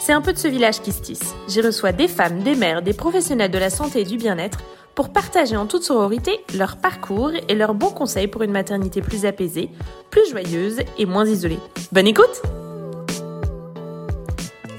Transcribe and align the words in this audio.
c'est 0.00 0.12
un 0.12 0.22
peu 0.22 0.32
de 0.32 0.38
ce 0.38 0.48
village 0.48 0.80
qui 0.80 0.92
se 0.92 1.02
tisse. 1.02 1.34
J'y 1.46 1.60
reçois 1.60 1.92
des 1.92 2.08
femmes, 2.08 2.42
des 2.42 2.56
mères, 2.56 2.82
des 2.82 2.94
professionnels 2.94 3.50
de 3.50 3.58
la 3.58 3.70
santé 3.70 4.00
et 4.00 4.04
du 4.04 4.16
bien-être 4.16 4.60
pour 4.94 5.12
partager 5.12 5.56
en 5.56 5.66
toute 5.66 5.82
sororité 5.82 6.40
leur 6.56 6.78
parcours 6.78 7.30
et 7.48 7.54
leurs 7.54 7.74
bons 7.74 7.90
conseils 7.90 8.26
pour 8.26 8.42
une 8.42 8.50
maternité 8.50 9.02
plus 9.02 9.26
apaisée, 9.26 9.70
plus 10.10 10.28
joyeuse 10.30 10.80
et 10.98 11.06
moins 11.06 11.26
isolée. 11.26 11.58
Bonne 11.92 12.06
écoute 12.06 12.42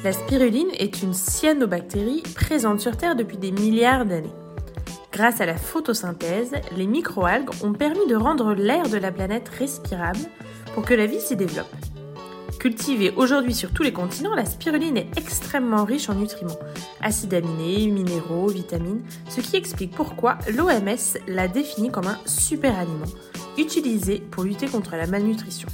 La 0.04 0.12
spiruline 0.12 0.72
est 0.80 1.04
une 1.04 1.14
cyanobactérie 1.14 2.24
présente 2.36 2.82
sur 2.82 2.98
Terre 2.98 3.16
depuis 3.16 3.38
des 3.38 3.52
milliards 3.52 4.06
d'années. 4.06 4.34
Grâce 5.14 5.40
à 5.40 5.46
la 5.46 5.56
photosynthèse, 5.56 6.54
les 6.76 6.88
microalgues 6.88 7.50
ont 7.64 7.74
permis 7.74 8.08
de 8.08 8.16
rendre 8.16 8.54
l'air 8.54 8.90
de 8.90 8.98
la 8.98 9.12
planète 9.12 9.50
respirable 9.50 10.20
pour 10.74 10.84
que 10.84 10.94
la 10.94 11.06
vie 11.06 11.20
s'y 11.20 11.36
développe. 11.36 11.91
Cultivée 12.62 13.12
aujourd'hui 13.16 13.56
sur 13.56 13.72
tous 13.72 13.82
les 13.82 13.92
continents, 13.92 14.36
la 14.36 14.46
spiruline 14.46 14.96
est 14.96 15.18
extrêmement 15.18 15.84
riche 15.84 16.10
en 16.10 16.14
nutriments, 16.14 16.60
acides 17.02 17.34
aminés, 17.34 17.88
minéraux, 17.88 18.50
vitamines, 18.50 19.02
ce 19.30 19.42
qui 19.42 19.56
explique 19.56 19.96
pourquoi 19.96 20.38
l'OMS 20.48 21.18
l'a 21.28 21.48
définie 21.48 21.90
comme 21.90 22.06
un 22.06 22.20
super 22.28 22.78
aliment, 22.78 23.08
utilisé 23.58 24.22
pour 24.30 24.44
lutter 24.44 24.68
contre 24.68 24.96
la 24.96 25.08
malnutrition. 25.08 25.70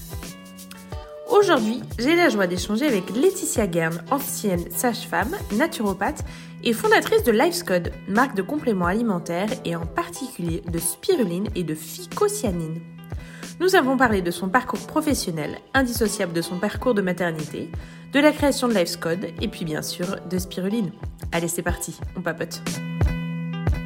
Aujourd'hui, 1.30 1.82
j'ai 2.00 2.16
la 2.16 2.30
joie 2.30 2.48
d'échanger 2.48 2.88
avec 2.88 3.14
Laetitia 3.14 3.68
Guern, 3.68 4.02
ancienne 4.10 4.72
sage-femme, 4.72 5.36
naturopathe 5.58 6.24
et 6.64 6.72
fondatrice 6.72 7.26
de 7.26 7.34
LifeScode, 7.34 7.92
marque 8.08 8.38
de 8.38 8.42
compléments 8.42 8.86
alimentaires 8.86 9.50
et 9.66 9.76
en 9.76 9.86
particulier 9.86 10.62
de 10.72 10.80
spiruline 10.80 11.50
et 11.54 11.66
de 11.66 11.76
phycocyanine. 11.76 12.80
Nous 13.60 13.76
avons 13.76 13.98
parlé 13.98 14.22
de 14.22 14.30
son 14.32 14.50
parcours 14.50 14.86
professionnel, 14.86 15.58
indissociable 15.74 16.34
de 16.34 16.42
son 16.42 16.60
parcours 16.60 16.94
de 16.94 17.02
maternité, 17.02 17.72
de 18.14 18.20
la 18.20 18.32
création 18.32 18.68
de 18.68 18.74
LifeScode 18.74 19.30
et 19.42 19.48
puis 19.48 19.66
bien 19.66 19.82
sûr 19.82 20.18
de 20.30 20.38
spiruline. 20.38 20.92
Allez, 21.32 21.48
c'est 21.48 21.64
parti, 21.64 21.98
on 22.16 22.22
papote. 22.22 22.62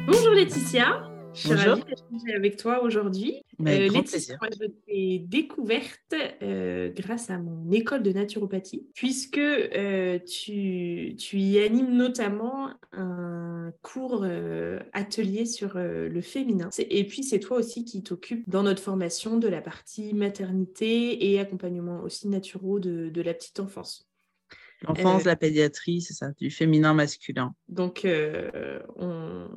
Bonjour 0.06 0.32
Laetitia. 0.32 1.11
Je 1.34 1.40
suis 1.40 1.54
ravie 1.54 1.82
d'échanger 1.84 2.34
avec 2.34 2.56
toi 2.56 2.82
aujourd'hui. 2.82 3.42
Euh, 3.60 3.88
Laetitia, 3.88 4.36
je 4.42 4.66
t'ai 4.86 5.18
découverte 5.20 6.14
euh, 6.42 6.90
grâce 6.90 7.30
à 7.30 7.38
mon 7.38 7.70
école 7.70 8.02
de 8.02 8.12
naturopathie, 8.12 8.86
puisque 8.94 9.38
euh, 9.38 10.18
tu, 10.18 11.14
tu, 11.16 11.38
y 11.38 11.58
animes 11.60 11.94
notamment 11.94 12.70
un 12.92 13.72
cours 13.82 14.26
atelier 14.92 15.46
sur 15.46 15.74
le 15.76 16.20
féminin. 16.20 16.70
Et 16.78 17.06
puis, 17.06 17.22
c'est 17.22 17.40
toi 17.40 17.58
aussi 17.58 17.84
qui 17.84 18.02
t'occupes 18.02 18.48
dans 18.48 18.62
notre 18.62 18.82
formation 18.82 19.38
de 19.38 19.48
la 19.48 19.60
partie 19.60 20.14
maternité 20.14 21.30
et 21.30 21.40
accompagnement 21.40 22.02
aussi 22.02 22.28
naturaux 22.28 22.78
de, 22.78 23.08
de 23.08 23.22
la 23.22 23.34
petite 23.34 23.60
enfance. 23.60 24.08
L'enfance, 24.82 25.24
la 25.24 25.36
pédiatrie, 25.36 26.00
c'est 26.00 26.14
ça, 26.14 26.32
du 26.40 26.50
féminin 26.50 26.92
masculin. 26.92 27.54
Donc, 27.68 28.06
on, 28.96 29.48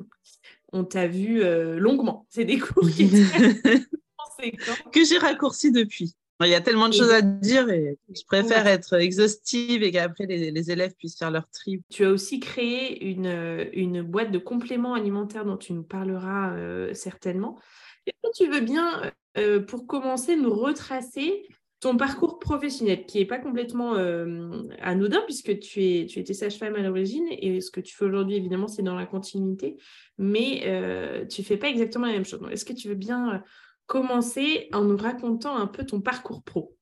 on 0.76 0.84
t'a 0.84 1.06
vu 1.06 1.42
euh, 1.42 1.78
longuement. 1.78 2.26
C'est 2.30 2.44
des 2.44 2.58
cours 2.58 2.86
que 4.92 5.04
j'ai 5.04 5.18
raccourci 5.18 5.72
depuis. 5.72 6.14
Il 6.44 6.50
y 6.50 6.54
a 6.54 6.60
tellement 6.60 6.90
de 6.90 6.94
choses 6.94 7.12
à 7.12 7.22
dire 7.22 7.70
et 7.70 7.96
je 8.14 8.22
préfère 8.26 8.66
être 8.66 9.00
exhaustive 9.00 9.82
et 9.82 9.90
qu'après 9.90 10.26
les, 10.26 10.70
élèves 10.70 10.92
puissent 10.98 11.16
faire 11.16 11.30
leur 11.30 11.48
tri. 11.48 11.82
Tu 11.88 12.04
as 12.04 12.10
aussi 12.10 12.40
créé 12.40 13.06
une, 13.06 13.70
une 13.72 14.02
boîte 14.02 14.30
de 14.30 14.38
compléments 14.38 14.92
alimentaires 14.92 15.46
dont 15.46 15.56
tu 15.56 15.72
nous 15.72 15.82
parleras 15.82 16.52
euh, 16.52 16.92
certainement. 16.92 17.58
Est-ce 18.06 18.30
que 18.30 18.44
tu 18.44 18.50
veux 18.50 18.60
bien, 18.60 19.10
euh, 19.38 19.60
pour 19.60 19.86
commencer, 19.86 20.36
nous 20.36 20.54
retracer 20.54 21.48
ton 21.80 21.96
parcours 21.96 22.38
professionnel, 22.38 23.04
qui 23.06 23.18
n'est 23.18 23.26
pas 23.26 23.38
complètement 23.38 23.96
euh, 23.96 24.62
anodin, 24.80 25.20
puisque 25.26 25.58
tu, 25.58 25.84
es, 25.84 26.06
tu 26.06 26.18
étais 26.18 26.32
sage-femme 26.32 26.74
à 26.74 26.82
l'origine, 26.82 27.26
et 27.30 27.60
ce 27.60 27.70
que 27.70 27.80
tu 27.80 27.94
fais 27.94 28.06
aujourd'hui, 28.06 28.36
évidemment, 28.36 28.68
c'est 28.68 28.82
dans 28.82 28.94
la 28.94 29.06
continuité, 29.06 29.76
mais 30.16 30.62
euh, 30.64 31.26
tu 31.26 31.42
ne 31.42 31.46
fais 31.46 31.58
pas 31.58 31.68
exactement 31.68 32.06
la 32.06 32.12
même 32.12 32.24
chose. 32.24 32.40
Est-ce 32.50 32.64
que 32.64 32.72
tu 32.72 32.88
veux 32.88 32.94
bien 32.94 33.34
euh, 33.34 33.38
commencer 33.86 34.68
en 34.72 34.84
nous 34.84 34.96
racontant 34.96 35.56
un 35.56 35.66
peu 35.66 35.84
ton 35.84 36.00
parcours 36.00 36.42
pro? 36.42 36.74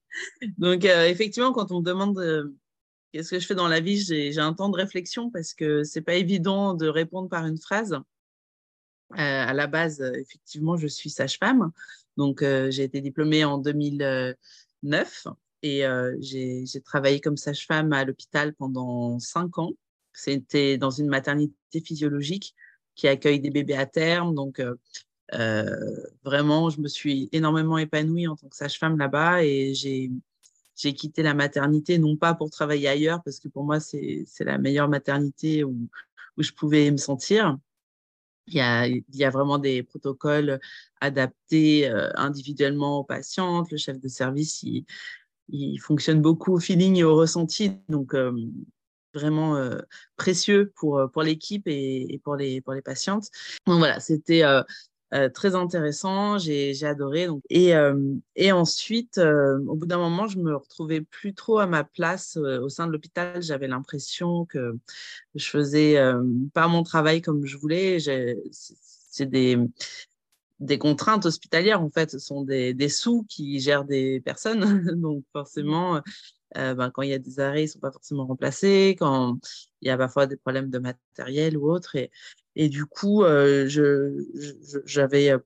Donc, 0.58 0.84
effectivement, 0.84 1.52
quand 1.52 1.72
on 1.72 1.80
me 1.80 1.84
demande 1.84 2.54
qu'est-ce 3.12 3.32
que 3.32 3.40
je 3.40 3.46
fais 3.46 3.56
dans 3.56 3.66
la 3.66 3.80
vie, 3.80 3.98
j'ai 3.98 4.38
un 4.38 4.52
temps 4.52 4.68
de 4.68 4.76
réflexion 4.76 5.28
parce 5.28 5.54
que 5.54 5.82
ce 5.82 5.98
n'est 5.98 6.04
pas 6.04 6.14
évident 6.14 6.74
de 6.74 6.86
répondre 6.86 7.28
par 7.28 7.46
une 7.46 7.58
phrase. 7.58 7.98
à 9.10 9.52
la 9.52 9.66
base, 9.66 10.00
effectivement, 10.00 10.76
je 10.76 10.86
suis 10.86 11.10
sage-femme. 11.10 11.72
Donc, 12.16 12.44
j'ai 12.44 12.84
été 12.84 13.00
diplômée 13.00 13.44
en 13.44 13.58
2000 13.58 14.36
neuf 14.84 15.26
et 15.64 15.86
euh, 15.86 16.14
j'ai 16.20 16.66
travaillé 16.84 17.20
comme 17.20 17.38
sage-femme 17.38 17.94
à 17.94 18.04
l'hôpital 18.04 18.54
pendant 18.54 19.18
cinq 19.18 19.58
ans. 19.58 19.72
C'était 20.12 20.76
dans 20.76 20.90
une 20.90 21.08
maternité 21.08 21.80
physiologique 21.82 22.54
qui 22.94 23.08
accueille 23.08 23.40
des 23.40 23.48
bébés 23.48 23.76
à 23.76 23.86
terme. 23.86 24.34
Donc, 24.34 24.60
euh, 24.60 24.74
euh, 25.32 25.74
vraiment, 26.22 26.68
je 26.68 26.82
me 26.82 26.86
suis 26.86 27.30
énormément 27.32 27.78
épanouie 27.78 28.28
en 28.28 28.36
tant 28.36 28.46
que 28.46 28.56
sage-femme 28.56 28.98
là-bas 28.98 29.42
et 29.42 29.72
j'ai 29.74 30.92
quitté 30.92 31.22
la 31.22 31.32
maternité, 31.32 31.96
non 31.96 32.18
pas 32.18 32.34
pour 32.34 32.50
travailler 32.50 32.88
ailleurs, 32.88 33.22
parce 33.24 33.40
que 33.40 33.48
pour 33.48 33.64
moi, 33.64 33.80
c'est 33.80 34.26
la 34.40 34.58
meilleure 34.58 34.90
maternité 34.90 35.64
où 35.64 35.88
je 36.36 36.52
pouvais 36.52 36.90
me 36.90 36.98
sentir, 36.98 37.56
il 38.46 38.54
y, 38.54 38.60
a, 38.60 38.86
il 38.86 39.04
y 39.12 39.24
a, 39.24 39.30
vraiment 39.30 39.58
des 39.58 39.82
protocoles 39.82 40.60
adaptés 41.00 41.88
euh, 41.88 42.10
individuellement 42.14 42.98
aux 42.98 43.04
patientes. 43.04 43.70
Le 43.70 43.78
chef 43.78 43.98
de 43.98 44.08
service, 44.08 44.62
il, 44.62 44.84
il, 45.48 45.78
fonctionne 45.78 46.20
beaucoup 46.20 46.52
au 46.52 46.60
feeling 46.60 46.96
et 46.96 47.04
au 47.04 47.16
ressenti. 47.16 47.72
Donc, 47.88 48.14
euh, 48.14 48.32
vraiment 49.14 49.56
euh, 49.56 49.78
précieux 50.16 50.72
pour, 50.76 51.08
pour 51.12 51.22
l'équipe 51.22 51.62
et, 51.66 52.20
pour, 52.24 52.36
les, 52.36 52.60
pour 52.60 52.74
les 52.74 52.82
patientes. 52.82 53.28
Donc, 53.66 53.78
voilà, 53.78 54.00
c'était 54.00 54.44
euh, 54.44 54.62
très 55.32 55.54
intéressant, 55.54 56.38
j'ai 56.38 56.74
adoré. 56.84 57.28
Euh, 57.52 58.14
et 58.34 58.52
ensuite, 58.52 59.18
euh, 59.18 59.58
au 59.66 59.76
bout 59.76 59.86
d'un 59.86 59.98
moment, 59.98 60.26
je 60.26 60.38
me 60.38 60.56
retrouvais 60.56 61.02
plus 61.02 61.34
trop 61.34 61.58
à 61.58 61.66
ma 61.66 61.84
place 61.84 62.36
au 62.36 62.68
sein 62.68 62.86
de 62.86 62.92
l'hôpital. 62.92 63.40
J'avais 63.40 63.68
l'impression 63.68 64.44
que 64.44 64.76
je 65.34 65.48
faisais 65.48 65.96
pas 66.52 66.66
mon 66.66 66.82
travail 66.82 67.22
comme 67.22 67.44
je 67.46 67.56
voulais. 67.56 67.98
C'est 68.50 69.26
des, 69.26 69.58
contraintes 70.78 71.26
hospitalières, 71.26 71.82
en 71.82 71.90
fait. 71.90 72.10
Ce 72.10 72.18
sont 72.18 72.42
des, 72.42 72.88
sous 72.88 73.24
qui 73.28 73.60
gèrent 73.60 73.84
des 73.84 74.20
personnes. 74.20 74.64
Donc, 75.00 75.24
forcément, 75.32 76.00
ben, 76.54 76.90
quand 76.90 77.02
il 77.02 77.10
y 77.10 77.14
a 77.14 77.18
des 77.18 77.38
arrêts, 77.38 77.62
ils 77.62 77.66
ne 77.66 77.70
sont 77.70 77.78
pas 77.78 77.92
forcément 77.92 78.26
remplacés. 78.26 78.96
Quand 78.98 79.38
il 79.80 79.88
y 79.88 79.90
a 79.90 79.98
parfois 79.98 80.26
des 80.26 80.36
problèmes 80.36 80.70
de 80.70 80.78
matériel 80.78 81.56
ou 81.56 81.70
autre. 81.70 81.96
Et 82.56 82.68
du 82.68 82.86
coup, 82.86 83.24
euh, 83.24 83.68
j'avais 84.84 85.30
euh, 85.30 85.38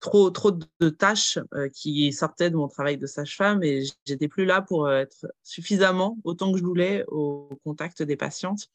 trop, 0.00 0.30
trop 0.30 0.52
de 0.52 0.88
tâches 0.90 1.38
euh, 1.54 1.68
qui 1.68 2.12
sortaient 2.12 2.50
de 2.50 2.56
mon 2.56 2.68
travail 2.68 2.98
de 2.98 3.06
sage-femme 3.06 3.62
et 3.62 3.82
j'étais 4.06 4.28
plus 4.28 4.44
là 4.44 4.62
pour 4.62 4.90
être 4.90 5.26
suffisamment, 5.42 6.18
autant 6.24 6.52
que 6.52 6.58
je 6.58 6.64
voulais, 6.64 7.04
au 7.08 7.48
contact 7.64 8.02
des 8.02 8.16
patientes. 8.16 8.70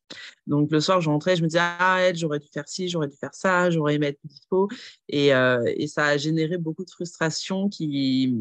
Donc 0.47 0.71
le 0.71 0.81
soir, 0.81 1.01
je 1.01 1.09
rentrais, 1.09 1.35
je 1.35 1.43
me 1.43 1.47
disais, 1.47 1.61
ah, 1.61 1.97
elle, 2.01 2.17
j'aurais 2.17 2.39
dû 2.39 2.47
faire 2.51 2.67
ci, 2.67 2.89
j'aurais 2.89 3.07
dû 3.07 3.15
faire 3.15 3.33
ça, 3.33 3.69
j'aurais 3.69 3.95
aimé 3.95 4.07
être 4.07 4.19
dispo. 4.23 4.67
Et, 5.07 5.27
et 5.29 5.87
ça 5.87 6.05
a 6.07 6.17
généré 6.17 6.57
beaucoup 6.57 6.83
de 6.83 6.91
frustration 6.91 7.69
qui, 7.69 8.35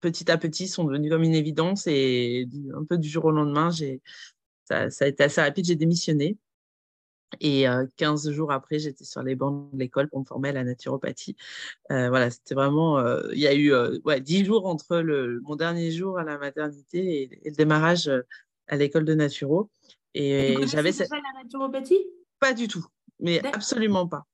petit 0.00 0.30
à 0.30 0.38
petit, 0.38 0.68
sont 0.68 0.84
devenues 0.84 1.10
comme 1.10 1.22
une 1.22 1.34
évidence 1.34 1.86
et 1.86 2.48
un 2.74 2.84
peu 2.84 2.98
du 2.98 3.08
jour 3.08 3.26
au 3.26 3.30
lendemain, 3.30 3.70
ça 3.70 4.86
a 5.00 5.06
été 5.06 5.24
assez 5.24 5.40
rapide, 5.40 5.64
j'ai 5.66 5.76
démissionné. 5.76 6.38
Et 7.40 7.66
15 7.96 8.30
jours 8.30 8.52
après, 8.52 8.78
j'étais 8.78 9.04
sur 9.04 9.22
les 9.22 9.34
bancs 9.34 9.70
de 9.72 9.78
l'école 9.78 10.08
pour 10.08 10.20
me 10.20 10.24
former 10.24 10.48
à 10.48 10.52
la 10.52 10.64
naturopathie. 10.64 11.36
voilà, 11.90 12.30
c'était 12.30 12.54
vraiment. 12.54 13.00
Il 13.32 13.38
y 13.38 13.46
a 13.46 13.54
eu 13.54 13.72
ouais, 14.04 14.20
10 14.20 14.44
jours 14.44 14.66
entre 14.66 14.98
le, 14.98 15.40
mon 15.42 15.56
dernier 15.56 15.90
jour 15.90 16.18
à 16.18 16.24
la 16.24 16.38
maternité 16.38 17.22
et, 17.22 17.50
le 17.50 17.56
démarrage 17.56 18.10
à 18.66 18.76
l'école 18.76 19.04
de 19.04 19.14
naturo. 19.14 19.70
Et 20.14 20.56
j'avais 20.66 20.92
cette... 20.92 21.10
la 21.10 21.42
naturopathie? 21.42 22.06
Pas 22.40 22.54
du 22.54 22.66
tout, 22.66 22.86
mais 23.20 23.44
absolument 23.46 24.06
pas. 24.06 24.26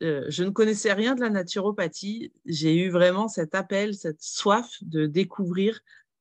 je 0.00 0.44
ne 0.44 0.50
connaissais 0.50 0.92
rien 0.92 1.14
de 1.14 1.20
la 1.20 1.30
naturopathie. 1.30 2.32
J'ai 2.46 2.76
eu 2.76 2.90
vraiment 2.90 3.28
cet 3.28 3.54
appel, 3.54 3.94
cette 3.94 4.22
soif 4.22 4.78
de 4.82 5.06
découvrir 5.06 5.80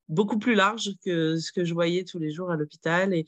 beaucoup 0.10 0.40
plus 0.40 0.56
large 0.56 0.92
que 1.06 1.38
ce 1.38 1.52
que 1.52 1.64
je 1.64 1.74
voyais 1.74 2.04
tous 2.04 2.20
les 2.20 2.32
jours 2.32 2.52
à 2.52 2.58
l'hôpital. 2.58 3.14
Et, 3.14 3.26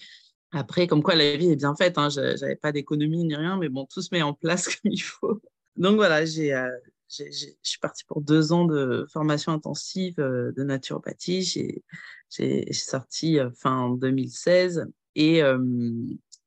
Après, 0.52 0.88
comme 0.88 1.02
quoi 1.02 1.16
la 1.16 1.38
vie 1.38 1.52
est 1.52 1.56
bien 1.56 1.76
faite, 1.76 1.98
hein, 1.98 2.10
je 2.10 2.40
n'avais 2.40 2.56
pas 2.56 2.72
d'économie 2.72 3.24
ni 3.24 3.36
rien, 3.36 3.58
mais 3.58 3.70
bon, 3.70 3.86
tout 3.86 4.02
se 4.02 4.10
met 4.12 4.22
en 4.22 4.34
place 4.34 4.66
comme 4.82 4.92
il 4.92 5.02
faut. 5.02 5.42
Donc 5.78 5.96
voilà, 5.96 6.26
j'ai, 6.26 6.54
euh, 6.54 6.70
je 7.10 7.24
suis 7.64 7.80
partie 7.80 8.04
pour 8.06 8.22
deux 8.22 8.52
ans 8.52 8.66
de 8.66 9.06
formation 9.12 9.54
intensive 9.54 10.20
euh, 10.20 10.52
de 10.52 10.64
naturopathie. 10.64 11.44
J'ai, 11.44 11.84
j'ai 12.30 12.72
sorti 12.74 13.40
euh, 13.40 13.50
fin 13.52 13.92
2016 13.92 14.86
et, 15.16 15.42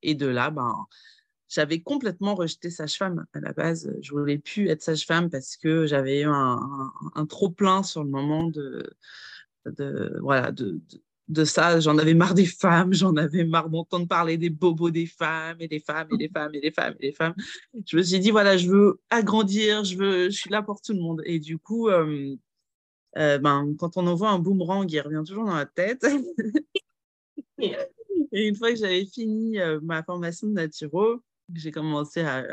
et 0.03 0.15
de 0.15 0.27
là, 0.27 0.51
ben, 0.51 0.87
j'avais 1.49 1.81
complètement 1.81 2.35
rejeté 2.35 2.71
sage-femme 2.71 3.27
à 3.33 3.41
la 3.41 3.53
base. 3.53 3.95
Je 4.01 4.11
voulais 4.11 4.39
plus 4.39 4.69
être 4.69 4.83
sage-femme 4.83 5.31
parce 5.31 5.57
que 5.57 5.87
j'avais 5.87 6.21
eu 6.21 6.27
un, 6.27 6.91
un, 7.15 7.27
trop 7.27 7.51
plein 7.51 7.83
sur 7.83 8.03
le 8.03 8.11
moment 8.11 8.45
de, 8.45 8.91
de 9.67 10.19
voilà 10.21 10.51
de 10.51 10.81
ça, 11.45 11.81
j'en 11.81 11.99
avais 11.99 12.15
marre 12.15 12.35
des 12.35 12.47
femmes, 12.47 12.93
j'en 12.95 13.17
avais 13.17 13.45
marre 13.45 13.71
d'entendre 13.71 14.07
parler 14.07 14.37
des 14.37 14.51
bobos 14.51 14.91
des 14.91 15.07
femmes 15.07 15.57
et 15.61 15.69
des 15.69 15.81
femmes 15.81 16.09
et 16.13 16.17
des 16.17 16.29
femmes 16.29 16.55
et 16.55 16.61
des 16.61 16.71
femmes 16.71 16.95
et 17.01 17.07
des 17.09 17.13
femmes. 17.13 17.35
Je 17.87 17.97
me 17.97 18.03
suis 18.03 18.21
dit, 18.21 18.31
voilà, 18.31 18.57
je 18.57 18.69
veux 18.69 19.01
agrandir, 19.11 19.85
je, 19.85 19.97
veux, 19.97 20.25
je 20.31 20.37
suis 20.37 20.51
là 20.51 20.63
pour 20.63 20.81
tout 20.81 20.93
le 20.93 21.01
monde. 21.01 21.23
Et 21.25 21.39
du 21.39 21.59
coup, 21.59 21.89
euh, 21.89 22.37
euh, 23.17 23.39
ben, 23.39 23.75
quand 23.79 23.97
on 23.97 24.07
envoie 24.07 24.31
un 24.31 24.39
boomerang, 24.39 24.91
il 24.91 25.01
revient 25.01 25.23
toujours 25.27 25.47
dans 25.47 25.57
la 25.57 25.67
tête. 25.67 26.05
et 27.59 27.77
une 28.33 28.57
fois 28.57 28.71
que 28.71 28.77
j'avais 28.77 29.07
fini 29.07 29.59
euh, 29.59 29.81
ma 29.83 30.03
formation 30.03 30.49
de 30.49 30.53
naturo, 30.53 31.23
j'ai 31.55 31.71
commencé 31.71 32.21
à, 32.21 32.45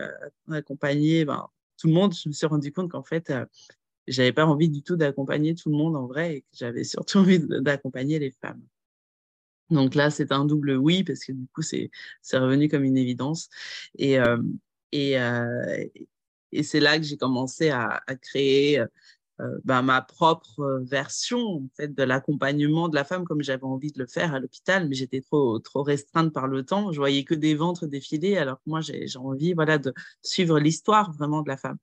accompagner 0.50 1.25
ben, 1.25 1.47
tout 1.77 1.88
le 1.88 1.94
monde, 1.94 2.13
je 2.13 2.29
me 2.29 2.33
suis 2.33 2.45
rendu 2.45 2.71
compte 2.71 2.91
qu'en 2.91 3.03
fait, 3.03 3.33
j'avais 4.07 4.33
pas 4.33 4.45
envie 4.45 4.69
du 4.69 4.81
tout 4.81 4.95
d'accompagner 4.95 5.56
tout 5.56 5.69
le 5.69 5.77
monde 5.77 5.95
en 5.95 6.07
vrai 6.07 6.38
et 6.38 6.42
que 6.42 6.48
j'avais 6.53 6.83
surtout 6.83 7.18
envie 7.19 7.39
d'accompagner 7.39 8.19
les 8.19 8.31
femmes. 8.31 8.62
Donc 9.69 9.95
là, 9.95 10.09
c'est 10.12 10.31
un 10.31 10.45
double 10.45 10.75
oui 10.75 11.03
parce 11.03 11.24
que 11.24 11.31
du 11.31 11.48
coup, 11.48 11.62
c'est 11.62 11.89
revenu 12.33 12.68
comme 12.68 12.83
une 12.83 12.98
évidence. 12.98 13.50
Et, 13.98 14.19
euh, 14.19 14.42
et, 14.92 15.18
euh, 15.19 15.86
et 16.51 16.63
c'est 16.63 16.81
là 16.81 16.98
que 16.98 17.06
j'ai 17.06 17.18
commencé 17.18 17.69
à, 17.69 18.03
créer 18.21 18.80
euh, 18.80 18.88
ben, 19.63 19.81
ma 19.81 20.01
propre 20.01 20.81
version 20.83 21.39
en 21.39 21.69
fait, 21.75 21.93
de 21.93 22.03
l'accompagnement 22.03 22.89
de 22.89 22.95
la 22.95 23.03
femme 23.03 23.25
comme 23.25 23.41
j'avais 23.41 23.63
envie 23.63 23.91
de 23.91 23.99
le 23.99 24.07
faire 24.07 24.33
à 24.33 24.39
l'hôpital, 24.39 24.88
mais 24.88 24.95
j'étais 24.95 25.21
trop, 25.21 25.59
trop 25.59 25.83
restreinte 25.83 26.33
par 26.33 26.47
le 26.47 26.63
temps. 26.63 26.91
Je 26.91 26.97
voyais 26.97 27.23
que 27.23 27.35
des 27.35 27.55
ventres 27.55 27.88
défiler, 27.88 28.38
alors 28.38 28.57
que 28.57 28.69
moi, 28.69 28.81
j'ai 28.81 29.05
envie 29.17 29.53
voilà, 29.53 29.77
de 29.77 29.93
suivre 30.21 30.59
l'histoire 30.59 31.11
vraiment 31.13 31.41
de 31.41 31.49
la 31.49 31.57
femme. 31.57 31.77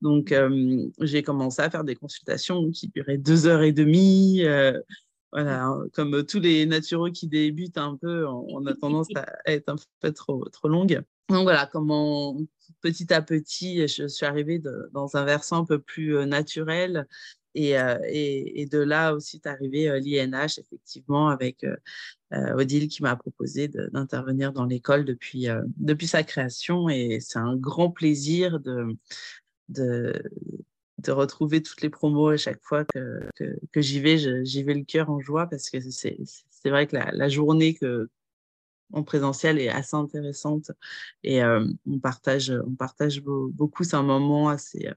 Donc, 0.00 0.32
euh, 0.32 0.86
j'ai 1.00 1.22
commencé 1.22 1.62
à 1.62 1.70
faire 1.70 1.84
des 1.84 1.94
consultations 1.94 2.70
qui 2.70 2.88
duraient 2.88 3.18
deux 3.18 3.46
heures 3.46 3.62
et 3.62 3.72
demie. 3.72 4.44
Euh, 4.44 4.78
voilà, 5.32 5.64
hein, 5.64 5.84
comme 5.94 6.24
tous 6.24 6.40
les 6.40 6.66
naturaux 6.66 7.10
qui 7.10 7.26
débutent 7.26 7.78
un 7.78 7.96
peu, 7.96 8.26
on, 8.26 8.64
a 8.66 8.74
tendance 8.74 9.08
à 9.16 9.26
être 9.46 9.68
un 9.68 9.76
peu 10.00 10.12
trop, 10.12 10.44
trop 10.50 10.68
longue. 10.68 11.02
Donc 11.28 11.44
voilà, 11.44 11.66
comment 11.66 12.36
petit 12.84 13.12
à 13.14 13.22
petit, 13.22 13.88
je 13.88 14.06
suis 14.06 14.26
arrivée 14.26 14.60
dans 14.92 15.16
un 15.16 15.24
versant 15.24 15.62
un 15.62 15.64
peu 15.64 15.78
plus 15.78 16.16
euh, 16.16 16.26
naturel. 16.26 17.06
Et, 17.56 17.78
euh, 17.78 17.98
et, 18.08 18.66
de 18.66 18.78
là 18.78 19.14
aussi 19.14 19.36
est 19.36 19.46
arrivé 19.46 19.88
euh, 19.88 20.00
l'INH, 20.00 20.58
effectivement, 20.58 21.28
avec 21.28 21.64
Odile 22.32 22.88
qui 22.88 23.00
m'a 23.02 23.14
proposé 23.14 23.68
d'intervenir 23.68 24.52
dans 24.52 24.64
l'école 24.64 25.04
depuis, 25.04 25.46
depuis 25.76 26.08
sa 26.08 26.24
création. 26.24 26.88
Et 26.88 27.20
c'est 27.20 27.38
un 27.38 27.54
grand 27.54 27.90
plaisir 27.90 28.58
de, 28.58 28.88
de, 29.68 30.20
de 30.98 31.12
retrouver 31.12 31.62
toutes 31.62 31.80
les 31.82 31.90
promos 31.90 32.30
à 32.30 32.36
chaque 32.36 32.60
fois 32.60 32.84
que, 32.84 33.20
que, 33.70 33.80
j'y 33.80 34.00
vais. 34.00 34.44
J'y 34.44 34.64
vais 34.64 34.74
le 34.74 34.82
cœur 34.82 35.08
en 35.10 35.20
joie 35.20 35.46
parce 35.46 35.70
que 35.70 35.78
c'est 35.80 36.18
vrai 36.64 36.88
que 36.88 36.96
la 36.96 37.28
journée 37.28 37.74
que, 37.74 38.10
en 38.92 39.02
présentiel 39.02 39.58
est 39.58 39.68
assez 39.68 39.96
intéressante 39.96 40.70
et 41.22 41.42
euh, 41.42 41.66
on 41.86 41.98
partage, 41.98 42.52
on 42.66 42.74
partage 42.74 43.20
beaucoup. 43.22 43.84
C'est 43.84 43.96
un 43.96 44.02
moment 44.02 44.48
assez, 44.48 44.88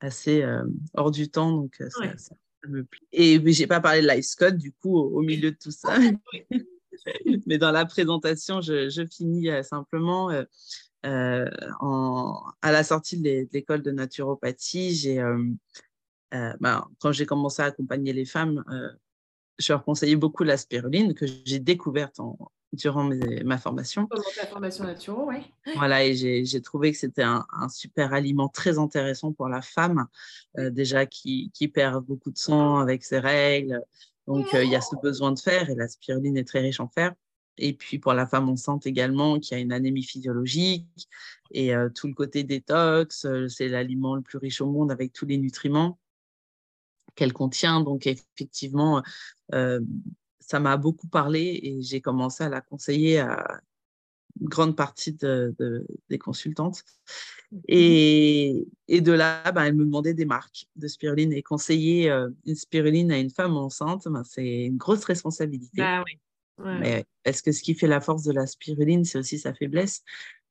assez 0.00 0.42
euh, 0.42 0.64
hors 0.94 1.10
du 1.10 1.28
temps, 1.28 1.52
donc 1.52 1.80
euh, 1.80 1.88
ça, 1.90 2.34
me 2.68 2.84
plaît. 2.84 3.00
Et 3.12 3.52
j'ai 3.52 3.66
pas 3.66 3.80
parlé 3.80 4.02
de 4.02 4.08
Life 4.08 4.34
Code 4.36 4.56
du 4.56 4.72
coup 4.72 4.96
au, 4.96 5.20
milieu 5.22 5.50
de 5.50 5.56
tout 5.56 5.70
ça. 5.70 5.96
Mais 7.46 7.58
dans 7.58 7.72
la 7.72 7.84
présentation, 7.84 8.60
je, 8.60 8.88
je 8.88 9.02
finis 9.06 9.48
simplement. 9.62 10.30
en, 11.02 12.44
à 12.62 12.72
la 12.72 12.84
sortie 12.84 13.20
de 13.20 13.46
l'école 13.52 13.82
de 13.82 13.90
naturopathie, 13.90 14.94
j'ai, 14.94 15.22
ben, 16.30 16.88
quand 17.00 17.12
j'ai 17.12 17.26
commencé 17.26 17.62
à 17.62 17.66
accompagner 17.66 18.12
les 18.12 18.24
femmes, 18.24 18.64
je 19.58 19.72
leur 19.72 19.84
conseillais 19.84 20.16
beaucoup 20.16 20.44
la 20.44 20.56
spiruline 20.56 21.14
que 21.14 21.26
j'ai 21.26 21.58
découverte 21.58 22.20
en, 22.20 22.36
durant 22.74 23.08
ma 23.44 23.58
formation. 23.58 24.06
Pendant 24.06 24.22
ta 24.36 24.46
formation 24.46 24.84
naturelle, 24.84 25.24
oui. 25.66 25.74
Voilà, 25.76 26.04
et 26.04 26.14
j'ai 26.14 26.60
trouvé 26.60 26.92
que 26.92 26.98
c'était 26.98 27.22
un, 27.22 27.44
super 27.70 28.12
aliment 28.12 28.48
très 28.48 28.78
intéressant 28.78 29.32
pour 29.32 29.48
la 29.48 29.62
femme, 29.62 30.06
euh, 30.58 30.70
déjà 30.70 31.06
qui, 31.06 31.50
qui, 31.54 31.68
perd 31.68 32.04
beaucoup 32.04 32.30
de 32.30 32.38
sang 32.38 32.78
avec 32.78 33.04
ses 33.04 33.18
règles. 33.18 33.82
Donc, 34.26 34.52
euh, 34.54 34.64
il 34.64 34.70
y 34.70 34.76
a 34.76 34.80
ce 34.80 34.96
besoin 35.02 35.32
de 35.32 35.38
fer 35.38 35.70
et 35.70 35.74
la 35.74 35.88
spiruline 35.88 36.36
est 36.36 36.48
très 36.48 36.60
riche 36.60 36.80
en 36.80 36.88
fer. 36.88 37.12
Et 37.56 37.72
puis 37.72 38.00
pour 38.00 38.14
la 38.14 38.26
femme 38.26 38.48
enceinte 38.48 38.84
également, 38.84 39.38
qui 39.38 39.54
a 39.54 39.58
une 39.58 39.72
anémie 39.72 40.02
physiologique 40.02 41.08
et 41.52 41.74
euh, 41.74 41.88
tout 41.88 42.08
le 42.08 42.14
côté 42.14 42.42
détox, 42.42 43.26
c'est 43.48 43.68
l'aliment 43.68 44.16
le 44.16 44.22
plus 44.22 44.38
riche 44.38 44.60
au 44.60 44.66
monde 44.66 44.90
avec 44.90 45.12
tous 45.12 45.24
les 45.24 45.38
nutriments 45.38 45.98
qu'elle 47.14 47.32
contient. 47.32 47.80
Donc 47.80 48.06
effectivement, 48.06 49.02
ça 49.50 50.60
m'a 50.60 50.76
beaucoup 50.76 51.08
parlé 51.08 51.60
et 51.62 51.82
j'ai 51.82 52.00
commencé 52.00 52.44
à 52.44 52.48
la 52.48 52.60
conseiller 52.60 53.18
à 53.18 53.60
une 54.40 54.48
grande 54.48 54.76
partie 54.76 55.12
de, 55.12 55.54
des 56.10 56.18
consultantes. 56.18 56.82
Et, 57.68 58.66
et 58.88 59.00
de 59.00 59.12
là, 59.12 59.52
ben, 59.52 59.64
elle 59.64 59.74
me 59.74 59.84
demandait 59.84 60.14
des 60.14 60.24
marques 60.24 60.66
de 60.74 60.88
spiruline 60.88 61.32
et 61.32 61.42
conseiller 61.42 62.10
euh, 62.10 62.28
une 62.44 62.56
spiruline 62.56 63.12
à 63.12 63.18
une 63.18 63.30
femme 63.30 63.56
enceinte, 63.56 64.08
ben, 64.08 64.24
c'est 64.24 64.64
une 64.64 64.76
grosse 64.76 65.04
responsabilité. 65.04 65.82
Ah 65.82 66.02
oui. 66.04 66.18
Mais 66.58 67.04
est-ce 67.24 67.42
que 67.42 67.52
ce 67.52 67.62
qui 67.62 67.74
fait 67.74 67.86
la 67.86 68.00
force 68.00 68.22
de 68.22 68.32
la 68.32 68.46
spiruline, 68.46 69.04
c'est 69.04 69.18
aussi 69.18 69.38
sa 69.38 69.54
faiblesse? 69.54 70.02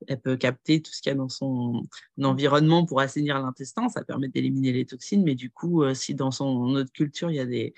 Elle 0.07 0.19
peut 0.19 0.37
capter 0.37 0.81
tout 0.81 0.91
ce 0.91 1.01
qu'il 1.01 1.11
y 1.11 1.13
a 1.13 1.17
dans 1.17 1.29
son 1.29 1.83
environnement 2.21 2.85
pour 2.85 2.99
assainir 2.99 3.39
l'intestin, 3.39 3.89
ça 3.89 4.03
permet 4.03 4.29
d'éliminer 4.29 4.71
les 4.71 4.85
toxines, 4.85 5.23
mais 5.23 5.35
du 5.35 5.49
coup, 5.49 5.83
euh, 5.83 5.93
si 5.93 6.15
dans 6.15 6.31
son 6.31 6.75
autre 6.75 6.91
culture, 6.91 7.31
il 7.31 7.35
y 7.35 7.39
a 7.39 7.45
des, 7.45 7.73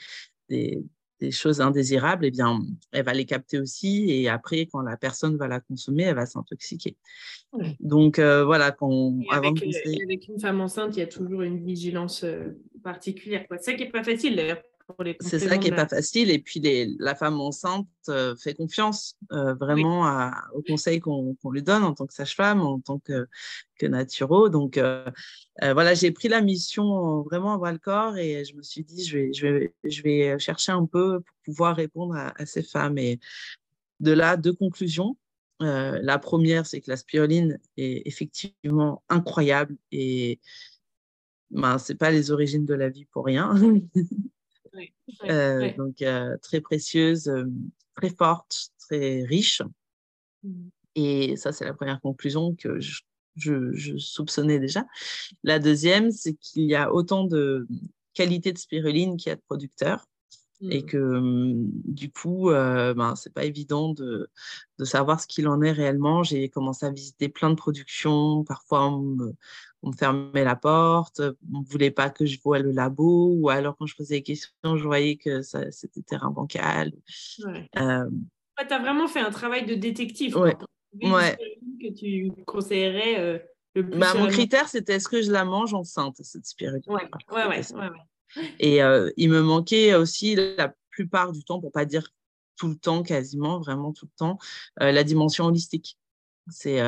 des, 0.49 0.83
des 1.19 1.31
choses 1.31 1.61
indésirables, 1.61 2.25
eh 2.25 2.31
bien, 2.31 2.61
elle 2.91 3.05
va 3.05 3.13
les 3.13 3.25
capter 3.25 3.59
aussi. 3.59 4.05
Et 4.09 4.27
après, 4.27 4.65
quand 4.65 4.81
la 4.81 4.97
personne 4.97 5.37
va 5.37 5.47
la 5.47 5.59
consommer, 5.59 6.03
elle 6.03 6.15
va 6.15 6.25
s'intoxiquer. 6.25 6.97
Donc, 7.79 8.19
euh, 8.19 8.43
voilà, 8.43 8.71
quand, 8.71 9.17
avant 9.29 9.49
avec, 9.49 9.55
de 9.55 10.03
avec, 10.03 10.27
une 10.27 10.39
femme 10.39 10.61
enceinte, 10.61 10.95
il 10.97 10.99
y 10.99 11.03
a 11.03 11.07
toujours 11.07 11.41
une 11.41 11.63
vigilance 11.63 12.23
euh, 12.23 12.59
particulière. 12.83 13.45
C'est 13.49 13.63
ça 13.63 13.73
qui 13.73 13.83
n'est 13.83 13.91
pas 13.91 14.03
facile 14.03 14.35
d'ailleurs. 14.35 14.61
C'est 15.19 15.39
ça 15.39 15.57
qui 15.57 15.69
n'est 15.69 15.75
pas 15.75 15.87
facile. 15.87 16.29
Et 16.29 16.39
puis, 16.39 16.59
les, 16.59 16.93
la 16.99 17.15
femme 17.15 17.39
enceinte 17.41 17.87
euh, 18.09 18.35
fait 18.35 18.53
confiance 18.53 19.17
euh, 19.31 19.53
vraiment 19.55 20.05
à, 20.05 20.47
aux 20.53 20.61
conseils 20.61 20.99
qu'on 20.99 21.35
lui 21.51 21.63
donne 21.63 21.83
en 21.83 21.93
tant 21.93 22.05
que 22.05 22.13
sage-femme, 22.13 22.61
en 22.61 22.79
tant 22.79 22.99
que, 22.99 23.27
que 23.79 23.87
naturo. 23.87 24.49
Donc, 24.49 24.77
euh, 24.77 25.09
voilà, 25.61 25.93
j'ai 25.95 26.11
pris 26.11 26.27
la 26.27 26.41
mission 26.41 27.23
vraiment 27.23 27.53
à 27.53 27.57
bras 27.57 27.71
le 27.71 27.79
corps 27.79 28.17
et 28.17 28.45
je 28.45 28.55
me 28.55 28.61
suis 28.61 28.83
dit, 28.83 29.05
je 29.05 29.17
vais, 29.17 29.33
je 29.33 29.47
vais, 29.47 29.75
je 29.83 30.01
vais 30.03 30.39
chercher 30.39 30.71
un 30.71 30.85
peu 30.85 31.21
pour 31.21 31.35
pouvoir 31.45 31.75
répondre 31.75 32.15
à, 32.15 32.39
à 32.39 32.45
ces 32.45 32.63
femmes. 32.63 32.97
Et 32.97 33.19
de 33.99 34.11
là, 34.11 34.37
deux 34.37 34.53
conclusions. 34.53 35.17
la 35.59 36.19
première, 36.19 36.65
c'est 36.67 36.81
que 36.81 36.91
la 36.91 36.97
spiruline 36.97 37.59
est 37.77 38.03
effectivement 38.05 39.03
incroyable 39.09 39.77
et 39.91 40.39
ben, 41.51 41.77
ce 41.77 41.93
n'est 41.93 41.97
pas 41.97 42.11
les 42.11 42.31
origines 42.31 42.65
de 42.65 42.73
la 42.73 42.89
vie 42.89 43.05
pour 43.05 43.25
rien. 43.25 43.55
Euh, 45.23 45.73
donc, 45.75 46.01
euh, 46.01 46.37
très 46.41 46.61
précieuse, 46.61 47.27
euh, 47.27 47.45
très 47.95 48.09
forte, 48.09 48.69
très 48.79 49.23
riche. 49.23 49.61
Mmh. 50.43 50.69
Et 50.95 51.35
ça, 51.35 51.51
c'est 51.51 51.65
la 51.65 51.73
première 51.73 52.01
conclusion 52.01 52.55
que 52.55 52.79
je, 52.79 53.01
je, 53.35 53.97
soupçonnais 53.97 54.59
déjà. 54.59 54.85
La 55.43 55.59
deuxième, 55.59 56.11
c'est 56.11 56.35
qu'il 56.35 56.63
y 56.63 56.75
a 56.75 56.93
autant 56.93 57.25
de 57.25 57.67
qualité 58.13 58.53
de 58.53 58.57
spiruline 58.57 59.17
qu'il 59.17 59.29
y 59.29 59.33
a 59.33 59.35
de 59.35 59.41
producteurs. 59.47 60.05
Et 60.61 60.83
mmh. 60.83 60.85
que 60.85 60.97
mmh, 60.97 61.71
du 61.83 62.11
coup, 62.11 62.49
euh, 62.49 62.93
ben, 62.93 63.15
c'est 63.17 63.33
pas 63.33 63.43
évident 63.43 63.91
de, 63.91 64.29
de, 64.79 64.85
savoir 64.85 65.19
ce 65.19 65.27
qu'il 65.27 65.49
en 65.49 65.61
est 65.61 65.73
réellement. 65.73 66.23
J'ai 66.23 66.47
commencé 66.47 66.85
à 66.85 66.91
visiter 66.91 67.27
plein 67.27 67.49
de 67.49 67.55
productions. 67.55 68.45
Parfois, 68.45 68.87
on 68.87 69.01
me, 69.01 69.33
on 69.85 69.91
me 69.91 69.95
fermait 69.95 70.43
la 70.43 70.55
porte, 70.55 71.21
on 71.53 71.59
ne 71.59 71.65
voulait 71.65 71.91
pas 71.91 72.09
que 72.09 72.25
je 72.25 72.39
voie 72.41 72.59
le 72.59 72.71
labo, 72.71 73.35
ou 73.39 73.49
alors 73.49 73.77
quand 73.77 73.85
je 73.85 73.95
posais 73.95 74.15
des 74.15 74.23
questions, 74.23 74.77
je 74.77 74.83
voyais 74.83 75.15
que 75.15 75.41
c'était 75.43 76.01
terrain 76.01 76.31
bancal. 76.31 76.91
Ouais. 77.45 77.69
Euh, 77.77 78.09
tu 78.57 78.73
as 78.73 78.79
vraiment 78.79 79.07
fait 79.07 79.19
un 79.19 79.29
travail 79.29 79.65
de 79.65 79.75
détective. 79.75 80.35
Ouais. 80.35 80.55
ouais. 81.03 81.37
Que 81.79 81.93
tu 81.93 82.31
conseillerais 82.45 83.19
euh, 83.19 83.37
le 83.75 83.87
plus. 83.87 83.99
Bah, 83.99 84.15
mon 84.15 84.27
critère, 84.27 84.67
c'était 84.67 84.95
est-ce 84.95 85.07
que 85.07 85.21
je 85.21 85.31
la 85.31 85.45
mange 85.45 85.75
enceinte, 85.75 86.17
cette. 86.21 86.45
Ouais, 86.59 86.71
ouais, 86.87 87.09
ouais, 87.31 87.47
ouais, 87.47 87.89
Et 88.59 88.81
euh, 88.81 89.11
il 89.17 89.29
me 89.29 89.41
manquait 89.41 89.93
aussi 89.93 90.35
la 90.35 90.73
plupart 90.89 91.31
du 91.31 91.43
temps, 91.43 91.61
pour 91.61 91.71
pas 91.71 91.85
dire 91.85 92.09
tout 92.57 92.69
le 92.69 92.75
temps, 92.75 93.03
quasiment, 93.03 93.59
vraiment 93.59 93.93
tout 93.93 94.05
le 94.05 94.17
temps, 94.17 94.39
la 94.77 95.03
dimension 95.03 95.45
holistique. 95.45 95.99
C'est 96.47 96.79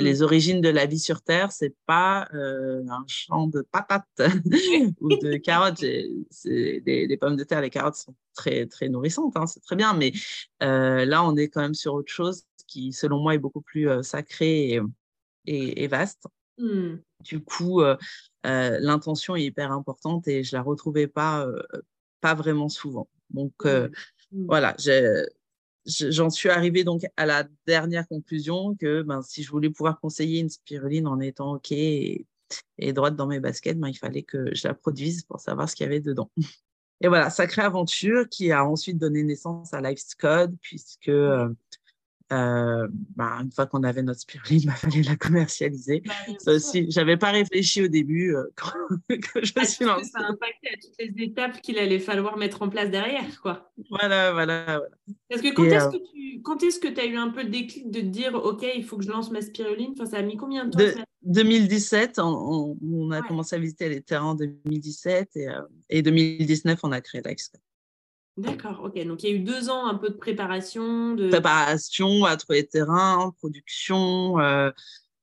mmh. 0.00 0.04
les 0.04 0.22
origines 0.22 0.60
de 0.60 0.68
la 0.68 0.86
vie 0.86 0.98
sur 0.98 1.22
Terre, 1.22 1.52
c'est 1.52 1.74
pas 1.86 2.28
euh, 2.34 2.82
un 2.88 3.04
champ 3.06 3.46
de 3.46 3.62
patates 3.62 4.22
ou 5.00 5.08
de 5.08 5.36
carottes. 5.36 5.84
C'est 6.30 6.80
des, 6.80 7.16
pommes 7.20 7.36
de 7.36 7.44
terre, 7.44 7.60
les 7.60 7.70
carottes 7.70 7.96
sont 7.96 8.14
très 8.34 8.66
très 8.66 8.88
nourrissantes, 8.88 9.36
hein, 9.36 9.46
c'est 9.46 9.60
très 9.60 9.76
bien, 9.76 9.94
mais 9.94 10.12
euh, 10.62 11.04
là 11.04 11.24
on 11.24 11.36
est 11.36 11.48
quand 11.48 11.60
même 11.60 11.74
sur 11.74 11.94
autre 11.94 12.12
chose 12.12 12.44
qui, 12.66 12.92
selon 12.92 13.20
moi, 13.20 13.34
est 13.34 13.38
beaucoup 13.38 13.60
plus 13.60 13.88
euh, 13.88 14.02
sacré 14.02 14.80
et, 15.46 15.82
et, 15.82 15.86
vaste. 15.88 16.26
Mmh. 16.58 16.96
Du 17.20 17.40
coup, 17.42 17.82
l'intention 18.44 19.36
est 19.36 19.44
hyper 19.44 19.72
importante 19.72 20.26
et 20.28 20.42
je 20.42 20.54
la 20.54 20.62
retrouvais 20.62 21.06
pas 21.06 21.46
pas 22.20 22.34
vraiment 22.34 22.68
souvent. 22.68 23.08
Donc 23.30 23.64
mmh. 23.64 23.88
voilà, 24.46 24.74
j'ai 24.78 25.24
j'en 25.86 26.30
suis 26.30 26.48
arrivée 26.48 26.84
donc 26.84 27.02
à 27.16 27.26
la 27.26 27.44
dernière 27.66 28.06
conclusion 28.06 28.74
que 28.76 29.02
ben, 29.02 29.22
si 29.22 29.42
je 29.42 29.50
voulais 29.50 29.70
pouvoir 29.70 30.00
conseiller 30.00 30.40
une 30.40 30.48
spiruline 30.48 31.06
en 31.06 31.20
étant 31.20 31.54
OK 31.54 31.72
et, 31.72 32.26
droite 32.78 33.16
dans 33.16 33.26
mes 33.26 33.40
baskets, 33.40 33.78
ben, 33.78 33.88
il 33.88 33.96
fallait 33.96 34.22
que 34.22 34.54
je 34.54 34.68
la 34.68 34.74
produise 34.74 35.22
pour 35.24 35.40
savoir 35.40 35.68
ce 35.68 35.76
qu'il 35.76 35.84
y 35.84 35.88
avait 35.88 36.00
dedans. 36.00 36.30
Et 37.00 37.08
voilà, 37.08 37.30
sacrée 37.30 37.62
aventure 37.62 38.28
qui 38.28 38.52
a 38.52 38.64
ensuite 38.64 38.98
donné 38.98 39.24
naissance 39.24 39.74
à 39.74 39.80
Life's 39.80 40.14
Code, 40.14 40.56
puisque 40.60 41.10
euh, 42.32 42.82
euh, 42.82 42.88
bah, 43.16 43.38
une 43.40 43.52
fois 43.52 43.66
qu'on 43.66 43.82
avait 43.82 44.02
notre 44.02 44.20
spiruline, 44.20 44.60
il 44.64 44.70
fallait 44.70 45.02
la 45.02 45.16
commercialiser. 45.16 46.02
Bah, 46.04 46.14
ça 46.38 46.52
aussi, 46.52 46.86
j'avais 46.90 47.16
pas 47.16 47.30
réfléchi 47.30 47.82
au 47.82 47.88
début 47.88 48.34
euh, 48.34 48.44
quand, 48.56 48.72
je 49.42 49.52
me 49.58 49.64
suis 49.64 49.84
lancée. 49.84 50.10
Ça 50.10 50.20
a 50.20 50.30
impacté 50.30 50.68
à 50.68 50.76
toutes 50.80 50.94
les 50.98 51.24
étapes 51.24 51.60
qu'il 51.60 51.78
allait 51.78 51.98
falloir 51.98 52.36
mettre 52.36 52.62
en 52.62 52.68
place 52.68 52.90
derrière, 52.90 53.40
quoi. 53.42 53.72
Voilà, 53.90 54.32
voilà, 54.32 54.64
voilà. 54.64 54.82
Parce 55.28 55.42
que 55.42 55.52
quand 55.54 55.64
est-ce 55.64 55.86
euh, 55.86 55.90
que 55.90 55.96
tu 55.96 56.42
quand 56.42 56.62
est-ce 56.62 56.80
que 56.80 56.88
tu 56.88 57.00
as 57.00 57.06
eu 57.06 57.16
un 57.16 57.28
peu 57.28 57.42
le 57.42 57.50
déclic 57.50 57.90
de 57.90 58.00
te 58.00 58.06
dire, 58.06 58.34
OK, 58.34 58.64
il 58.74 58.84
faut 58.84 58.96
que 58.96 59.04
je 59.04 59.10
lance 59.10 59.30
ma 59.30 59.42
spiruline? 59.42 59.92
Enfin, 59.92 60.06
Ça 60.06 60.18
a 60.18 60.22
mis 60.22 60.36
combien 60.36 60.64
de 60.64 60.70
temps 60.70 61.02
2017, 61.24 62.18
on, 62.18 63.10
a 63.12 63.22
commencé 63.22 63.54
à 63.54 63.58
visiter 63.58 63.88
les 63.88 64.00
terrains 64.00 64.30
en 64.30 64.34
2017 64.34 65.36
et, 65.36 65.46
et 65.88 66.02
2019, 66.02 66.80
on 66.82 66.90
a 66.90 67.00
créé 67.00 67.22
l'Excel. 67.24 67.60
D'accord, 68.36 68.82
ok. 68.84 69.04
Donc 69.06 69.22
il 69.22 69.30
y 69.30 69.32
a 69.32 69.36
eu 69.36 69.40
deux 69.40 69.68
ans 69.68 69.86
un 69.86 69.94
peu 69.94 70.08
de 70.08 70.14
préparation. 70.14 71.14
De... 71.14 71.28
Préparation, 71.28 72.24
à 72.24 72.36
trouver 72.36 72.62
le 72.62 72.66
terrain, 72.66 73.34
production, 73.38 74.40
euh, 74.40 74.70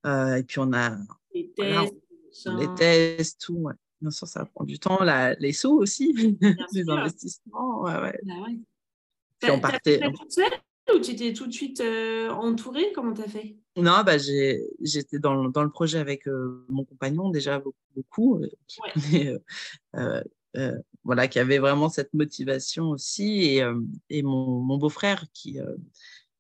euh, 0.06 0.36
et 0.36 0.44
puis 0.44 0.60
on 0.60 0.72
a 0.74 0.96
les 1.34 1.50
tests, 1.50 1.96
les 2.46 2.68
tests 2.76 3.42
tout. 3.42 3.68
Bien 4.02 4.12
sûr, 4.12 4.28
ça 4.28 4.46
prend 4.46 4.64
du 4.64 4.80
temps. 4.80 5.00
les 5.40 5.54
sous 5.54 5.76
aussi, 5.78 6.14
les 6.74 6.90
investissements. 6.90 7.82
Ouais, 7.82 8.00
ouais. 8.00 8.20
Bah 8.24 8.34
puis 9.40 9.52
on 9.52 9.60
partait. 9.60 10.00
toute 10.00 10.32
seule 10.32 10.52
ou 10.94 11.00
tu 11.00 11.12
étais 11.12 11.34
tout 11.34 11.48
de 11.48 11.52
suite 11.52 11.82
euh, 11.82 12.30
entourée? 12.30 12.92
Comment 12.94 13.14
tu 13.14 13.22
as 13.22 13.28
fait? 13.28 13.56
Non, 13.76 14.02
bah, 14.06 14.18
j'étais 14.18 15.20
dans, 15.20 15.50
dans, 15.50 15.64
le 15.64 15.70
projet 15.70 16.00
avec 16.00 16.28
mon 16.68 16.84
compagnon 16.84 17.30
déjà 17.30 17.60
beaucoup. 17.60 17.78
beaucoup 17.96 18.40
ouais. 18.40 19.40
Euh, 20.58 20.78
voilà, 21.10 21.28
qui 21.28 21.40
avait 21.40 21.58
vraiment 21.58 21.90
cette 21.90 22.14
motivation 22.14 22.92
aussi, 22.92 23.46
et, 23.46 23.64
euh, 23.64 23.82
et 24.12 24.22
mon, 24.22 24.60
mon 24.60 24.78
beau-frère 24.78 25.26
qui, 25.34 25.60
euh, 25.60 25.76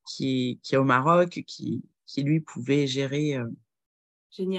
qui, 0.07 0.51
est, 0.51 0.59
qui, 0.61 0.75
est, 0.75 0.77
au 0.77 0.83
Maroc, 0.83 1.41
qui, 1.47 1.81
qui 2.05 2.21
lui 2.21 2.39
pouvait 2.39 2.85
gérer 2.85 3.35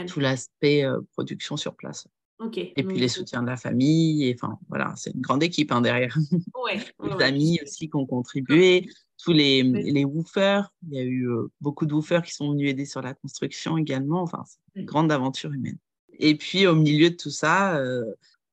tout 0.09 0.19
l'aspect 0.19 0.85
production 1.13 1.57
sur 1.57 1.77
place. 1.77 2.09
Et 2.55 2.83
puis 2.83 2.99
les 2.99 3.07
soutiens 3.07 3.41
de 3.43 3.47
la 3.47 3.57
famille, 3.57 4.35
enfin 4.35 4.59
voilà, 4.69 4.95
c'est 4.97 5.15
une 5.15 5.21
grande 5.21 5.45
équipe 5.45 5.71
hein, 5.71 5.81
derrière. 5.81 6.19
les 7.05 7.25
amis 7.25 7.61
aussi 7.63 7.89
qui 7.89 7.95
ont 7.95 8.07
contribué, 8.07 8.91
tous 9.17 9.33
les, 9.33 9.63
les 9.63 10.05
woofers, 10.05 10.75
il 10.89 10.95
y 10.95 10.99
a 10.99 11.05
eu 11.05 11.29
beaucoup 11.61 11.87
de 11.87 11.95
woofers 11.95 12.25
qui 12.25 12.35
sont 12.35 12.51
venus 12.51 12.69
aider 12.69 12.85
sur 12.85 13.01
la 13.01 13.15
construction 13.15 13.79
également, 13.79 14.23
enfin 14.23 14.43
c'est 14.45 14.81
une 14.81 14.87
grande 14.87 15.13
aventure 15.13 15.53
humaine. 15.53 15.79
Et 16.19 16.35
puis 16.35 16.67
au 16.67 16.75
milieu 16.75 17.11
de 17.11 17.17
tout 17.17 17.31
ça, 17.31 17.81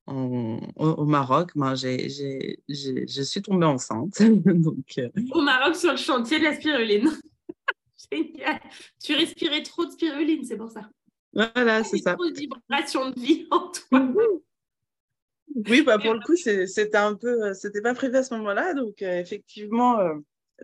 au, 0.08 1.04
Maroc, 1.04 1.52
ben, 1.54 1.74
je 1.74 3.22
suis 3.22 3.42
tombée 3.42 3.66
enceinte. 3.66 4.22
Donc, 4.22 4.98
euh, 4.98 5.08
Au 5.32 5.40
Maroc, 5.40 5.76
sur 5.76 5.90
le 5.90 5.96
chantier 5.96 6.38
de 6.38 6.44
la 6.44 6.54
spiruline. 6.54 7.10
Génial. 8.12 8.60
Tu 9.02 9.14
respirais 9.14 9.62
trop 9.62 9.84
de 9.84 9.90
spiruline, 9.90 10.44
c'est 10.44 10.56
pour 10.56 10.70
ça. 10.70 10.88
Voilà, 11.32 11.84
c'est 11.84 11.98
ça. 11.98 12.14
Trop 12.14 12.30
de 12.30 12.38
vibrations 12.38 13.10
de 13.10 13.20
vie 13.20 13.46
en 13.50 13.70
toi. 13.70 14.08
oui, 15.68 15.82
bah, 15.82 15.98
pour 15.98 16.14
le 16.14 16.20
coup, 16.20 16.36
c'était 16.36 16.96
un 16.96 17.14
peu, 17.14 17.48
euh, 17.48 17.54
c'était 17.54 17.82
pas 17.82 17.94
prévu 17.94 18.16
à 18.16 18.22
ce 18.22 18.34
moment-là. 18.34 18.74
Donc, 18.74 19.02
euh, 19.02 19.18
effectivement, 19.18 19.98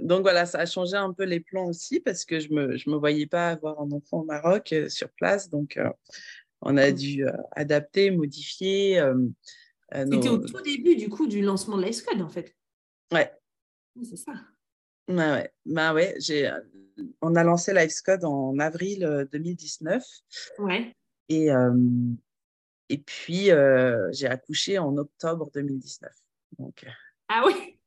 donc 0.00 0.22
voilà, 0.22 0.46
ça 0.46 0.58
a 0.58 0.66
changé 0.66 0.96
un 0.96 1.12
peu 1.12 1.24
les 1.24 1.40
plans 1.40 1.66
aussi 1.66 2.00
parce 2.00 2.24
que 2.24 2.40
je 2.40 2.50
me, 2.52 2.76
je 2.76 2.88
me 2.88 2.96
voyais 2.96 3.26
pas 3.26 3.50
avoir 3.50 3.80
un 3.80 3.90
enfant 3.92 4.20
au 4.20 4.24
Maroc 4.24 4.74
sur 4.88 5.10
place. 5.10 5.50
Donc, 5.50 5.78
on 6.64 6.76
a 6.76 6.90
dû 6.90 7.26
euh, 7.26 7.32
adapter, 7.52 8.10
modifier. 8.10 8.98
Euh, 8.98 9.14
euh, 9.94 10.06
C'était 10.10 10.28
au 10.28 10.38
tout 10.38 10.60
début 10.62 10.96
du 10.96 11.08
coup 11.08 11.26
du 11.26 11.42
lancement 11.42 11.76
de 11.76 11.84
l'IceCode 11.84 12.22
en 12.22 12.28
fait. 12.28 12.56
Ouais. 13.12 13.30
C'est 14.02 14.16
ça. 14.16 14.32
Bah 15.06 15.34
ouais, 15.34 15.52
bah 15.66 15.92
ouais 15.92 16.14
j'ai, 16.18 16.50
on 17.20 17.36
a 17.36 17.44
lancé 17.44 17.72
l'IceCode 17.74 18.24
en 18.24 18.58
avril 18.58 19.28
2019. 19.30 20.02
Ouais. 20.58 20.96
Et, 21.28 21.48
et 22.88 22.98
puis, 22.98 23.50
j'ai 24.12 24.26
accouché 24.26 24.78
en 24.78 24.96
octobre 24.96 25.50
2019. 25.52 26.10
Donc... 26.58 26.86
Ah 27.28 27.44
oui? 27.46 27.78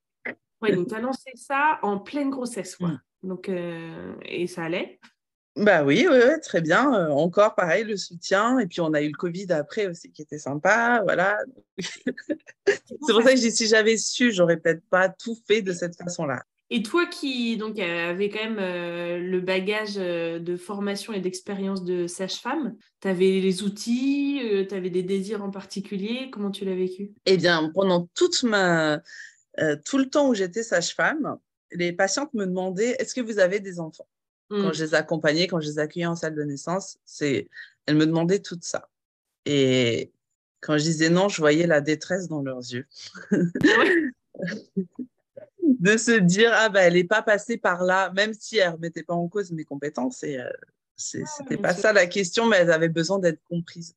Ouais, 0.61 0.71
donc 0.75 0.87
tu 0.87 0.95
as 0.95 1.01
lancé 1.01 1.31
ça 1.35 1.79
en 1.81 1.99
pleine 1.99 2.29
grossesse, 2.29 2.75
quoi. 2.75 2.89
Mm. 2.89 3.01
Donc, 3.23 3.49
et 3.49 4.47
ça 4.47 4.65
allait? 4.65 4.99
Bah 5.57 5.83
oui, 5.83 6.07
oui, 6.09 6.19
très 6.43 6.61
bien. 6.61 6.93
Euh, 6.93 7.09
encore 7.09 7.55
pareil, 7.55 7.83
le 7.83 7.97
soutien. 7.97 8.59
Et 8.59 8.67
puis 8.67 8.81
on 8.81 8.93
a 8.93 9.01
eu 9.01 9.07
le 9.07 9.17
Covid 9.17 9.51
après 9.51 9.87
aussi 9.87 10.11
qui 10.11 10.21
était 10.21 10.37
sympa. 10.37 11.01
Voilà. 11.03 11.37
c'est 11.77 12.85
pour 13.09 13.23
ça 13.23 13.31
que 13.31 13.37
je 13.37 13.41
dis, 13.41 13.51
si 13.51 13.67
j'avais 13.67 13.97
su, 13.97 14.31
j'aurais 14.31 14.57
peut-être 14.57 14.83
pas 14.89 15.09
tout 15.09 15.35
fait 15.47 15.61
de 15.61 15.73
cette 15.73 15.95
façon-là. 15.95 16.43
Et 16.69 16.83
toi 16.83 17.05
qui 17.05 17.55
donc 17.55 17.79
avait 17.79 18.29
quand 18.29 18.43
même 18.43 18.59
euh, 18.59 19.19
le 19.19 19.39
bagage 19.39 19.95
euh, 19.97 20.37
de 20.37 20.57
formation 20.57 21.13
et 21.13 21.21
d'expérience 21.21 21.83
de 21.83 22.07
sage-femme, 22.07 22.75
tu 23.01 23.07
avais 23.07 23.39
les 23.39 23.63
outils, 23.63 24.41
tu 24.67 24.75
avais 24.75 24.89
des 24.89 25.03
désirs 25.03 25.43
en 25.43 25.49
particulier, 25.49 26.29
comment 26.29 26.51
tu 26.51 26.65
l'as 26.65 26.75
vécu? 26.75 27.13
Eh 27.25 27.37
bien, 27.37 27.71
pendant 27.73 28.07
toute 28.13 28.43
ma 28.43 29.01
tout 29.85 29.97
le 29.97 30.07
temps 30.07 30.29
où 30.29 30.35
j'étais 30.35 30.61
sage-femme, 30.61 31.37
les 31.71 31.91
patientes 31.91 32.31
me 32.35 32.45
demandaient 32.45 32.95
est-ce 32.99 33.15
que 33.15 33.21
vous 33.21 33.39
avez 33.39 33.59
des 33.59 33.79
enfants? 33.79 34.07
Quand 34.49 34.69
mm. 34.69 34.73
je 34.73 34.83
les 34.85 34.93
accompagnais, 34.95 35.47
quand 35.47 35.59
je 35.59 35.67
les 35.67 35.79
accueillais 35.79 36.05
en 36.05 36.15
salle 36.15 36.35
de 36.35 36.43
naissance, 36.43 36.97
c'est, 37.05 37.49
elles 37.85 37.95
me 37.95 38.05
demandaient 38.05 38.39
tout 38.39 38.59
ça. 38.61 38.89
Et 39.45 40.11
quand 40.61 40.77
je 40.77 40.83
disais 40.83 41.09
non, 41.09 41.29
je 41.29 41.37
voyais 41.37 41.67
la 41.67 41.81
détresse 41.81 42.27
dans 42.27 42.41
leurs 42.41 42.59
yeux. 42.59 42.87
de 45.79 45.97
se 45.97 46.19
dire, 46.19 46.51
ah 46.53 46.69
ben, 46.69 46.81
elle 46.81 46.93
n'est 46.93 47.03
pas 47.03 47.21
passée 47.21 47.57
par 47.57 47.83
là, 47.83 48.11
même 48.13 48.33
si 48.33 48.57
elle 48.57 48.69
ne 48.69 48.73
remettait 48.75 49.03
pas 49.03 49.13
en 49.13 49.27
cause 49.27 49.51
mes 49.51 49.65
compétences. 49.65 50.23
Et 50.23 50.39
euh, 50.39 50.49
c'était 50.95 51.57
pas 51.57 51.73
ça 51.73 51.93
la 51.93 52.07
question, 52.07 52.47
mais 52.47 52.57
elles 52.57 52.71
avaient 52.71 52.89
besoin 52.89 53.19
d'être 53.19 53.41
comprises. 53.49 53.95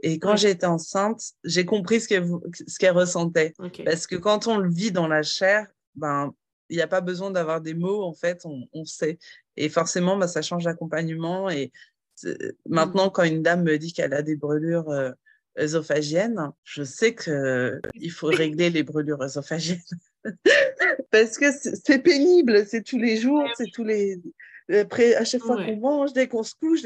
Et 0.00 0.18
quand 0.18 0.36
été 0.36 0.66
enceinte, 0.66 1.22
j'ai 1.44 1.66
compris 1.66 2.00
ce 2.00 2.08
qu'elle 2.08 2.26
ce 2.66 2.78
qu'elle 2.78 2.96
ressentait. 2.96 3.54
Parce 3.84 4.06
que 4.06 4.16
quand 4.16 4.46
on 4.46 4.56
le 4.56 4.70
vit 4.70 4.92
dans 4.92 5.08
la 5.08 5.22
chair, 5.22 5.66
ben, 5.94 6.34
il 6.70 6.76
n'y 6.76 6.82
a 6.82 6.88
pas 6.88 7.00
besoin 7.00 7.30
d'avoir 7.30 7.60
des 7.60 7.74
mots, 7.74 8.02
en 8.02 8.14
fait, 8.14 8.42
on, 8.44 8.66
on 8.72 8.84
sait. 8.84 9.18
Et 9.56 9.68
forcément, 9.68 10.16
bah, 10.16 10.28
ça 10.28 10.40
change 10.40 10.64
d'accompagnement. 10.64 11.50
Et 11.50 11.72
maintenant, 12.66 13.08
mmh. 13.08 13.12
quand 13.12 13.22
une 13.24 13.42
dame 13.42 13.62
me 13.62 13.76
dit 13.76 13.92
qu'elle 13.92 14.14
a 14.14 14.22
des 14.22 14.36
brûlures 14.36 14.90
euh, 14.90 15.10
œsophagiennes, 15.58 16.50
je 16.64 16.82
sais 16.82 17.14
qu'il 17.14 17.32
euh, 17.32 17.80
faut 18.10 18.28
régler 18.28 18.70
les 18.70 18.82
brûlures 18.82 19.20
œsophagiennes. 19.20 19.80
Parce 21.10 21.38
que 21.38 21.46
c'est 21.52 21.98
pénible, 21.98 22.66
c'est 22.66 22.82
tous 22.82 22.98
les 22.98 23.16
jours, 23.16 23.44
c'est 23.56 23.70
tous 23.72 23.84
les. 23.84 24.20
Après, 24.72 25.16
à 25.16 25.24
chaque 25.24 25.42
fois 25.42 25.56
qu'on 25.56 25.76
mange, 25.76 26.12
dès 26.12 26.28
qu'on 26.28 26.44
se 26.44 26.54
couche, 26.54 26.82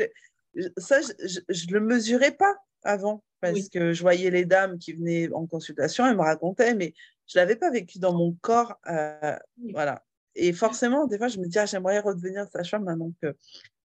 ça, 0.79 1.00
je 1.03 1.67
ne 1.67 1.73
le 1.75 1.81
mesurais 1.81 2.33
pas 2.33 2.57
avant 2.83 3.23
parce 3.53 3.69
que 3.69 3.93
je 3.93 4.00
voyais 4.00 4.31
les 4.31 4.45
dames 4.45 4.79
qui 4.79 4.93
venaient 4.93 5.29
en 5.33 5.47
consultation, 5.47 6.07
elles 6.07 6.17
me 6.17 6.23
racontaient, 6.23 6.75
mais 6.75 6.95
je 7.26 7.38
ne 7.38 7.43
l'avais 7.43 7.57
pas 7.57 7.71
vécu 7.71 7.99
dans 7.99 8.12
mon 8.12 8.33
corps. 8.40 8.78
Euh, 8.88 9.37
voilà. 9.73 10.04
Et 10.35 10.52
forcément, 10.52 11.07
des 11.07 11.19
fois, 11.19 11.28
je 11.28 11.38
me 11.38 11.47
dis, 11.47 11.59
ah, 11.59 11.66
j'aimerais 11.66 12.00
redevenir 12.00 12.47
sage-femme 12.49 12.85
maintenant 12.85 13.12
que 13.23 13.37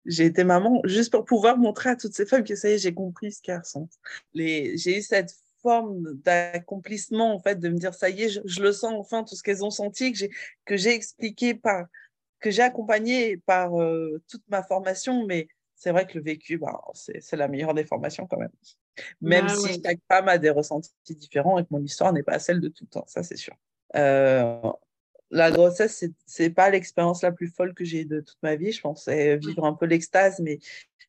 j'ai 0.07 0.25
été 0.25 0.45
maman, 0.45 0.81
juste 0.85 1.13
pour 1.13 1.25
pouvoir 1.25 1.59
montrer 1.59 1.91
à 1.91 1.97
toutes 1.97 2.15
ces 2.15 2.25
femmes 2.25 2.45
que 2.45 2.55
ça 2.55 2.71
y 2.71 2.73
est, 2.73 2.79
j'ai 2.79 2.95
compris 2.95 3.33
ce 3.33 3.43
qu'elles 3.43 3.59
ressentent. 3.59 3.93
J'ai 4.35 4.99
eu 4.99 5.03
cette 5.03 5.35
forme 5.61 6.15
d'accomplissement, 6.25 7.35
en 7.35 7.41
fait, 7.41 7.57
de 7.57 7.69
me 7.69 7.77
dire, 7.77 7.93
ça 7.93 8.09
y 8.09 8.23
est, 8.23 8.41
je, 8.45 8.63
le 8.63 8.73
sens 8.73 8.95
enfin, 8.97 9.25
tout 9.25 9.35
ce 9.35 9.43
qu'elles 9.43 9.65
ont 9.65 9.71
senti, 9.71 10.15
que 10.65 10.77
j'ai 10.77 10.95
expliqué 10.95 11.55
par, 11.55 11.87
que 12.41 12.51
j'ai 12.51 12.63
accompagné 12.63 13.37
par 13.37 13.81
euh, 13.81 14.23
toute 14.29 14.43
ma 14.49 14.63
formation, 14.63 15.27
mais 15.27 15.49
c'est 15.75 15.91
vrai 15.91 16.07
que 16.07 16.17
le 16.17 16.25
vécu, 16.25 16.59
bah, 16.59 16.81
c'est 16.95 17.37
la 17.37 17.49
meilleure 17.49 17.75
des 17.75 17.85
formations 17.85 18.27
quand 18.27 18.39
même. 18.39 18.53
Même 19.21 19.47
bah 19.47 19.55
si 19.55 19.81
chaque 19.85 20.01
femme 20.09 20.29
a 20.29 20.39
des 20.39 20.51
ressentis 20.51 20.93
différents 21.09 21.59
et 21.59 21.63
que 21.63 21.69
mon 21.71 21.83
histoire 21.83 22.13
n'est 22.13 22.23
pas 22.23 22.39
celle 22.39 22.61
de 22.61 22.69
tout 22.69 22.85
le 22.85 22.89
temps, 22.91 23.05
ça 23.07 23.23
c'est 23.23 23.37
sûr. 23.37 23.55
Euh, 23.97 24.61
la 25.31 25.51
grossesse, 25.51 26.05
c'est 26.27 26.51
pas 26.51 26.71
l'expérience 26.71 27.23
la 27.23 27.33
plus 27.33 27.49
folle 27.49 27.75
que 27.75 27.85
j'ai 27.85 28.05
de 28.05 28.21
toute 28.21 28.39
ma 28.43 28.57
vie. 28.57 28.73
Je 28.73 28.81
pensais 28.81 29.37
vivre 29.37 29.65
un 29.65 29.75
peu 29.75 29.87
l'extase, 29.87 30.41
mais 30.41 30.59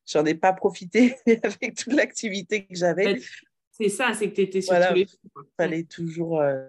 j'en 0.06 0.24
ai 0.26 0.34
pas 0.34 0.52
profité 0.52 1.16
avec 1.42 1.76
toute 1.76 1.92
l'activité 1.92 2.66
que 2.66 2.74
j'avais. 2.74 3.20
C'est 3.70 3.88
ça, 3.88 4.12
c'est 4.12 4.28
que 4.28 4.34
tu 4.34 4.42
étais 4.42 4.60
sur 4.60 4.74
tous 4.74 4.94
les 4.94 5.02
Il 5.02 5.42
fallait 5.56 5.84
toujours 5.84 6.40
euh, 6.40 6.66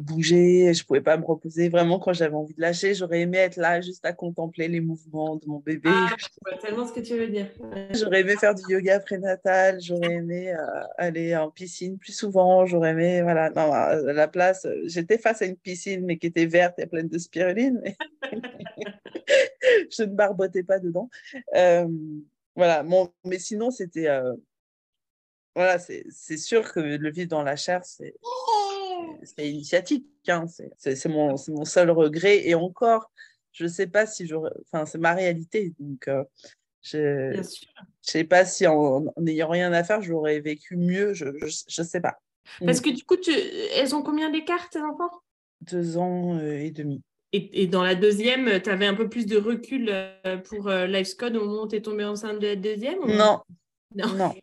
bouger, 0.00 0.74
je 0.74 0.84
pouvais 0.84 1.00
pas 1.00 1.16
me 1.16 1.24
reposer. 1.24 1.68
Vraiment, 1.68 1.98
quand 1.98 2.12
j'avais 2.12 2.34
envie 2.34 2.54
de 2.54 2.60
lâcher, 2.60 2.94
j'aurais 2.94 3.20
aimé 3.20 3.38
être 3.38 3.56
là 3.56 3.80
juste 3.80 4.04
à 4.04 4.12
contempler 4.12 4.68
les 4.68 4.80
mouvements 4.80 5.36
de 5.36 5.46
mon 5.46 5.58
bébé. 5.58 5.90
Ah, 5.92 6.14
je 6.18 6.26
vois 6.44 6.58
tellement 6.58 6.86
ce 6.86 6.92
que 6.92 7.00
tu 7.00 7.16
veux 7.16 7.28
dire. 7.28 7.46
J'aurais 7.94 8.20
aimé 8.20 8.36
faire 8.36 8.54
du 8.54 8.62
yoga 8.68 9.00
prénatal, 9.00 9.80
j'aurais 9.80 10.14
aimé 10.14 10.52
euh, 10.52 10.56
aller 10.98 11.34
en 11.36 11.50
piscine 11.50 11.98
plus 11.98 12.12
souvent, 12.12 12.66
j'aurais 12.66 12.90
aimé, 12.90 13.22
voilà, 13.22 13.50
non, 13.50 13.72
à 13.72 13.96
la 13.96 14.28
place, 14.28 14.66
j'étais 14.84 15.18
face 15.18 15.42
à 15.42 15.46
une 15.46 15.56
piscine, 15.56 16.04
mais 16.04 16.18
qui 16.18 16.26
était 16.26 16.46
verte 16.46 16.78
et 16.78 16.86
pleine 16.86 17.08
de 17.08 17.18
spiruline. 17.18 17.82
je 19.90 20.02
ne 20.02 20.14
barbotais 20.14 20.62
pas 20.62 20.78
dedans. 20.78 21.08
voilà, 22.54 22.84
mais 23.24 23.38
sinon, 23.38 23.70
c'était 23.70 24.08
voilà, 25.56 25.78
c'est 25.78 26.36
sûr 26.36 26.72
que 26.72 26.80
le 26.80 27.10
vivre 27.10 27.28
dans 27.28 27.42
la 27.42 27.56
chair, 27.56 27.84
c'est 27.84 28.14
initiatique. 29.38 30.06
Hein, 30.28 30.46
c'est 30.76 31.06
mon, 31.06 31.34
mon, 31.48 31.64
seul 31.64 31.90
regret. 31.90 32.46
Et 32.46 32.54
encore, 32.54 33.10
je 33.52 33.64
ne 33.64 33.68
sais 33.68 33.86
pas 33.86 34.06
si 34.06 34.26
j'aurais. 34.26 34.52
Enfin, 34.70 34.86
c'est 34.86 34.98
ma 34.98 35.14
réalité. 35.14 35.74
Donc, 35.78 36.08
euh, 36.08 36.24
je 36.82 37.36
ne 37.38 37.42
sais 38.02 38.24
pas 38.24 38.44
si 38.44 38.66
en 38.66 39.04
n'ayant 39.18 39.48
rien 39.48 39.72
à 39.72 39.84
faire, 39.84 40.02
j'aurais 40.02 40.40
vécu 40.40 40.76
mieux. 40.76 41.14
Je 41.14 41.26
ne 41.26 41.86
sais 41.86 42.00
pas. 42.00 42.18
Parce 42.64 42.80
mm. 42.80 42.82
que 42.82 42.90
du 42.90 43.04
coup, 43.04 43.16
tu... 43.16 43.30
elles 43.30 43.94
ont 43.94 44.02
combien 44.02 44.30
d'écart, 44.30 44.68
tes 44.70 44.80
enfants? 44.80 45.10
Deux 45.60 45.98
ans 45.98 46.38
euh, 46.38 46.58
et 46.58 46.70
demi. 46.70 47.02
Et, 47.32 47.62
et, 47.62 47.66
dans 47.68 47.84
la 47.84 47.94
deuxième, 47.94 48.60
tu 48.60 48.70
avais 48.70 48.86
un 48.86 48.94
peu 48.94 49.08
plus 49.08 49.24
de 49.26 49.36
recul 49.36 49.88
euh, 49.88 50.38
pour 50.38 50.68
LifeScode 50.68 51.36
au 51.36 51.44
moment 51.44 51.62
où 51.62 51.68
tu 51.68 51.76
es 51.76 51.80
tombée 51.80 52.04
enceinte 52.04 52.40
de 52.40 52.46
la 52.48 52.56
deuxième 52.56 52.98
Non, 53.06 53.40
non? 53.94 54.34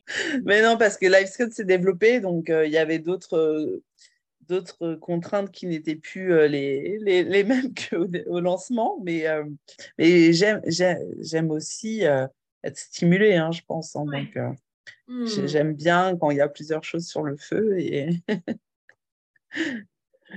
mais 0.43 0.61
non, 0.61 0.77
parce 0.77 0.97
que 0.97 1.05
LiveScode 1.05 1.53
s'est 1.53 1.63
développé, 1.63 2.19
donc 2.19 2.49
euh, 2.49 2.65
il 2.65 2.71
y 2.71 2.77
avait 2.77 2.99
d'autres 2.99 3.37
euh, 3.37 3.83
d'autres 4.47 4.95
contraintes 4.95 5.51
qui 5.51 5.67
n'étaient 5.67 5.95
plus 5.95 6.33
euh, 6.33 6.47
les, 6.47 6.97
les, 6.99 7.23
les, 7.23 7.43
mêmes 7.43 7.73
qu'au 7.73 8.07
au 8.27 8.39
lancement. 8.39 8.99
Mais, 9.03 9.25
mais 9.97 10.33
j'aime 10.33 11.51
aussi 11.51 12.03
être 12.63 12.77
stimulée, 12.77 13.35
hein, 13.35 13.51
je 13.51 13.61
pense. 13.67 13.95
Hein, 13.95 14.05
donc, 14.05 14.37
hmm. 15.07 15.25
j'aime 15.45 15.73
bien 15.73 16.17
quand 16.17 16.31
il 16.31 16.37
y 16.37 16.41
a 16.41 16.49
plusieurs 16.49 16.83
choses 16.83 17.07
sur 17.07 17.23
le 17.23 17.37
feu. 17.37 17.79
Et... 17.79 18.09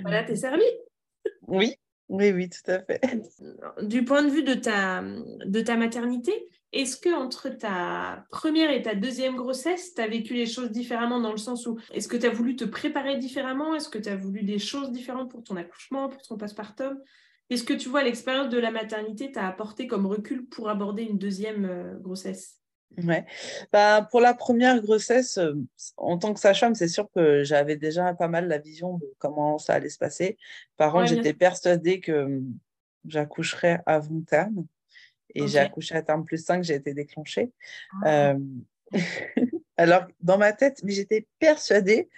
voilà, 0.02 0.24
t'es 0.24 0.36
servi. 0.36 0.62
Oui, 1.48 1.76
oui, 2.10 2.32
oui, 2.32 2.48
tout 2.48 2.70
à 2.70 2.80
fait. 2.80 3.00
Du 3.82 4.04
point 4.04 4.22
de 4.22 4.30
vue 4.30 4.42
de 4.42 4.54
ta, 4.54 5.02
de 5.02 5.60
ta 5.60 5.76
maternité, 5.76 6.32
est-ce 6.72 6.96
que 6.96 7.14
entre 7.14 7.48
ta 7.48 8.26
première 8.30 8.70
et 8.70 8.82
ta 8.82 8.94
deuxième 8.94 9.36
grossesse, 9.36 9.94
tu 9.94 10.02
as 10.02 10.08
vécu 10.08 10.34
les 10.34 10.46
choses 10.46 10.70
différemment 10.70 11.20
dans 11.20 11.30
le 11.30 11.38
sens 11.38 11.66
où 11.66 11.78
est-ce 11.92 12.08
que 12.08 12.16
tu 12.16 12.26
as 12.26 12.30
voulu 12.30 12.56
te 12.56 12.64
préparer 12.64 13.16
différemment? 13.16 13.74
Est-ce 13.74 13.88
que 13.88 13.98
tu 13.98 14.08
as 14.08 14.16
voulu 14.16 14.42
des 14.42 14.58
choses 14.58 14.90
différentes 14.90 15.30
pour 15.30 15.42
ton 15.42 15.56
accouchement, 15.56 16.08
pour 16.08 16.22
ton 16.22 16.36
postpartum? 16.36 17.00
Est-ce 17.48 17.64
que 17.64 17.74
tu 17.74 17.88
vois 17.88 18.04
l'expérience 18.04 18.48
de 18.48 18.58
la 18.58 18.70
maternité 18.70 19.32
t'a 19.32 19.46
apporté 19.46 19.86
comme 19.88 20.06
recul 20.06 20.46
pour 20.46 20.68
aborder 20.68 21.02
une 21.02 21.18
deuxième 21.18 21.64
euh, 21.64 21.98
grossesse? 21.98 22.59
Ouais. 22.98 23.24
Bah, 23.72 24.06
pour 24.10 24.20
la 24.20 24.34
première 24.34 24.80
grossesse, 24.82 25.38
euh, 25.38 25.54
en 25.96 26.18
tant 26.18 26.34
que 26.34 26.40
sage-femme, 26.40 26.74
c'est 26.74 26.88
sûr 26.88 27.08
que 27.14 27.44
j'avais 27.44 27.76
déjà 27.76 28.12
pas 28.14 28.28
mal 28.28 28.48
la 28.48 28.58
vision 28.58 28.98
de 28.98 29.06
comment 29.18 29.58
ça 29.58 29.74
allait 29.74 29.88
se 29.88 29.98
passer. 29.98 30.36
Par 30.76 30.92
contre, 30.92 31.06
j'étais 31.06 31.32
persuadée 31.32 32.00
que 32.00 32.12
hum, 32.12 32.58
j'accoucherais 33.06 33.80
avant 33.86 34.20
terme. 34.22 34.66
Et 35.36 35.46
j'ai 35.46 35.60
accouché 35.60 35.94
à 35.94 36.02
terme 36.02 36.24
plus 36.24 36.44
5, 36.44 36.64
j'ai 36.64 36.74
été 36.74 36.92
déclenchée. 36.92 37.52
Ah. 38.04 38.30
Euh, 38.32 38.38
alors, 39.76 40.06
dans 40.20 40.38
ma 40.38 40.52
tête, 40.52 40.80
mais 40.82 40.92
j'étais 40.92 41.28
persuadée 41.38 42.08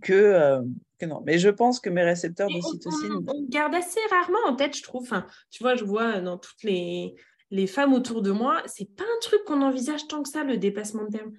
que, 0.00 0.14
euh, 0.14 0.62
que, 0.98 1.04
non. 1.04 1.22
Mais 1.26 1.38
je 1.38 1.50
pense 1.50 1.80
que 1.80 1.90
mes 1.90 2.02
récepteurs 2.02 2.48
d'ocytocine. 2.48 3.12
On, 3.12 3.34
on, 3.34 3.46
garde 3.48 3.74
assez 3.74 4.00
rarement 4.10 4.38
en 4.46 4.56
tête, 4.56 4.74
je 4.74 4.82
trouve. 4.82 5.02
Enfin, 5.02 5.26
tu 5.50 5.62
vois, 5.62 5.74
je 5.74 5.84
vois 5.84 6.22
dans 6.22 6.38
toutes 6.38 6.62
les, 6.62 7.14
les 7.50 7.66
femmes 7.66 7.92
autour 7.92 8.22
de 8.22 8.30
moi, 8.30 8.62
c'est 8.66 8.88
pas 8.96 9.04
un 9.04 9.20
truc 9.20 9.44
qu'on 9.44 9.62
envisage 9.62 10.08
tant 10.08 10.22
que 10.22 10.28
ça, 10.28 10.44
le 10.44 10.56
dépassement 10.56 11.04
de 11.04 11.10
terme. 11.10 11.32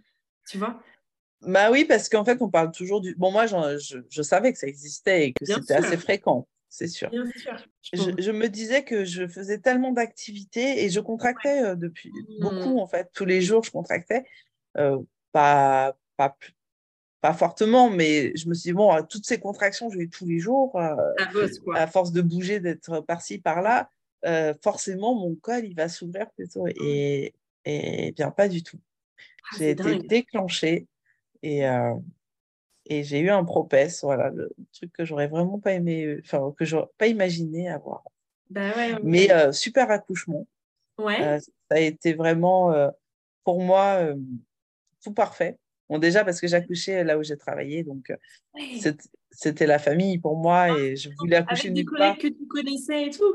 Tu 0.47 0.57
vois? 0.57 0.81
Bah 1.41 1.69
oui, 1.71 1.85
parce 1.85 2.09
qu'en 2.09 2.25
fait, 2.25 2.41
on 2.41 2.49
parle 2.49 2.71
toujours 2.71 3.01
du. 3.01 3.13
Bon, 3.15 3.31
moi, 3.31 3.45
je, 3.45 3.97
je, 4.09 4.21
savais 4.21 4.53
que 4.53 4.57
ça 4.57 4.67
existait 4.67 5.27
et 5.27 5.33
que 5.33 5.45
c'était 5.45 5.75
assez 5.75 5.97
fréquent 5.97 6.47
c'est 6.69 6.87
sûr. 6.87 7.09
Je, 7.93 8.31
me 8.31 8.47
disais 8.47 8.83
que 8.83 9.05
je 9.05 9.27
faisais 9.27 9.59
tellement 9.59 9.91
d'activités 9.91 10.83
et 10.83 10.89
je 10.89 10.99
contractais 10.99 11.63
euh, 11.63 11.75
depuis 11.75 12.11
mmh. 12.11 12.41
beaucoup, 12.41 12.79
en 12.79 12.87
fait. 12.87 13.09
Tous 13.13 13.25
les 13.25 13.41
jours, 13.41 13.63
je 13.63 13.71
contractais. 13.71 14.25
Euh, 14.77 14.99
pas, 15.31 15.97
pas, 16.17 16.37
pas 17.21 17.33
fortement, 17.33 17.89
mais 17.89 18.35
je 18.35 18.47
me 18.49 18.53
suis 18.53 18.69
dit, 18.69 18.73
bon, 18.73 18.91
toutes 19.09 19.25
ces 19.25 19.39
contractions, 19.39 19.89
j'ai 19.89 20.01
eu 20.01 20.09
tous 20.09 20.25
les 20.25 20.39
jours, 20.39 20.75
euh, 20.75 20.95
à 21.73 21.87
force 21.87 22.11
de 22.11 22.21
bouger, 22.21 22.59
d'être 22.59 23.01
par-ci, 23.01 23.39
par-là, 23.39 23.89
forcément, 24.61 25.15
mon 25.15 25.35
col, 25.35 25.65
il 25.65 25.75
va 25.75 25.89
s'ouvrir 25.89 26.29
plutôt. 26.31 26.65
Mmh. 26.65 26.73
Et, 26.83 27.33
et 27.65 28.11
bien, 28.11 28.31
pas 28.31 28.47
du 28.47 28.63
tout. 28.63 28.79
Ah, 29.17 29.55
j'ai 29.57 29.71
été 29.71 29.99
déclenchée 29.99 30.87
et, 31.43 31.63
et 32.89 33.03
j'ai 33.03 33.19
eu 33.19 33.29
un 33.29 33.43
propès, 33.43 34.01
voilà, 34.03 34.29
le 34.29 34.49
truc 34.73 34.91
que 34.93 35.05
j'aurais 35.05 35.27
vraiment 35.27 35.59
pas 35.59 35.73
aimé, 35.73 36.05
euh, 36.05 36.21
enfin, 36.23 36.53
que 36.57 36.65
j'aurais 36.65 36.87
pas 36.97 37.07
imaginé 37.07 37.69
avoir. 37.69 38.03
Bah 38.49 38.71
Mais 39.03 39.31
euh, 39.31 39.51
super 39.51 39.91
accouchement. 39.91 40.47
Ouais. 40.97 41.21
Euh, 41.21 41.39
ça 41.39 41.77
a 41.77 41.79
été 41.79 42.13
vraiment, 42.13 42.73
pour 43.43 43.61
moi, 43.61 44.13
tout 45.03 45.13
parfait. 45.13 45.57
Bon, 45.89 45.99
déjà 45.99 46.25
parce 46.25 46.41
que 46.41 46.47
j'accouchais 46.47 47.03
là 47.03 47.17
où 47.17 47.23
j'ai 47.23 47.37
travaillé, 47.37 47.83
donc 47.83 48.11
c'était 49.31 49.67
la 49.67 49.79
famille 49.79 50.17
pour 50.17 50.37
moi 50.37 50.67
ah, 50.69 50.77
et 50.77 50.95
je 50.95 51.09
voulais 51.17 51.37
accoucher 51.37 51.69
nulle 51.69 51.89
part. 51.97 52.17
que 52.17 52.27
tu 52.27 52.47
connaissais 52.47 53.07
et 53.07 53.09
tout 53.09 53.33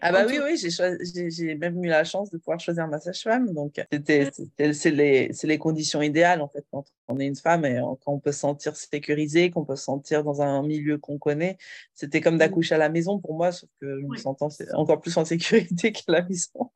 ah 0.00 0.12
bah 0.12 0.24
oui, 0.26 0.38
oui, 0.42 0.56
j'ai 0.56 1.54
même 1.54 1.84
eu 1.84 1.88
la 1.88 2.04
chance 2.04 2.30
de 2.30 2.38
pouvoir 2.38 2.58
choisir 2.58 2.88
ma 2.88 2.98
sage-femme. 2.98 3.52
Donc, 3.52 3.80
c'est 4.06 4.90
les, 4.90 5.30
les, 5.42 5.58
conditions 5.58 6.00
idéales, 6.00 6.40
en 6.40 6.48
fait, 6.48 6.64
quand 6.70 6.86
on 7.08 7.18
est 7.18 7.26
une 7.26 7.36
femme 7.36 7.64
et 7.66 7.78
quand 8.04 8.12
on 8.12 8.18
peut 8.18 8.32
se 8.32 8.40
sentir 8.40 8.74
sécurisé, 8.74 9.50
qu'on 9.50 9.64
peut 9.64 9.76
se 9.76 9.84
sentir 9.84 10.24
dans 10.24 10.40
un 10.40 10.62
milieu 10.62 10.96
qu'on 10.96 11.18
connaît. 11.18 11.58
C'était 11.92 12.22
comme 12.22 12.36
mmh. 12.36 12.38
d'accoucher 12.38 12.74
à 12.74 12.78
la 12.78 12.88
maison 12.88 13.18
pour 13.18 13.34
moi, 13.34 13.52
sauf 13.52 13.68
que 13.80 14.00
je 14.00 14.06
me 14.06 14.16
sentais 14.16 14.46
encore 14.72 15.00
plus 15.00 15.16
en 15.18 15.24
sécurité 15.24 15.92
qu'à 15.92 16.04
la 16.08 16.22
maison. 16.22 16.70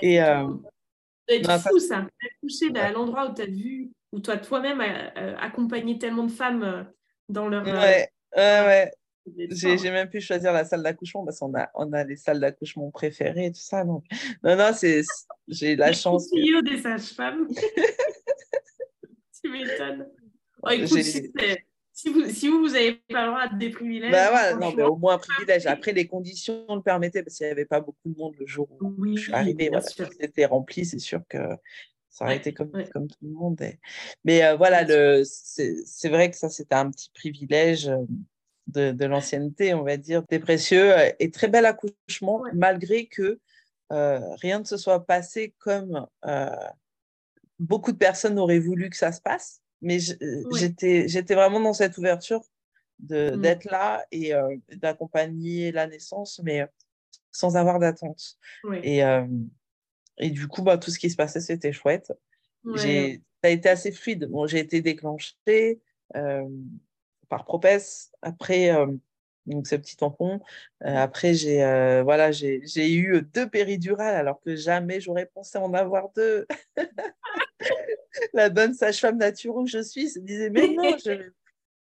et, 0.00 0.22
euh, 0.22 0.48
c'est 1.28 1.42
fou, 1.44 1.78
ça. 1.78 2.06
D'accoucher 2.22 2.80
à 2.80 2.92
l'endroit 2.92 3.30
où 3.30 3.34
tu 3.34 3.42
as 3.42 3.46
vu, 3.46 3.90
où 4.12 4.20
toi, 4.20 4.38
toi-même, 4.38 4.80
euh, 4.80 5.36
accompagné 5.38 5.98
tellement 5.98 6.24
de 6.24 6.32
femmes 6.32 6.62
euh, 6.62 6.82
dans 7.28 7.48
leur... 7.48 7.64
Ouais, 7.64 8.08
ouais, 8.36 8.60
ouais. 8.64 8.92
J'ai 9.26 9.90
même 9.90 10.08
pu 10.08 10.20
choisir 10.20 10.52
la 10.52 10.64
salle 10.64 10.82
d'accouchement 10.82 11.24
parce 11.24 11.38
qu'on 11.38 11.54
a, 11.54 11.70
on 11.74 11.92
a 11.92 12.04
les 12.04 12.16
salles 12.16 12.40
d'accouchement 12.40 12.90
préférées 12.90 13.46
et 13.46 13.52
tout 13.52 13.60
ça. 13.60 13.84
Donc... 13.84 14.04
Non, 14.42 14.56
non, 14.56 14.70
j'ai 15.48 15.76
la 15.76 15.92
chance. 15.92 16.28
Que... 16.28 16.62
des 16.62 16.80
sages-femmes? 16.80 17.46
tu 19.42 19.50
m'étonnes. 19.50 20.08
Oh, 20.62 20.70
si, 21.94 22.08
vous, 22.08 22.28
si 22.30 22.48
vous, 22.48 22.60
vous 22.60 22.74
avez 22.74 22.94
pas 23.10 23.26
le 23.26 23.28
droit 23.28 23.48
de 23.48 23.58
des 23.58 23.70
privilèges. 23.70 24.10
Bah 24.10 24.30
voilà, 24.30 24.54
non, 24.54 24.72
mais 24.74 24.82
au 24.82 24.96
moins 24.96 25.14
un 25.14 25.18
privilège. 25.18 25.66
Après, 25.66 25.92
les 25.92 26.06
conditions 26.06 26.64
le 26.68 26.80
permettaient 26.80 27.22
parce 27.22 27.36
qu'il 27.36 27.46
n'y 27.46 27.52
avait 27.52 27.64
pas 27.64 27.80
beaucoup 27.80 28.08
de 28.08 28.16
monde 28.16 28.34
le 28.38 28.46
jour 28.46 28.68
où 28.80 29.16
je 29.16 29.22
suis 29.22 29.32
arrivée. 29.32 29.68
Voilà, 29.68 29.84
c'était 29.84 30.46
rempli, 30.46 30.84
c'est 30.84 30.98
sûr 30.98 31.20
que 31.28 31.38
ça 32.08 32.24
aurait 32.24 32.36
été 32.36 32.52
comme, 32.52 32.72
comme 32.92 33.08
tout 33.08 33.18
le 33.22 33.30
monde. 33.30 33.60
Mais 34.24 34.44
euh, 34.44 34.56
voilà, 34.56 34.84
c'est 35.24 36.08
vrai 36.08 36.30
que 36.30 36.36
ça, 36.36 36.48
c'était 36.48 36.74
un 36.74 36.90
petit 36.90 37.10
privilège. 37.14 37.90
De, 38.68 39.04
l'ancienneté, 39.04 39.74
on 39.74 39.82
va 39.82 39.96
dire, 39.96 40.24
très 40.26 40.38
précieux 40.38 40.96
euh, 40.96 41.10
et 41.18 41.30
très 41.30 41.48
bel 41.48 41.66
accouchement, 41.66 42.42
malgré 42.54 43.06
que 43.06 43.38
euh, 43.92 44.34
rien 44.36 44.60
ne 44.60 44.64
se 44.64 44.76
soit 44.78 45.04
passé 45.04 45.52
comme 45.58 46.06
euh, 46.24 46.48
beaucoup 47.58 47.92
de 47.92 47.98
personnes 47.98 48.38
auraient 48.38 48.60
voulu 48.60 48.88
que 48.88 48.96
ça 48.96 49.12
se 49.12 49.20
passe. 49.20 49.60
Mais 49.82 49.98
j'étais 49.98 51.34
vraiment 51.34 51.60
dans 51.60 51.74
cette 51.74 51.98
ouverture 51.98 52.40
mm. 53.00 53.36
d'être 53.40 53.64
là 53.64 54.06
et 54.12 54.32
d'accompagner 54.76 55.72
la 55.72 55.86
naissance, 55.86 56.40
mais 56.42 56.64
sans 57.32 57.56
avoir 57.56 57.78
d'attente. 57.78 58.38
Et, 58.84 59.00
et 60.18 60.30
du 60.30 60.46
coup, 60.46 60.62
bah, 60.62 60.78
tout 60.78 60.90
ce 60.90 61.00
qui 61.00 61.10
se 61.10 61.16
passait, 61.16 61.40
c'était 61.40 61.72
chouette. 61.72 62.12
Ça 62.76 62.88
a 63.42 63.48
été 63.48 63.68
assez 63.68 63.90
fluide. 63.90 64.26
Bon, 64.26 64.46
j'ai 64.46 64.60
été 64.60 64.80
déclenchée 64.80 65.80
par 67.32 67.46
propès. 67.46 68.10
Après, 68.20 68.70
euh, 68.76 68.86
donc 69.46 69.66
ce 69.66 69.74
petit 69.76 69.96
tampon. 69.96 70.40
Euh, 70.84 70.94
après, 70.94 71.32
j'ai 71.32 71.64
euh, 71.64 72.02
voilà, 72.02 72.30
j'ai 72.30 72.60
eu 72.92 73.22
deux 73.22 73.48
péridurales 73.48 74.14
alors 74.14 74.38
que 74.42 74.54
jamais 74.54 75.00
j'aurais 75.00 75.24
pensé 75.24 75.56
en 75.56 75.72
avoir 75.72 76.10
deux. 76.14 76.46
La 78.34 78.50
bonne 78.50 78.74
sage-femme 78.74 79.16
nature 79.16 79.56
où 79.56 79.66
je 79.66 79.82
suis 79.82 80.10
se 80.10 80.18
disait 80.18 80.50
mais 80.50 80.68
non, 80.74 80.94
je, 81.02 81.30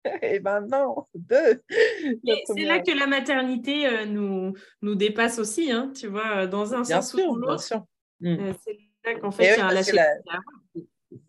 Et 0.22 0.40
ben 0.42 0.60
non, 0.62 1.06
deux. 1.16 1.62
C'est 2.46 2.64
là 2.64 2.80
que 2.80 2.98
la 2.98 3.08
maternité 3.08 3.86
euh, 3.88 4.06
nous, 4.06 4.54
nous 4.82 4.96
dépasse 4.96 5.40
aussi, 5.40 5.72
hein, 5.72 5.92
tu 5.96 6.08
vois, 6.08 6.48
dans 6.48 6.74
un 6.74 6.84
bien 6.84 7.02
sens 7.02 7.12
sûr, 7.12 7.30
ou 7.30 7.34
dans 7.36 7.40
bien 7.40 7.48
l'autre. 7.52 7.64
sûr. 7.64 7.78
Euh, 7.78 8.52
Mm. 8.52 8.54
c'est 8.66 8.78
là 9.06 9.20
qu'en 9.20 9.32
fait, 9.32 9.44
il 9.44 9.58
y 9.58 9.62
a 9.62 9.66
un 9.66 9.70
que 9.70 9.74
lâcher 9.76 9.92
la- 9.94 10.18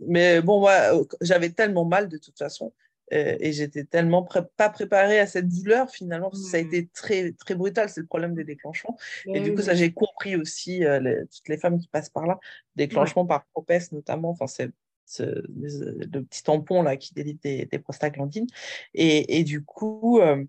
Mais 0.00 0.42
bon, 0.42 0.58
moi, 0.58 0.74
j'avais 1.20 1.50
tellement 1.50 1.84
mal 1.84 2.08
de 2.08 2.18
toute 2.18 2.36
façon. 2.36 2.72
Euh, 3.12 3.36
et 3.40 3.52
j'étais 3.52 3.84
tellement 3.84 4.22
pré- 4.22 4.42
pas 4.56 4.68
préparée 4.70 5.18
à 5.18 5.26
cette 5.26 5.48
douleur 5.48 5.90
finalement, 5.90 6.30
parce 6.30 6.42
que 6.44 6.48
ça 6.50 6.56
a 6.58 6.62
Mm. 6.62 6.66
été 6.66 6.86
très, 6.88 7.32
très 7.32 7.54
brutal, 7.54 7.88
c'est 7.88 8.00
le 8.00 8.06
problème 8.06 8.34
des 8.34 8.44
déclenchements. 8.44 8.96
Et 9.26 9.40
du 9.40 9.54
coup, 9.54 9.62
ça, 9.62 9.74
j'ai 9.74 9.92
compris 9.92 10.36
aussi, 10.36 10.84
euh, 10.84 11.00
les- 11.00 11.26
toutes 11.26 11.48
les 11.48 11.58
femmes 11.58 11.78
qui 11.78 11.88
passent 11.88 12.10
par 12.10 12.26
là, 12.26 12.38
déclenchement 12.76 13.26
par 13.26 13.44
propesse 13.46 13.92
notamment, 13.92 14.30
enfin, 14.30 14.46
c'est 14.46 14.70
ce- 15.06 15.24
le 15.48 16.20
petit 16.22 16.42
tampon 16.44 16.82
là 16.82 16.96
qui 16.96 17.12
délite 17.14 17.42
des, 17.42 17.66
des 17.66 17.78
prostaglandines. 17.80 18.46
Et, 18.94 19.38
et 19.38 19.44
du 19.44 19.64
coup, 19.64 20.20
euh, 20.20 20.44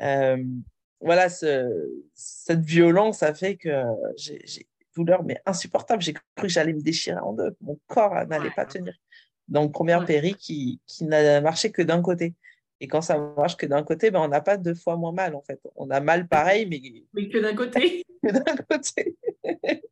euh, 0.00 0.44
voilà, 1.00 1.28
ce- 1.28 1.88
cette 2.14 2.64
violence 2.64 3.22
a 3.22 3.32
fait 3.34 3.56
que 3.56 3.70
j'ai 4.16 4.66
douleur 4.96 5.22
mais 5.24 5.38
insupportable. 5.44 6.02
J'ai 6.02 6.14
cru 6.14 6.22
que 6.42 6.48
j'allais 6.48 6.72
me 6.72 6.80
déchirer 6.80 7.18
en 7.20 7.34
deux. 7.34 7.54
Mon 7.60 7.78
corps 7.86 8.16
euh, 8.16 8.24
n'allait 8.24 8.44
Ouais. 8.48 8.54
pas 8.56 8.64
tenir. 8.64 8.94
Donc, 9.48 9.72
première 9.72 10.00
Ouais. 10.00 10.06
péri 10.06 10.34
qui, 10.34 10.80
qui 10.86 11.04
n'a 11.04 11.40
marché 11.40 11.70
que 11.70 11.82
d'un 11.82 12.02
côté. 12.02 12.34
Et 12.80 12.88
quand 12.88 13.00
ça 13.00 13.16
marche 13.36 13.56
que 13.56 13.64
d'un 13.66 13.82
côté, 13.82 14.10
ben, 14.10 14.20
on 14.20 14.28
n'a 14.28 14.40
pas 14.42 14.56
deux 14.58 14.74
fois 14.74 14.96
moins 14.96 15.12
mal 15.12 15.34
en 15.34 15.40
fait. 15.42 15.60
On 15.76 15.88
a 15.90 16.00
mal 16.00 16.28
pareil, 16.28 16.66
mais 16.66 16.80
Mais 17.14 17.28
que 17.28 17.38
d'un 17.38 17.54
côté, 17.54 18.04
que 18.22 18.32
d'un 18.32 18.56
côté. 18.68 19.16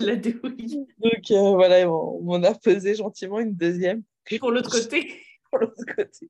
la 0.00 0.16
douille. 0.16 0.86
Donc 0.98 1.30
euh, 1.30 1.50
voilà, 1.52 1.90
on, 1.90 2.20
on 2.26 2.42
a 2.42 2.54
pesé 2.54 2.94
gentiment 2.94 3.38
une 3.40 3.54
deuxième 3.54 4.02
Pour 4.40 4.50
l'autre 4.50 4.70
côté. 4.70 5.20
pour 5.50 5.60
l'autre 5.60 5.84
côté. 5.96 6.28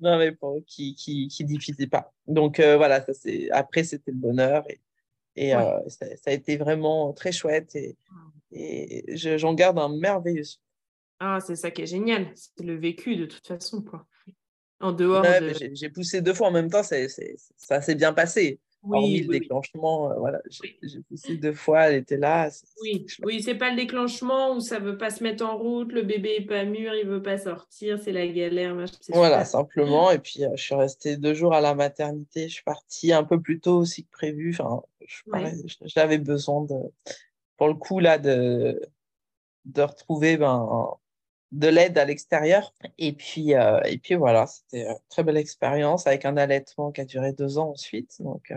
non, 0.00 0.18
mais 0.18 0.30
bon, 0.32 0.62
qui, 0.66 0.94
qui, 0.94 1.28
qui 1.28 1.44
diffusait 1.44 1.86
pas. 1.86 2.12
Donc 2.26 2.60
euh, 2.60 2.76
voilà, 2.76 3.04
ça, 3.04 3.14
c'est... 3.14 3.50
après, 3.50 3.84
c'était 3.84 4.10
le 4.10 4.16
bonheur. 4.18 4.64
Et, 4.70 4.80
et 5.36 5.56
Ouais. 5.56 5.62
euh, 5.62 5.88
ça, 5.88 6.06
ça 6.16 6.30
a 6.30 6.32
été 6.32 6.56
vraiment 6.56 7.12
très 7.12 7.32
chouette. 7.32 7.74
Et, 7.74 7.96
et 8.52 9.16
je- 9.16 9.38
j'en 9.38 9.54
garde 9.54 9.78
un 9.78 9.88
merveilleux. 9.88 10.44
Ah, 11.18 11.38
c'est 11.40 11.56
ça 11.56 11.70
qui 11.70 11.82
est 11.82 11.86
génial. 11.86 12.30
C'est 12.34 12.64
le 12.64 12.76
vécu 12.76 13.16
de 13.16 13.26
toute 13.26 13.46
façon, 13.46 13.82
quoi. 13.82 14.06
En 14.80 14.92
dehors 14.92 15.22
Ouais, 15.22 15.40
de... 15.40 15.74
j'ai, 15.74 15.88
poussé 15.88 16.20
deux 16.20 16.34
fois 16.34 16.48
en 16.48 16.52
même 16.52 16.70
temps, 16.70 16.82
c'est, 16.82 17.08
ça 17.56 17.80
s'est 17.80 17.94
bien 17.94 18.12
passé. 18.12 18.60
Hormis 18.82 19.14
Oui, 19.14 19.20
le 19.22 19.28
oui. 19.30 19.40
déclenchement, 19.40 20.12
euh, 20.12 20.14
voilà, 20.18 20.40
j'ai, 20.50 21.00
poussé 21.08 21.36
deux 21.38 21.54
fois, 21.54 21.88
elle 21.88 21.96
était 21.96 22.18
là. 22.18 22.50
Oui, 22.82 23.06
oui, 23.24 23.42
c'est 23.42 23.54
pas 23.56 23.70
le 23.70 23.76
déclenchement 23.76 24.54
où 24.54 24.60
ça 24.60 24.78
veut 24.78 24.96
pas 24.96 25.10
se 25.10 25.24
mettre 25.24 25.44
en 25.44 25.56
route, 25.56 25.92
le 25.92 26.02
bébé 26.02 26.36
est 26.38 26.46
pas 26.46 26.64
mûr, 26.64 26.94
il 26.94 27.06
veut 27.06 27.22
pas 27.22 27.38
sortir, 27.38 27.98
c'est 27.98 28.12
la 28.12 28.28
galère. 28.28 28.74
Voilà, 29.08 29.44
super. 29.44 29.46
simplement. 29.46 30.10
Et 30.10 30.18
puis, 30.18 30.44
euh, 30.44 30.50
je 30.54 30.62
suis 30.62 30.74
restée 30.74 31.16
deux 31.16 31.34
jours 31.34 31.54
à 31.54 31.60
la 31.60 31.74
maternité. 31.74 32.48
Je 32.48 32.54
suis 32.54 32.64
partie 32.64 33.12
un 33.12 33.24
peu 33.24 33.40
plus 33.40 33.58
tôt 33.60 33.78
aussi 33.78 34.04
que 34.04 34.10
prévu. 34.10 34.54
Enfin, 34.58 34.82
Ouais. 35.26 35.52
j'avais 35.84 36.18
besoin 36.18 36.62
de, 36.64 36.74
pour 37.56 37.68
le 37.68 37.74
coup, 37.74 37.98
là, 37.98 38.18
de, 38.18 38.80
de 39.64 39.82
retrouver 39.82 40.36
ben, 40.36 40.96
de 41.52 41.68
l'aide 41.68 41.98
à 41.98 42.04
l'extérieur. 42.04 42.72
Et 42.98 43.12
puis, 43.12 43.54
euh, 43.54 43.80
et 43.84 43.98
puis 43.98 44.14
voilà, 44.14 44.46
c'était 44.46 44.86
une 44.86 44.96
très 45.08 45.22
belle 45.22 45.36
expérience 45.36 46.06
avec 46.06 46.24
un 46.24 46.36
allaitement 46.36 46.92
qui 46.92 47.00
a 47.00 47.04
duré 47.04 47.32
deux 47.32 47.58
ans 47.58 47.70
ensuite. 47.70 48.20
Donc, 48.20 48.50
euh, 48.50 48.56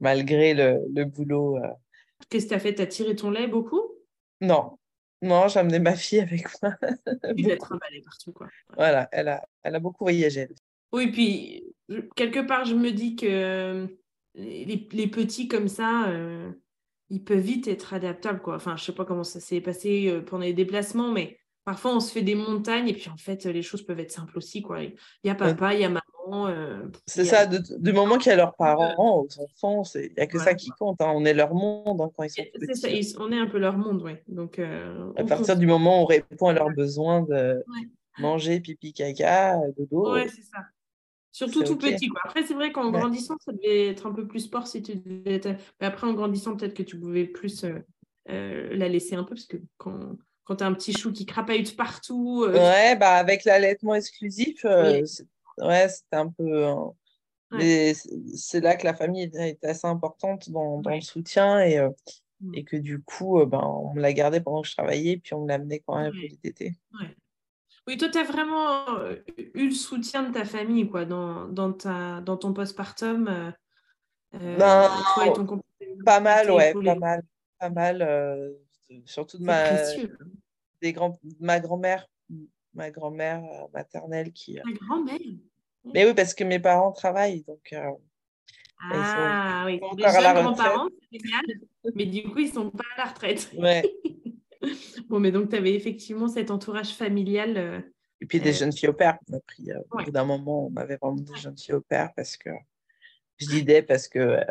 malgré 0.00 0.54
le, 0.54 0.80
le 0.94 1.04
boulot, 1.04 1.56
euh, 1.58 1.68
Qu'est-ce 2.30 2.44
que 2.46 2.50
tu 2.50 2.54
as 2.54 2.60
fait? 2.60 2.74
Tu 2.74 2.82
as 2.82 2.86
tiré 2.86 3.16
ton 3.16 3.30
lait 3.30 3.48
beaucoup? 3.48 3.82
non, 4.40 4.78
non, 5.22 5.48
j'ai 5.48 5.60
amené 5.60 5.78
ma 5.78 5.94
fille 5.96 6.20
avec 6.20 6.46
moi. 6.62 6.74
Tu 7.36 7.50
être 7.50 7.72
emballé 7.72 8.02
partout, 8.02 8.32
quoi. 8.32 8.48
Voilà, 8.76 9.08
elle 9.12 9.28
a, 9.28 9.42
elle 9.62 9.74
a 9.74 9.80
beaucoup 9.80 10.04
voyagé. 10.04 10.48
Oui, 10.92 11.10
puis 11.10 11.74
quelque 12.14 12.40
part, 12.46 12.64
je 12.64 12.74
me 12.74 12.90
dis 12.90 13.16
que 13.16 13.26
euh, 13.26 13.86
les, 14.34 14.86
les 14.92 15.06
petits 15.06 15.48
comme 15.48 15.68
ça, 15.68 16.08
euh, 16.10 16.52
ils 17.08 17.24
peuvent 17.24 17.38
vite 17.38 17.68
être 17.68 17.94
adaptables, 17.94 18.40
quoi. 18.40 18.56
Enfin, 18.56 18.76
je 18.76 18.84
sais 18.84 18.94
pas 18.94 19.04
comment 19.04 19.24
ça 19.24 19.40
s'est 19.40 19.60
passé 19.60 20.08
euh, 20.08 20.20
pendant 20.22 20.44
les 20.44 20.52
déplacements, 20.52 21.10
mais 21.12 21.38
parfois 21.64 21.94
on 21.96 22.00
se 22.00 22.12
fait 22.12 22.22
des 22.22 22.34
montagnes 22.34 22.88
et 22.88 22.92
puis 22.94 23.08
en 23.10 23.16
fait, 23.16 23.44
les 23.44 23.62
choses 23.62 23.82
peuvent 23.82 24.00
être 24.00 24.12
simples 24.12 24.36
aussi, 24.38 24.62
quoi. 24.62 24.82
Il 24.82 24.94
y 25.24 25.30
a 25.30 25.34
papa, 25.34 25.74
il 25.74 25.80
y 25.80 25.84
a 25.84 25.88
maman. 25.88 26.48
euh, 26.48 26.82
C'est 27.06 27.24
ça, 27.24 27.46
de- 27.46 27.60
du 27.78 27.92
moment 27.92 28.18
qu'il 28.18 28.30
y 28.30 28.32
a 28.32 28.36
leurs 28.36 28.54
parents, 28.56 29.20
aux 29.20 29.28
enfants, 29.40 29.82
il 29.94 30.12
n'y 30.16 30.22
a 30.22 30.26
que 30.26 30.38
ça 30.38 30.54
qui 30.54 30.70
compte. 30.70 31.00
hein. 31.00 31.12
On 31.14 31.24
est 31.24 31.34
leur 31.34 31.54
monde 31.54 32.00
hein, 32.00 32.10
quand 32.16 32.22
ils 32.24 32.30
sont 32.30 32.42
ça, 32.74 32.88
petits. 32.88 32.96
ils- 33.12 33.16
on 33.20 33.30
est 33.32 33.38
un 33.38 33.46
peu 33.46 33.58
leur 33.58 33.76
monde, 33.76 34.02
ouais. 34.02 34.22
Donc, 34.28 34.58
euh, 34.58 35.12
À 35.16 35.24
partir 35.24 35.56
du 35.56 35.66
moment 35.66 36.00
où 36.00 36.02
on 36.02 36.06
répond 36.06 36.48
à 36.48 36.52
leurs 36.52 36.70
besoins 36.70 37.22
de 37.22 37.62
Ouais. 37.68 37.88
manger, 38.18 38.60
pipi, 38.60 38.92
caca, 38.92 39.58
dodo, 39.76 40.12
Ouais, 40.12 40.28
c'est 40.28 40.42
ça. 40.42 40.58
Surtout 41.32 41.64
tout 41.64 41.76
petit, 41.76 42.08
quoi. 42.08 42.20
Après, 42.24 42.44
c'est 42.44 42.54
vrai 42.54 42.70
qu'en 42.70 42.90
Ouais. 42.92 43.00
grandissant, 43.00 43.34
ça 43.44 43.52
devait 43.52 43.88
être 43.88 44.06
un 44.06 44.12
peu 44.12 44.26
plus 44.26 44.40
sport 44.40 44.66
si 44.68 44.82
tu 44.82 44.94
devais 44.96 45.34
être... 45.34 45.48
Mais 45.80 45.86
après, 45.88 46.06
en 46.06 46.14
grandissant, 46.14 46.56
peut-être 46.56 46.74
que 46.74 46.84
tu 46.84 46.98
pouvais 46.98 47.24
plus 47.26 47.64
euh, 47.64 47.80
euh, 48.30 48.74
la 48.76 48.88
laisser 48.88 49.16
un 49.16 49.24
peu, 49.24 49.34
parce 49.34 49.46
que 49.46 49.56
quand, 49.76 50.16
quand 50.44 50.56
tu 50.56 50.64
as 50.64 50.66
un 50.66 50.74
petit 50.74 50.92
chou 50.92 51.12
qui 51.12 51.26
crapahute 51.26 51.76
partout, 51.76 52.44
euh, 52.46 52.52
Ouais, 52.52 52.96
bah 52.96 53.14
avec 53.14 53.44
l'allaitement 53.44 53.94
exclusif, 53.94 54.64
euh, 54.64 55.00
Oui. 55.00 55.08
c'est- 55.08 55.26
ouais, 55.58 55.86
un 56.12 56.28
peu. 56.28 56.66
hein. 56.66 56.92
Ouais. 57.52 57.94
C'est 58.34 58.60
là 58.60 58.74
que 58.76 58.84
la 58.84 58.94
famille 58.94 59.22
été 59.24 59.56
assez 59.62 59.86
importante 59.86 60.50
dans, 60.50 60.80
dans 60.80 60.90
Ouais. 60.90 60.96
le 60.96 61.02
soutien 61.02 61.60
et, 61.60 61.78
euh, 61.78 61.90
Mm. 62.40 62.54
et 62.56 62.64
que 62.64 62.76
du 62.76 63.00
coup, 63.00 63.38
euh, 63.40 63.46
ben, 63.46 63.60
on 63.62 63.94
me 63.94 64.00
l'a 64.00 64.12
gardé 64.12 64.40
pendant 64.40 64.62
que 64.62 64.68
je 64.68 64.74
travaillais, 64.74 65.18
puis 65.18 65.34
on 65.34 65.42
me 65.44 65.48
l'a 65.48 65.54
amené 65.54 65.82
quand 65.86 65.96
même 65.96 66.12
Ouais. 66.12 66.28
pour 66.28 66.38
l'été. 66.42 66.74
Oui, 67.86 67.96
toi, 67.96 68.08
tu 68.08 68.18
as 68.18 68.24
vraiment 68.24 68.86
eu 69.54 69.68
le 69.68 69.74
soutien 69.74 70.22
de 70.24 70.32
ta 70.32 70.44
famille, 70.44 70.88
quoi, 70.88 71.04
dans, 71.04 71.46
dans, 71.46 71.72
ta, 71.72 72.20
dans 72.22 72.36
ton 72.36 72.52
postpartum. 72.52 73.28
euh, 73.28 74.58
Ben, 74.58 74.88
toi 75.14 75.26
et 75.26 75.32
ton 75.32 75.46
compagnon. 75.46 76.04
Pas 76.04 76.18
mal, 76.20 76.50
ouais, 76.50 76.72
pas 76.74 76.94
mal. 76.96 77.22
Pas 77.60 77.70
mal, 77.70 78.02
surtout 79.04 79.38
de 79.38 79.44
ma, 79.44 79.76
des 80.80 80.92
grands, 80.92 81.18
ma 81.40 81.60
grand-mère, 81.60 82.06
ma 82.74 82.90
grand-mère 82.90 83.42
maternelle 83.72 84.32
qui. 84.32 84.58
euh, 84.58 84.62
Ta 84.64 84.72
grand-mère? 84.72 85.18
Mais 85.92 86.06
oui, 86.06 86.14
parce 86.14 86.34
que 86.34 86.44
mes 86.44 86.58
parents 86.60 86.92
travaillent, 86.92 87.42
donc 87.44 87.72
euh, 87.72 87.90
ils 88.90 89.04
sont 89.04 89.20
Ah 89.20 89.62
oui, 89.66 89.78
grands-parents, 89.78 90.88
c'est 91.12 91.18
génial, 91.18 91.42
mais 91.94 92.06
du 92.06 92.22
coup, 92.24 92.38
ils 92.38 92.52
sont 92.52 92.70
pas 92.70 92.84
à 92.96 93.04
la 93.04 93.10
retraite. 93.10 93.50
Ouais. 93.56 93.82
Bon, 95.08 95.20
mais 95.20 95.30
donc, 95.30 95.50
tu 95.50 95.56
avais 95.56 95.74
effectivement 95.74 96.26
cet 96.26 96.50
entourage 96.50 96.94
familial. 96.94 97.58
euh, 97.58 97.80
Et 98.22 98.26
puis 98.26 98.40
des 98.40 98.48
Euh, 98.48 98.52
jeunes 98.60 98.72
filles 98.72 98.88
au 98.88 98.94
père. 98.94 99.18
On 99.28 99.34
a 99.36 99.40
pris, 99.40 99.70
euh, 99.70 99.78
au 99.90 100.02
bout 100.02 100.10
d'un 100.10 100.24
moment, 100.24 100.66
on 100.68 100.76
avait 100.76 100.96
vraiment 100.96 101.16
des 101.20 101.36
jeunes 101.36 101.58
filles 101.58 101.74
au 101.74 101.82
père 101.82 102.14
parce 102.16 102.38
que 102.38 102.48
je 103.36 103.46
dis 103.46 103.62
des 103.62 103.82
parce 103.82 104.08
que 104.08 104.18
euh, 104.18 104.44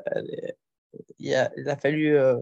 il 1.17 1.33
a, 1.33 1.51
il 1.57 1.67
a 1.67 1.75
fallu 1.77 2.15
euh, 2.15 2.37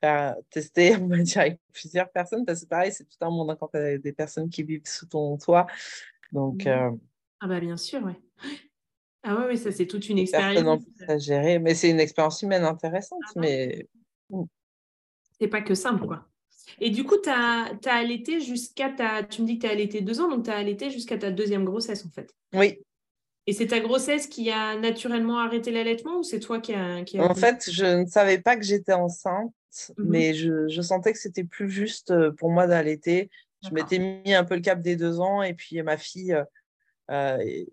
faire 0.00 0.36
tester, 0.50 0.96
on 1.02 1.06
va 1.08 1.18
dire, 1.18 1.38
avec 1.42 1.60
plusieurs 1.72 2.10
personnes 2.10 2.44
parce 2.44 2.62
que 2.62 2.66
pareil, 2.68 2.92
c'est 2.92 3.04
tout 3.04 3.16
un 3.20 3.30
monde 3.30 3.50
hein, 3.50 3.56
quand 3.58 3.68
tu 3.68 3.76
as 3.76 3.98
des 3.98 4.12
personnes 4.12 4.48
qui 4.48 4.62
vivent 4.62 4.86
sous 4.86 5.06
ton 5.06 5.36
toit. 5.38 5.66
Donc, 6.32 6.64
Mhm. 6.64 6.72
euh, 6.72 6.90
Ah 7.40 7.48
bah 7.48 7.60
bien 7.60 7.76
sûr, 7.76 8.02
ouais. 8.04 8.20
Ah 9.22 9.36
ouais, 9.36 9.46
ouais, 9.48 9.56
ça 9.56 9.70
c'est 9.70 9.86
toute 9.86 10.08
une 10.08 10.18
expérience. 10.18 10.82
plus 10.96 11.04
à 11.06 11.18
gérer. 11.18 11.58
Mais 11.58 11.74
c'est 11.74 11.90
une 11.90 12.00
expérience 12.00 12.40
humaine 12.40 12.64
intéressante. 12.64 13.20
Ah 13.26 13.40
mais 13.40 13.86
C'est 15.38 15.48
pas 15.48 15.60
que 15.60 15.74
simple, 15.74 16.06
quoi. 16.06 16.26
Et 16.80 16.88
du 16.90 17.04
coup, 17.04 17.16
tu 17.22 17.28
as, 17.28 17.70
allaité 17.86 18.40
jusqu'à 18.40 18.88
ta... 18.90 19.22
Tu 19.22 19.42
me 19.42 19.46
dis 19.46 19.58
que 19.58 19.62
tu 19.62 19.66
as 19.66 19.72
allaité 19.72 20.00
deux 20.00 20.20
ans, 20.20 20.28
donc 20.30 20.44
tu 20.44 20.50
as 20.50 20.56
allaité 20.56 20.90
jusqu'à 20.90 21.18
ta 21.18 21.30
deuxième 21.30 21.64
grossesse, 21.64 22.06
en 22.06 22.10
fait. 22.10 22.34
oui, 22.54 22.78
Et 23.46 23.52
c'est 23.52 23.66
ta 23.68 23.80
grossesse 23.80 24.26
qui 24.26 24.50
a 24.50 24.76
naturellement 24.78 25.38
arrêté 25.38 25.70
l'allaitement 25.70 26.18
ou 26.18 26.22
c'est 26.22 26.40
toi 26.40 26.60
qui 26.60 26.72
a... 26.72 27.02
Qui 27.04 27.18
a 27.18 27.24
En 27.30 27.34
fait, 27.34 27.68
je 27.70 27.84
ne 28.02 28.06
savais 28.06 28.38
pas 28.38 28.56
que 28.56 28.62
j'étais 28.62 28.92
enceinte, 28.92 29.52
Mhm. 29.98 30.06
mais 30.08 30.34
je, 30.34 30.68
je 30.68 30.82
sentais 30.82 31.12
que 31.12 31.18
c'était 31.18 31.44
plus 31.44 31.70
juste 31.70 32.10
euh, 32.10 32.32
pour 32.32 32.50
moi 32.50 32.66
d'allaiter. 32.66 33.30
Je 33.62 33.74
m'étais 33.74 33.98
mis 33.98 34.34
un 34.34 34.44
peu 34.44 34.54
le 34.54 34.62
cap 34.62 34.80
des 34.80 34.96
deux 34.96 35.20
ans 35.20 35.42
et 35.42 35.52
puis 35.52 35.82
ma 35.82 35.98
fille 35.98 36.32
euh, 36.32 36.44
euh, 37.10 37.64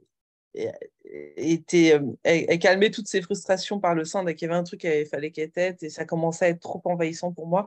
était, 1.37 1.93
euh, 1.93 2.01
elle, 2.23 2.45
elle 2.47 2.59
calmait 2.59 2.89
toutes 2.89 3.07
ses 3.07 3.21
frustrations 3.21 3.79
par 3.79 3.95
le 3.95 4.05
sein 4.05 4.23
dès 4.23 4.35
qu'il 4.35 4.47
y 4.47 4.51
avait 4.51 4.59
un 4.59 4.63
truc 4.63 4.81
qu'il 4.81 5.05
fallait 5.05 5.31
qu'elle 5.31 5.51
tête 5.51 5.83
et 5.83 5.89
ça 5.89 6.05
commençait 6.05 6.45
à 6.45 6.49
être 6.49 6.59
trop 6.59 6.81
envahissant 6.85 7.31
pour 7.31 7.47
moi. 7.47 7.65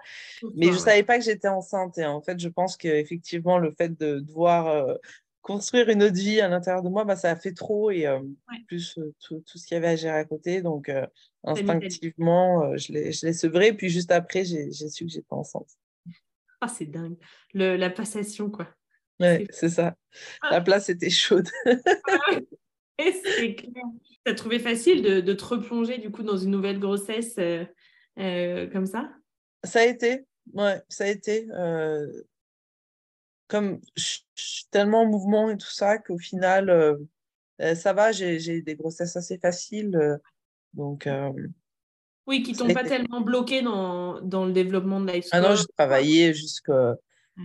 Mais 0.55 0.67
je 0.67 0.73
ne 0.73 0.79
savais 0.79 1.03
pas 1.03 1.19
que 1.19 1.25
j'étais 1.25 1.49
enceinte. 1.49 1.99
Et 1.99 2.05
en 2.05 2.21
fait, 2.21 2.39
je 2.39 2.49
pense 2.49 2.77
qu'effectivement, 2.77 3.59
le 3.59 3.71
fait 3.71 3.97
de 3.99 4.21
devoir 4.21 4.67
euh, 4.67 4.95
construire 5.43 5.89
une 5.89 6.03
autre 6.03 6.15
vie 6.17 6.41
à 6.41 6.49
l'intérieur 6.49 6.83
de 6.83 6.89
moi, 6.89 7.05
bah, 7.05 7.17
ça 7.17 7.31
a 7.31 7.37
fait 7.37 7.53
trop. 7.53 7.91
Et 7.91 8.07
euh, 8.07 8.19
Ouais. 8.21 8.59
plus 8.67 8.99
euh, 8.99 9.15
tout, 9.21 9.43
tout 9.47 9.59
ce 9.59 9.67
qu'il 9.67 9.75
y 9.75 9.79
avait 9.79 9.89
à 9.89 9.97
gérer 9.97 10.19
à 10.19 10.25
côté. 10.25 10.63
Donc, 10.63 10.89
euh, 10.89 11.07
instinctivement, 11.45 12.77
je 12.77 12.93
l'ai 12.93 13.33
sevré. 13.33 13.73
Puis 13.73 13.89
juste 13.89 14.11
après, 14.11 14.45
j'ai 14.45 14.71
su 14.73 15.05
que 15.07 15.11
j'étais 15.11 15.27
enceinte. 15.33 15.69
Ah, 16.63 16.69
c'est 16.69 16.85
dingue. 16.85 17.17
Le, 17.55 17.77
la 17.77 17.89
passation, 17.89 18.51
quoi. 18.51 18.69
Ouais, 19.19 19.47
C'est- 19.51 19.71
ça. 19.71 19.97
La 20.51 20.61
place 20.61 20.91
était 20.91 21.09
chaude. 21.09 21.49
Et 22.99 23.13
c'est 23.13 23.55
clair. 23.55 23.85
Tu 24.27 24.31
as 24.31 24.35
trouvé 24.35 24.59
facile 24.59 25.01
de, 25.01 25.21
de 25.23 25.33
te 25.33 25.43
replonger 25.43 25.97
du 25.97 26.11
coup 26.11 26.23
dans 26.23 26.37
une 26.37 26.51
nouvelle 26.51 26.79
grossesse 26.79 27.37
comme 28.17 28.85
ça? 28.87 29.11
Ça 29.65 29.81
a 29.81 29.85
été. 29.85 30.27
Ouais, 30.53 30.83
ça 30.91 31.05
a 31.05 31.07
été. 31.07 31.49
euh, 31.53 32.07
comme 33.51 33.81
je 33.97 34.19
suis 34.35 34.67
tellement 34.71 35.03
en 35.03 35.07
mouvement 35.07 35.51
et 35.51 35.57
tout 35.57 35.71
ça 35.71 35.99
qu'au 35.99 36.19
final, 36.19 36.97
ça 37.59 37.93
va, 37.93 38.13
j'ai 38.13 38.63
des 38.63 38.77
grossesses 38.77 39.17
assez 39.17 39.39
faciles. 39.39 40.19
donc, 40.73 41.09
oui, 42.27 42.43
qui 42.45 42.53
t'ont 42.53 42.73
pas 42.73 42.85
tellement 42.85 43.23
bloqué 43.23 43.61
dans, 43.61 44.21
dans, 44.21 44.45
le 44.47 44.53
développement 44.53 45.01
de 45.01 45.11
Life 45.11 45.29
Ah 45.33 45.41
non, 45.41 45.57
j'ai 45.57 45.67
travaillé 45.77 46.33
jusque 46.33 46.71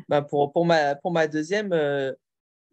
bah, 0.08 0.22
pour, 0.22 0.54
pour, 0.54 0.66
ma, 0.66 0.96
pour 0.96 1.12
ma 1.12 1.28
deuxième, 1.28 1.74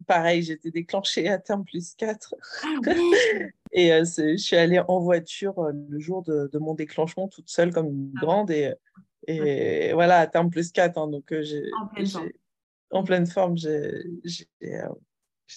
pareil, 0.05 0.43
j'étais 0.43 0.71
déclenchée 0.71 1.27
à 1.27 1.39
terme 1.39 1.63
plus 1.63 1.95
4. 1.95 2.35
Ah 2.63 2.67
et 3.71 3.89
je 3.89 4.37
suis 4.37 4.55
allée 4.55 4.79
en 4.87 4.99
voiture 4.99 5.69
le 5.89 5.99
jour 5.99 6.23
de, 6.23 6.49
de, 6.51 6.59
mon 6.59 6.73
déclenchement 6.73 7.27
toute 7.27 7.49
seule 7.49 7.73
comme 7.73 7.87
une 7.87 8.13
ah 8.17 8.19
grande. 8.21 8.51
Et, 8.51 8.73
et 9.27 9.93
voilà, 9.93 10.19
à 10.19 10.27
terme 10.27 10.49
plus 10.49 10.71
4. 10.71 10.97
Hein, 10.97 11.07
donc, 11.07 11.33
j'ai, 11.41 11.71
en 12.93 13.03
pleine 13.03 13.27
forme, 13.27 13.57
j'ai, 13.57 14.47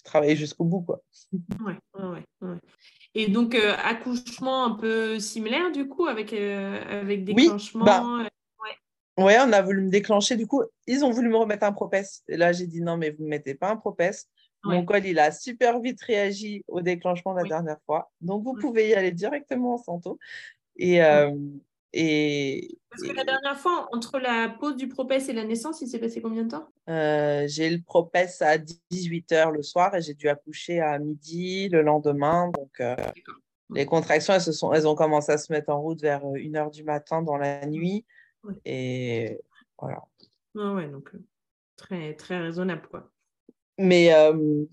travaillé 0.04 0.36
jusqu'au 0.36 0.64
bout. 0.64 0.82
Quoi. 0.82 1.02
Ouais, 1.64 1.78
ouais, 1.94 2.22
ouais. 2.42 2.58
Et 3.14 3.28
donc, 3.28 3.54
accouchement 3.54 4.64
un 4.64 4.72
peu 4.72 5.18
similaire, 5.18 5.72
du 5.72 5.88
coup, 5.88 6.06
avec, 6.06 6.32
avec 6.32 7.24
déclenchement 7.24 7.84
oui, 7.84 7.86
bah, 7.86 8.28
Ouais, 9.18 9.38
on 9.40 9.52
a 9.52 9.62
voulu 9.62 9.82
me 9.82 9.90
déclencher. 9.90 10.36
Du 10.36 10.46
coup, 10.46 10.62
ils 10.86 11.04
ont 11.04 11.10
voulu 11.10 11.28
me 11.30 11.36
remettre 11.36 11.64
un 11.64 11.72
propès. 11.72 12.22
Et 12.28 12.36
là, 12.36 12.52
j'ai 12.52 12.66
dit 12.66 12.82
non, 12.82 12.98
mais 12.98 13.10
vous 13.10 13.24
ne 13.24 13.28
mettez 13.28 13.54
pas 13.54 13.70
un 13.70 13.76
propès. 13.76 14.26
Mon 14.64 14.84
col, 14.84 15.06
il 15.06 15.18
a 15.20 15.30
super 15.30 15.78
vite 15.80 16.02
réagi 16.02 16.64
au 16.66 16.80
déclenchement 16.80 17.32
la 17.32 17.44
dernière 17.44 17.78
fois. 17.86 18.10
Donc, 18.20 18.42
vous 18.44 18.54
pouvez 18.54 18.88
y 18.88 18.94
aller 18.94 19.12
directement 19.12 19.74
en 19.74 19.78
Santo. 19.78 20.18
Et, 20.76 21.02
euh, 21.02 21.30
et, 21.92 22.78
Parce 22.90 23.02
que 23.02 23.14
la 23.14 23.24
dernière 23.24 23.58
fois, 23.58 23.88
entre 23.92 24.18
la 24.18 24.48
pause 24.48 24.76
du 24.76 24.88
propès 24.88 25.28
et 25.28 25.32
la 25.32 25.44
naissance, 25.44 25.80
il 25.80 25.88
s'est 25.88 25.98
passé 25.98 26.20
combien 26.20 26.44
de 26.44 26.50
temps? 26.50 26.68
Euh, 26.88 27.44
J'ai 27.48 27.70
le 27.70 27.80
propès 27.80 28.42
à 28.42 28.58
18h 28.58 29.52
le 29.52 29.62
soir 29.62 29.94
et 29.94 30.02
j'ai 30.02 30.14
dû 30.14 30.28
accoucher 30.28 30.80
à 30.80 30.98
midi 30.98 31.68
le 31.68 31.82
lendemain. 31.82 32.50
Donc, 32.56 32.80
euh, 32.80 32.96
les 33.70 33.86
contractions, 33.86 34.34
elles, 34.34 34.40
se 34.40 34.52
sont, 34.52 34.72
elles 34.72 34.86
ont 34.86 34.94
commencé 34.94 35.32
à 35.32 35.38
se 35.38 35.52
mettre 35.52 35.70
en 35.70 35.80
route 35.80 36.00
vers 36.00 36.22
1h 36.24 36.70
du 36.70 36.84
matin 36.84 37.22
dans 37.22 37.36
la 37.36 37.64
nuit. 37.66 38.04
Et 38.64 39.40
voilà. 39.80 40.02
Ah 40.58 40.72
ouais, 40.74 40.88
donc 40.88 41.10
très, 41.76 42.14
très 42.14 42.38
raisonnable, 42.38 42.86
quoi. 42.88 43.10
Mais 43.78 44.14
euh, 44.14 44.64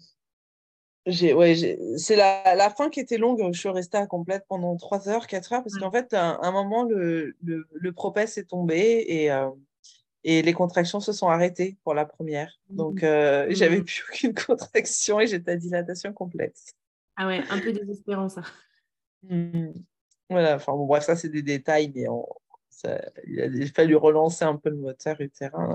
ouais, 1.05 1.77
c'est 1.97 2.15
la, 2.15 2.55
la, 2.55 2.69
fin 2.69 2.89
qui 2.89 2.99
était 2.99 3.17
longue. 3.17 3.43
Je 3.53 3.59
suis 3.59 3.69
restée 3.69 3.97
à 3.97 4.07
complète 4.07 4.45
pendant 4.47 4.75
3 4.75 5.09
heures, 5.09 5.27
4 5.27 5.53
heures, 5.53 5.63
parce 5.63 5.77
qu'en 5.77 5.91
fait, 5.91 6.13
à 6.13 6.39
un 6.41 6.51
moment, 6.51 6.83
le, 6.83 7.35
le, 7.43 7.67
le 7.71 7.91
propès 7.91 8.37
est 8.37 8.49
tombé 8.49 9.05
et, 9.07 9.29
et 10.23 10.41
les 10.41 10.53
contractions 10.53 10.99
se 10.99 11.11
sont 11.11 11.27
arrêtées 11.27 11.77
pour 11.83 11.93
la 11.93 12.05
première. 12.05 12.59
Donc, 12.69 13.03
mmh. 13.03 13.49
j'avais 13.49 13.79
mmh. 13.79 13.85
plus 13.85 14.03
aucune 14.09 14.33
contraction 14.33 15.19
et 15.19 15.27
j'étais 15.27 15.51
à 15.51 15.55
dilatation 15.55 16.13
complète. 16.13 16.57
Ah 17.15 17.27
ouais, 17.27 17.43
un 17.49 17.59
peu 17.59 17.71
désespérant, 17.71 18.29
ça. 18.29 18.41
Mmh. 19.23 19.71
Voilà, 20.29 20.55
enfin, 20.55 20.73
bon, 20.73 20.85
bref, 20.85 21.03
ça, 21.03 21.15
c'est 21.15 21.29
des 21.29 21.43
détails, 21.43 21.91
mais 21.93 22.07
on, 22.07 22.25
il 23.27 23.63
a 23.63 23.67
fallu 23.67 23.95
relancer 23.95 24.45
un 24.45 24.55
peu 24.55 24.69
le 24.69 24.77
moteur 24.77 25.19
utérin. 25.21 25.73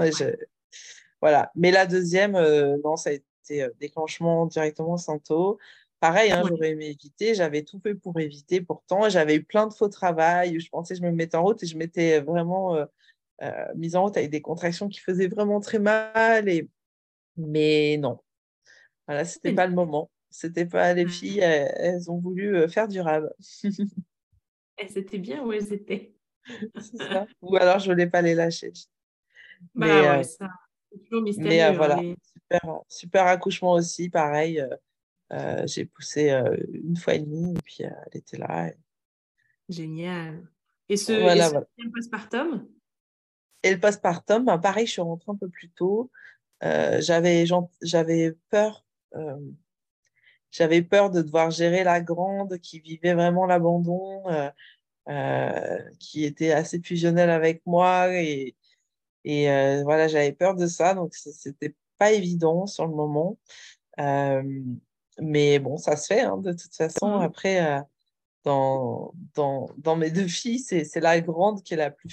Voilà. 1.20 1.50
Mais 1.54 1.70
la 1.70 1.86
deuxième, 1.86 2.36
euh, 2.36 2.76
non, 2.84 2.96
ça 2.96 3.10
a 3.10 3.12
été 3.14 3.26
euh, 3.50 3.70
déclenchement 3.80 4.46
directement 4.46 4.96
Santo. 4.96 5.58
Pareil, 6.00 6.30
hein, 6.30 6.42
j'aurais 6.46 6.70
aimé 6.70 6.86
éviter. 6.86 7.34
J'avais 7.34 7.62
tout 7.62 7.80
fait 7.80 7.94
pour 7.94 8.18
éviter. 8.20 8.60
Pourtant, 8.60 9.08
j'avais 9.08 9.36
eu 9.36 9.42
plein 9.42 9.66
de 9.66 9.72
faux 9.72 9.88
travail. 9.88 10.58
Je 10.60 10.68
pensais 10.68 10.94
que 10.94 11.00
je 11.00 11.06
me 11.06 11.10
mettais 11.10 11.36
en 11.36 11.42
route 11.42 11.62
et 11.62 11.66
je 11.66 11.76
m'étais 11.76 12.20
vraiment 12.20 12.76
euh, 12.76 13.74
mise 13.74 13.96
en 13.96 14.04
route 14.04 14.16
avec 14.16 14.30
des 14.30 14.40
contractions 14.40 14.88
qui 14.88 15.00
faisaient 15.00 15.28
vraiment 15.28 15.60
très 15.60 15.78
mal. 15.78 16.48
Et... 16.48 16.68
Mais 17.36 17.96
non. 17.98 18.20
Voilà, 19.06 19.24
c'était 19.24 19.54
pas 19.54 19.66
le 19.66 19.74
moment. 19.74 20.10
C'était 20.30 20.66
pas 20.66 20.92
les 20.94 21.08
filles, 21.08 21.40
elles, 21.40 22.10
ont 22.10 22.18
voulu 22.18 22.68
faire 22.68 22.86
durable. 22.86 23.32
Elles 24.76 25.20
bien 25.20 25.42
où 25.44 25.52
elles 25.52 25.72
étaient. 25.72 26.14
Ou 27.42 27.56
alors 27.56 27.78
je 27.80 27.88
ne 27.88 27.94
voulais 27.94 28.06
pas 28.06 28.22
les 28.22 28.34
lâcher. 28.34 28.72
Bah 29.74 29.86
mais, 29.86 30.00
ouais, 30.00 30.18
euh, 30.20 30.22
ça, 30.22 30.48
toujours 30.96 31.22
mystérieux. 31.22 31.50
Mais 31.50 31.62
euh, 31.64 31.72
voilà, 31.72 31.98
super, 31.98 32.80
super, 32.88 33.26
accouchement 33.26 33.72
aussi, 33.72 34.08
pareil. 34.08 34.64
Euh, 35.32 35.66
j'ai 35.66 35.84
poussé 35.84 36.30
une 36.72 36.96
fois 36.96 37.14
et 37.14 37.18
demie 37.20 37.54
et 37.54 37.62
puis 37.62 37.78
elle 37.80 38.18
était 38.18 38.38
là. 38.38 38.70
Génial. 39.68 40.48
Et 40.88 40.96
ce, 40.96 41.12
voilà, 41.12 41.50
et 41.76 41.90
postpartum? 41.90 42.66
Et 43.62 43.74
le 43.74 43.80
postpartum, 43.80 44.46
ben, 44.46 44.58
pareil, 44.58 44.86
je 44.86 44.92
suis 44.92 45.02
rentrée 45.02 45.32
un 45.32 45.36
peu 45.36 45.48
plus 45.48 45.70
tôt. 45.70 46.10
j'avais, 46.62 47.44
j'avais 47.82 48.34
peur. 48.48 48.86
j'avais 50.50 50.82
peur 50.82 51.10
de 51.10 51.20
devoir 51.20 51.50
gérer 51.50 51.84
la 51.84 52.00
grande 52.00 52.58
qui 52.58 52.80
vivait 52.80 53.14
vraiment 53.14 53.44
l'abandon. 53.44 54.22
Euh, 55.08 55.78
qui 55.98 56.26
était 56.26 56.52
assez 56.52 56.82
fusionnel 56.82 57.30
avec 57.30 57.62
moi. 57.64 58.12
Et, 58.12 58.54
et 59.24 59.50
euh, 59.50 59.82
voilà, 59.84 60.08
j'avais 60.08 60.32
peur 60.32 60.54
de 60.54 60.66
ça, 60.66 60.94
donc 60.94 61.14
c'était 61.14 61.74
pas 61.98 62.12
évident 62.12 62.66
sur 62.66 62.86
le 62.86 62.94
moment. 62.94 63.38
Euh, 63.98 64.42
mais 65.20 65.58
bon, 65.58 65.76
ça 65.76 65.96
se 65.96 66.06
fait, 66.06 66.20
hein, 66.20 66.38
de 66.38 66.52
toute 66.52 66.74
façon. 66.74 67.18
Mmh. 67.18 67.22
Après, 67.22 67.84
dans, 68.44 69.12
dans, 69.34 69.68
dans, 69.78 69.96
mes 69.96 70.10
deux 70.10 70.28
filles, 70.28 70.60
c'est 70.60 71.00
la 71.00 71.20
grande 71.20 71.62
qui 71.62 71.74
est 71.74 71.78
la 71.78 71.90
plus 71.90 72.08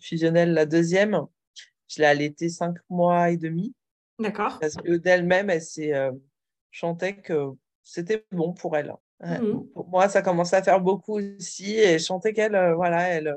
fusionnelle. 0.00 0.52
La 0.52 0.66
deuxième, 0.66 1.26
je 1.88 2.00
l'ai 2.00 2.06
allaitée 2.06 2.48
cinq 2.48 2.76
mois 2.88 3.30
et 3.30 3.36
demi. 3.36 3.74
D'accord. 4.20 4.58
Parce 4.60 4.76
que 4.76 4.96
d'elle-même, 4.96 5.50
elle, 5.50 5.62
s'est 5.62 5.92
chantait 6.70 7.16
que 7.16 7.50
c'était 7.82 8.24
bon 8.32 8.52
pour 8.52 8.76
elle. 8.76 8.94
Mmh. 9.20 9.68
Pour 9.72 9.88
moi, 9.88 10.08
ça 10.08 10.22
commençait 10.22 10.56
à 10.56 10.62
faire 10.62 10.80
beaucoup 10.80 11.18
aussi. 11.18 11.76
Et 11.78 11.98
je 11.98 12.04
sentais 12.04 12.32
qu'elle, 12.32 12.54
euh, 12.54 12.74
voilà, 12.74 13.08
elle, 13.08 13.36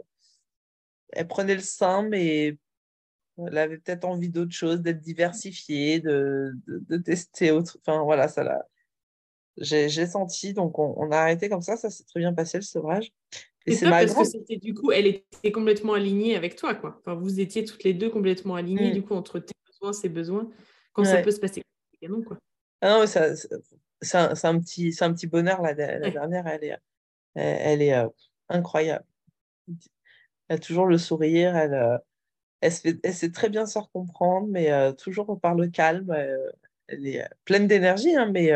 elle 1.14 1.28
prenait 1.28 1.56
le 1.56 1.62
sein, 1.62 2.04
mais 2.04 2.58
elle 3.46 3.58
avait 3.58 3.78
peut-être 3.78 4.06
envie 4.06 4.30
d'autre 4.30 4.52
chose, 4.52 4.82
d'être 4.82 5.02
diversifiée, 5.02 6.00
de, 6.00 6.54
de, 6.68 6.98
tester 6.98 7.52
autre. 7.52 7.78
Enfin, 7.82 8.02
voilà, 8.04 8.28
ça 8.28 8.44
l'a. 8.44 8.66
J'ai 9.58 10.06
senti, 10.06 10.54
donc 10.54 10.78
on, 10.78 11.12
a 11.12 11.18
arrêté 11.18 11.50
comme 11.50 11.62
ça, 11.62 11.78
ça 11.78 11.90
s'est 11.90 12.04
très 12.04 12.20
bien 12.20 12.34
passé 12.34 12.60
le 12.60 12.64
sevrage. 12.64 13.12
Et 13.66 13.74
c'est 13.74 13.90
parce 13.90 14.14
que 14.14 14.24
c'était 14.24 14.58
du 14.58 14.74
coup, 14.74 14.92
elle 14.92 15.08
était 15.08 15.52
complètement 15.52 15.94
alignée 15.94 16.36
avec 16.36 16.56
toi, 16.56 16.76
quoi. 16.76 16.98
Enfin, 17.00 17.16
vous 17.16 17.40
étiez 17.40 17.66
toutes 17.66 17.84
les 17.84 17.94
deux 17.94 18.10
complètement 18.10 18.56
alignées, 18.56 18.92
mmh. 18.92 18.94
du 18.94 19.02
coup, 19.02 19.16
entre 19.16 19.40
tes 19.40 19.54
besoins, 19.68 19.94
ses 19.94 20.10
besoins, 20.10 20.50
quand 20.94 21.04
ça 21.04 21.22
peut 21.22 21.32
se 21.32 21.40
passer 21.40 21.64
quoi. 22.26 22.38
Ah 22.82 23.00
non, 23.00 23.08
ça, 23.08 23.36
c'est 23.36 24.18
un, 24.18 24.34
un, 24.44 24.60
petit, 24.60 24.96
un 25.02 25.14
petit 25.14 25.28
bonheur. 25.28 25.62
La, 25.62 25.74
la 25.74 26.12
dernière, 26.12 26.48
elle 26.48 26.64
est, 26.64 26.78
elle, 27.36 27.82
est 27.82 27.96
euh, 27.96 28.08
incroyable. 28.50 29.06
Elle 30.48 30.58
a 30.58 30.60
toujours 30.60 30.86
le 30.86 31.00
sourire. 31.00 31.58
Elle, 31.58 32.00
euh, 32.64 32.70
elle, 32.84 33.00
elle 33.04 33.14
sait 33.14 33.32
très 33.32 33.50
bien 33.50 33.66
se 33.66 33.80
comprendre, 33.94 34.48
mais 34.50 34.72
euh, 34.72 34.92
toujours 34.92 35.40
par 35.40 35.56
le 35.56 35.68
calme. 35.68 36.14
elle 36.88 37.08
est 37.08 37.24
pleine 37.46 37.68
d'énergie, 37.68 38.16
hein, 38.16 38.30
mais 38.32 38.52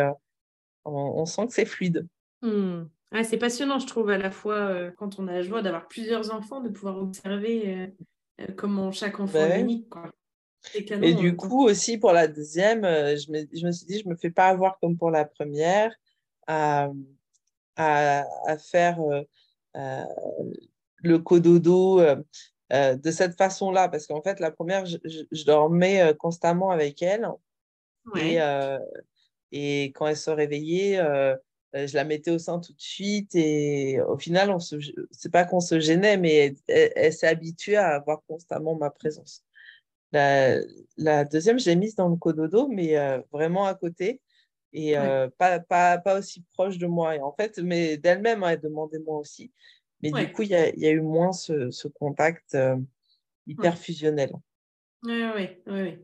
on, 0.85 1.25
sent 1.25 1.47
que 1.47 1.53
c'est 1.53 1.65
fluide. 1.65 2.07
Mmh. 2.41 2.83
c'est 3.23 3.37
passionnant, 3.37 3.79
je 3.79 3.87
trouve, 3.87 4.09
à 4.09 4.17
la 4.17 4.31
fois 4.31 4.91
quand 4.97 5.19
on 5.19 5.27
a 5.27 5.33
la 5.33 5.41
joie 5.41 5.61
d'avoir 5.61 5.87
plusieurs 5.87 6.33
enfants, 6.33 6.61
de 6.61 6.69
pouvoir 6.69 6.97
observer 6.97 7.93
comment 8.55 8.91
chaque 8.91 9.19
enfant 9.19 9.33
bah 9.33 9.57
est 9.57 9.61
unique. 9.61 9.89
Quoi. 9.89 10.11
Et 10.75 11.13
du 11.13 11.35
coup, 11.35 11.65
aussi 11.65 11.97
pour 11.97 12.11
la 12.11 12.27
deuxième, 12.27 12.85
euh, 12.85 13.15
je 13.17 13.31
me, 13.31 13.39
je 13.53 13.65
me 13.65 13.71
suis 13.71 13.85
dit, 13.85 13.99
je 13.99 14.05
ne 14.05 14.11
me 14.11 14.15
fais 14.15 14.29
pas 14.29 14.47
avoir 14.47 14.79
comme 14.79 14.97
pour 14.97 15.09
la 15.09 15.25
première 15.25 15.93
à, 16.47 16.89
à, 17.75 18.23
à 18.45 18.57
faire 18.57 18.99
euh, 19.75 20.03
euh, 22.71 22.95
de 22.95 23.11
cette 23.11 23.37
façon-là. 23.37 23.89
Parce 23.89 24.07
qu'en 24.07 24.21
fait, 24.21 24.39
la 24.39 24.51
première, 24.51 24.85
je, 24.85 24.97
je, 25.03 25.45
dormais 25.45 26.13
constamment 26.19 26.71
avec 26.71 27.01
elle. 27.01 27.27
Et, 28.15 28.39
et, 29.51 29.85
quand 29.93 30.07
elle 30.07 30.17
se 30.17 30.31
réveillait, 30.31 30.97
je 31.73 31.95
la 31.95 32.03
mettais 32.03 32.31
au 32.31 32.39
sein 32.39 32.59
tout 32.59 32.73
de 32.73 32.81
suite. 32.81 33.35
Et 33.35 34.01
au 34.01 34.17
final, 34.17 34.55
ce 34.59 34.75
n'est 34.77 35.31
pas 35.31 35.45
qu'on 35.45 35.59
se 35.59 35.79
gênait, 35.79 36.17
mais 36.17 36.55
elle 36.67 37.13
s'est 37.13 37.27
habituée 37.27 37.77
à 37.77 37.89
avoir 37.89 38.21
constamment 38.27 38.75
ma 38.75 38.89
présence. 38.89 39.43
La, 40.11 40.57
la 40.97 41.23
deuxième, 41.23 41.59
je 41.59 41.69
l'ai 41.69 41.75
mise 41.75 41.95
dans 41.95 42.09
le 42.09 42.17
cododo, 42.17 42.67
mais 42.67 42.97
euh, 42.97 43.21
vraiment 43.31 43.65
à 43.65 43.75
côté 43.75 44.21
et 44.73 44.97
euh, 44.97 45.29
pas, 45.37 45.59
pas, 45.59 45.97
pas, 45.97 46.19
aussi 46.19 46.43
proche 46.53 46.77
de 46.77 46.87
moi. 46.87 47.15
Et 47.15 47.21
en 47.21 47.33
fait, 47.33 47.57
mais 47.59 47.97
d'elle-même, 47.97 48.43
elle 48.43 48.59
demandait 48.59 48.99
moi 48.99 49.17
aussi. 49.17 49.51
Mais 50.01 50.11
du 50.11 50.31
coup, 50.31 50.41
il 50.41 50.49
y, 50.49 50.79
y, 50.79 50.87
a 50.87 50.91
eu 50.91 51.01
moins 51.01 51.31
ce, 51.31 51.69
ce 51.71 51.87
contact 51.87 52.55
euh, 52.55 52.75
hyper 53.47 53.77
fusionnel. 53.77 54.31
Oui, 55.03 55.23
oui, 55.35 55.47
oui. 55.67 55.99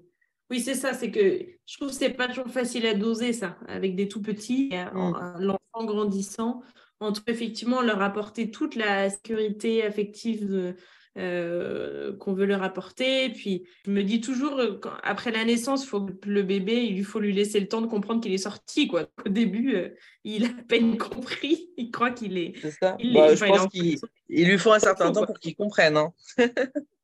Oui, 0.50 0.62
c'est 0.62 0.76
ça, 0.76 0.94
c'est 0.94 1.12
que 1.12 1.46
je 1.66 1.76
trouve 1.76 1.90
que 1.90 1.94
c'est 1.94 2.12
pas 2.12 2.30
toujours 2.30 2.48
facile 2.48 2.86
à 2.86 2.94
doser 2.94 3.34
ça, 3.34 3.58
avec 3.68 3.96
des 3.96 4.08
tout 4.08 4.22
petits, 4.22 4.70
mmh. 4.72 5.40
l'enfant 5.40 5.86
grandissant, 5.86 6.62
entre 7.02 7.22
effectivement 7.28 7.82
leur 7.82 8.02
apporter 8.02 8.50
toute 8.50 8.76
la 8.76 9.10
sécurité 9.10 9.84
affective 9.84 10.74
euh, 11.18 12.16
qu'on 12.18 12.34
veut 12.34 12.46
leur 12.46 12.62
apporter. 12.62 13.30
Puis 13.30 13.64
je 13.86 13.92
me 13.92 14.04
dis 14.04 14.22
toujours, 14.22 14.60
euh, 14.60 14.80
après 15.04 15.32
la 15.32 15.44
naissance, 15.46 15.86
faut 15.86 16.06
le 16.26 16.44
bébé, 16.44 16.84
il 16.84 17.04
faut 17.04 17.20
lui 17.20 17.34
laisser 17.34 17.60
le 17.60 17.68
temps 17.68 17.82
de 17.82 17.88
comprendre 17.88 18.22
qu'il 18.22 18.34
est 18.34 18.38
sorti. 18.38 18.88
Quoi. 18.88 19.08
Au 19.26 19.30
début, 19.30 19.76
euh, 19.76 19.90
il 20.24 20.46
a 20.46 20.50
peine 20.68 20.98
compris. 20.98 21.70
Il 21.78 21.92
croit 21.92 22.12
qu'il 22.12 22.38
est. 22.38 22.54
C'est 22.62 22.72
ça. 22.72 22.98
Bah, 23.14 23.34
je 23.34 23.46
pense 23.46 23.68
qu'il 23.68 24.00
lui 24.30 24.58
faut 24.58 24.72
un 24.72 24.80
certain 24.80 25.12
temps 25.12 25.26
pour 25.26 25.40
qu'il 25.40 25.56
comprenne. 25.56 25.98
Hein. 25.98 26.14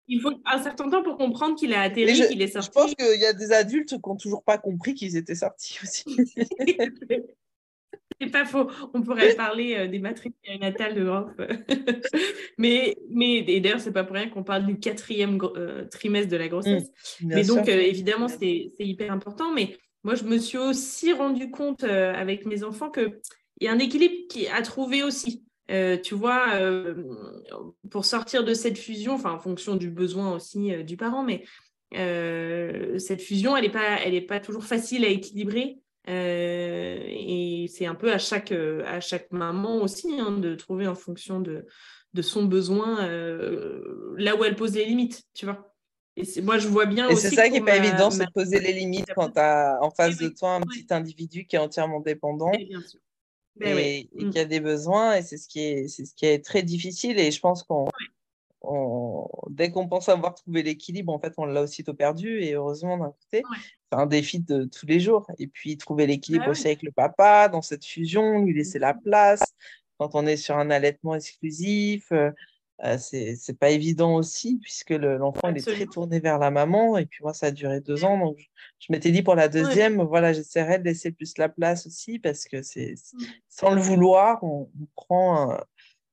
il 0.08 0.22
faut 0.22 0.34
un 0.46 0.62
certain 0.62 0.90
temps 0.90 1.02
pour 1.02 1.18
comprendre 1.18 1.56
qu'il 1.56 1.74
a 1.74 1.82
atterri, 1.82 2.14
qu'il 2.28 2.42
est 2.42 2.48
sorti. 2.48 2.68
Je 2.68 2.72
pense 2.72 2.94
qu'il 2.94 3.20
y 3.20 3.26
a 3.26 3.34
des 3.34 3.52
adultes 3.52 3.90
qui 3.90 4.10
n'ont 4.10 4.16
toujours 4.16 4.44
pas 4.44 4.58
compris 4.58 4.94
qu'ils 4.94 5.18
étaient 5.18 5.36
sortis 5.36 5.80
aussi. 5.82 6.06
C'est 8.24 8.32
pas 8.32 8.46
faux. 8.46 8.70
On 8.94 9.02
pourrait 9.02 9.36
parler 9.36 9.76
euh, 9.76 9.88
des 9.88 10.00
matrices 10.00 10.34
natales 10.60 10.96
de 10.96 11.04
Groff. 11.04 11.30
mais, 12.58 12.96
mais 13.10 13.38
et 13.38 13.60
d'ailleurs, 13.60 13.80
c'est 13.80 13.92
pas 13.92 14.04
pour 14.04 14.16
rien 14.16 14.30
qu'on 14.30 14.44
parle 14.44 14.66
du 14.66 14.80
quatrième 14.80 15.38
euh, 15.56 15.86
trimestre 15.86 16.32
de 16.32 16.38
la 16.38 16.48
grossesse. 16.48 16.90
Mmh, 17.22 17.28
mais 17.28 17.44
donc, 17.44 17.68
euh, 17.68 17.80
évidemment, 17.80 18.28
c'est 18.28 18.72
hyper 18.80 19.12
important. 19.12 19.52
Mais 19.54 19.78
moi, 20.04 20.16
je 20.16 20.24
me 20.24 20.38
suis 20.38 20.58
aussi 20.58 21.14
rendu 21.14 21.52
compte 21.52 21.84
avec 21.84 22.46
mes 22.46 22.64
enfants 22.64 22.92
qu'il 22.92 23.20
y 23.62 23.68
a 23.68 23.72
un 23.72 23.80
équilibre 23.80 24.28
qui 24.30 24.48
a 24.48 24.62
trouvé 24.62 25.04
aussi. 25.04 25.44
tu 25.70 26.16
vois, 26.16 26.48
pour 27.90 28.06
sortir 28.06 28.44
de 28.44 28.54
cette 28.54 28.78
fusion, 28.78 29.14
enfin 29.14 29.32
en 29.32 29.40
fonction 29.40 29.76
du 29.76 29.90
besoin 29.90 30.36
aussi 30.36 30.84
du 30.84 30.98
parent, 30.98 31.24
mais 31.24 31.44
cette 33.00 33.22
fusion, 33.22 33.56
elle 33.56 33.64
n'est 33.64 33.72
pas, 33.72 34.02
elle 34.04 34.26
pas 34.26 34.42
toujours 34.42 34.66
facile 34.66 35.06
à 35.06 35.08
équilibrer. 35.08 35.78
Euh, 36.10 37.00
et 37.08 37.68
c'est 37.70 37.86
un 37.86 37.96
peu 37.96 38.12
à 38.12 38.18
chaque, 38.18 38.52
euh, 38.52 38.84
à 38.86 39.00
chaque 39.00 39.32
maman 39.32 39.78
aussi 39.78 40.20
hein, 40.20 40.32
de 40.32 40.54
trouver 40.56 40.88
en 40.88 40.96
fonction 40.96 41.40
de, 41.40 41.66
de 42.14 42.22
son 42.22 42.44
besoin 42.44 43.08
euh, 43.08 44.14
là 44.18 44.36
où 44.36 44.44
elle 44.44 44.56
pose 44.56 44.76
les 44.76 44.86
limites, 44.86 45.24
tu 45.34 45.46
vois. 45.46 45.74
Et 46.16 46.42
moi, 46.42 46.60
je 46.60 46.68
vois 46.68 46.86
bien 46.86 47.10
et 47.10 47.16
c'est 47.16 47.32
ça 47.32 47.48
qui 47.48 47.54
n'est 47.54 47.66
pas 47.66 47.78
évident, 47.78 48.12
c'est 48.12 48.26
de 48.26 48.32
poser 48.32 48.60
les 48.60 48.74
limites 48.74 49.12
quand 49.16 49.32
tu 49.32 49.40
as 49.40 49.80
en 49.82 49.90
face 49.90 50.18
de 50.18 50.28
toi 50.28 50.56
un 50.56 50.62
petit 50.62 50.86
individu 50.92 51.46
qui 51.46 51.56
est 51.56 51.60
entièrement 51.60 52.02
dépendant. 52.02 52.52
Et, 52.52 52.66
bien 52.66 52.82
sûr. 52.82 53.00
Ben 53.56 53.78
et, 53.78 54.10
mm. 54.14 54.30
qui 54.32 54.40
a 54.40 54.46
des 54.46 54.60
besoins, 54.60 55.16
et 55.16 55.22
c'est 55.22 55.38
ce, 55.38 55.48
qui 55.48 55.60
est, 55.60 55.88
c'est 55.88 56.06
ce 56.06 56.14
qui 56.16 56.26
est 56.26 56.44
très 56.44 56.64
difficile. 56.64 57.20
Et 57.20 57.32
je 57.32 57.40
pense 57.40 57.64
qu'on 57.64 57.88
dès 59.50 59.72
qu'on 59.72 59.88
pense 59.88 60.10
avoir 60.10 60.36
trouvé 60.36 60.64
l'équilibre, 60.64 61.14
en 61.14 61.20
fait, 61.20 61.34
on 61.38 61.46
l'a 61.46 61.62
aussitôt 61.62 61.94
perdu. 61.94 62.40
Et 62.42 62.54
heureusement, 62.54 62.98
d'un 62.98 63.12
côté, 63.12 63.44
c'est 63.92 63.98
un 63.98 64.06
défi 64.06 64.40
de 64.40 64.66
tous 64.66 64.86
les 64.86 65.00
jours. 65.00 65.28
Et 65.38 65.48
puis, 65.48 65.78
trouver 65.78 66.08
l'équilibre 66.08 66.50
aussi 66.50 66.68
avec 66.68 66.84
le 66.84 66.92
papa, 66.92 67.50
dans 67.50 67.62
cette 67.62 67.86
fusion, 67.86 68.44
lui 68.44 68.54
laisser 68.54 68.80
la 68.80 68.94
place. 68.94 69.44
Quand 69.98 70.16
on 70.16 70.26
est 70.26 70.38
sur 70.38 70.58
un 70.58 70.70
allaitement 70.70 71.16
exclusif, 71.16 72.12
euh, 72.12 72.32
euh 72.84 72.98
c'est 72.98 73.58
pas 73.60 73.70
évident 73.70 74.16
aussi, 74.16 74.58
puisque 74.62 74.92
l'enfant 74.92 75.54
est 75.54 75.62
très 75.62 75.86
tourné 75.86 76.20
vers 76.20 76.40
la 76.40 76.52
maman. 76.52 76.98
Et 76.98 77.06
puis, 77.06 77.24
moi, 77.24 77.34
ça 77.34 77.48
a 77.48 77.52
duré 77.52 77.82
deux 77.82 78.04
ans. 78.04 78.18
Donc, 78.18 78.38
je, 78.80 78.92
m'étais 78.92 79.12
dit 79.12 79.22
pour 79.22 79.36
la 79.36 79.48
deuxième, 79.48 80.02
voilà, 80.02 80.34
j'essaierai 80.34 80.80
de 80.80 80.84
laisser 80.84 81.12
plus 81.12 81.38
la 81.38 81.50
place 81.50 81.86
aussi, 81.86 82.20
parce 82.20 82.46
que 82.46 82.62
c'est 82.62 82.94
mmh. 82.94 83.24
sans 83.50 83.72
le 83.72 83.82
vouloir, 83.82 84.44
on, 84.44 84.70
prend 84.96 85.58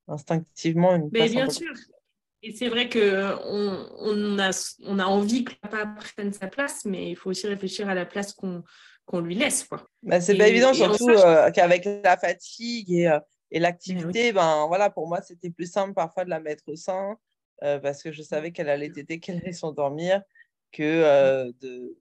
instinctivement 0.09 0.95
une 0.95 1.11
place. 1.11 1.29
Mais 1.29 1.35
bien 1.35 1.49
sûr. 1.49 1.73
Et 2.43 2.53
c'est 2.53 2.69
vrai 2.69 2.89
qu'on 2.89 3.87
on 3.99 4.39
a, 4.39 4.75
on 4.85 4.99
a 4.99 5.05
envie 5.05 5.45
que 5.45 5.53
le 5.53 5.69
papa 5.69 5.95
prenne 6.15 6.33
sa 6.33 6.47
place, 6.47 6.85
mais 6.87 7.11
il 7.11 7.17
faut 7.17 7.31
aussi 7.31 7.47
réfléchir 7.47 7.89
à 7.89 7.95
la 7.95 8.07
place 8.07 8.33
qu'on 8.33 9.21
lui 9.21 9.35
laisse. 9.35 9.65
Quoi. 9.65 9.87
Bah, 10.03 10.21
c'est 10.21 10.37
pas 10.37 10.49
évident, 10.49 10.73
surtout 10.73 11.11
euh, 11.11 11.51
qu'avec 11.51 11.85
la 11.85 12.17
fatigue 12.17 12.93
et, 12.93 13.09
euh, 13.09 13.21
et 13.51 13.59
l'activité, 13.59 14.33
ben, 14.33 14.67
voilà, 14.69 14.89
pour 14.89 15.07
moi, 15.07 15.21
c'était 15.21 15.51
plus 15.51 15.71
simple 15.71 15.93
parfois 15.93 16.25
de 16.25 16.31
la 16.31 16.41
mettre 16.41 16.65
au 16.69 16.77
sein 16.77 17.17
euh, 17.63 17.79
parce 17.79 18.03
que 18.03 18.11
je 18.11 18.23
savais 18.23 18.53
qu'elle 18.53 18.71
allait 18.71 18.91
téter, 18.91 19.21
qu'elle 19.21 19.37
allait 19.39 19.53
s'endormir 19.53 20.23
que 20.73 21.53
de, 21.61 21.97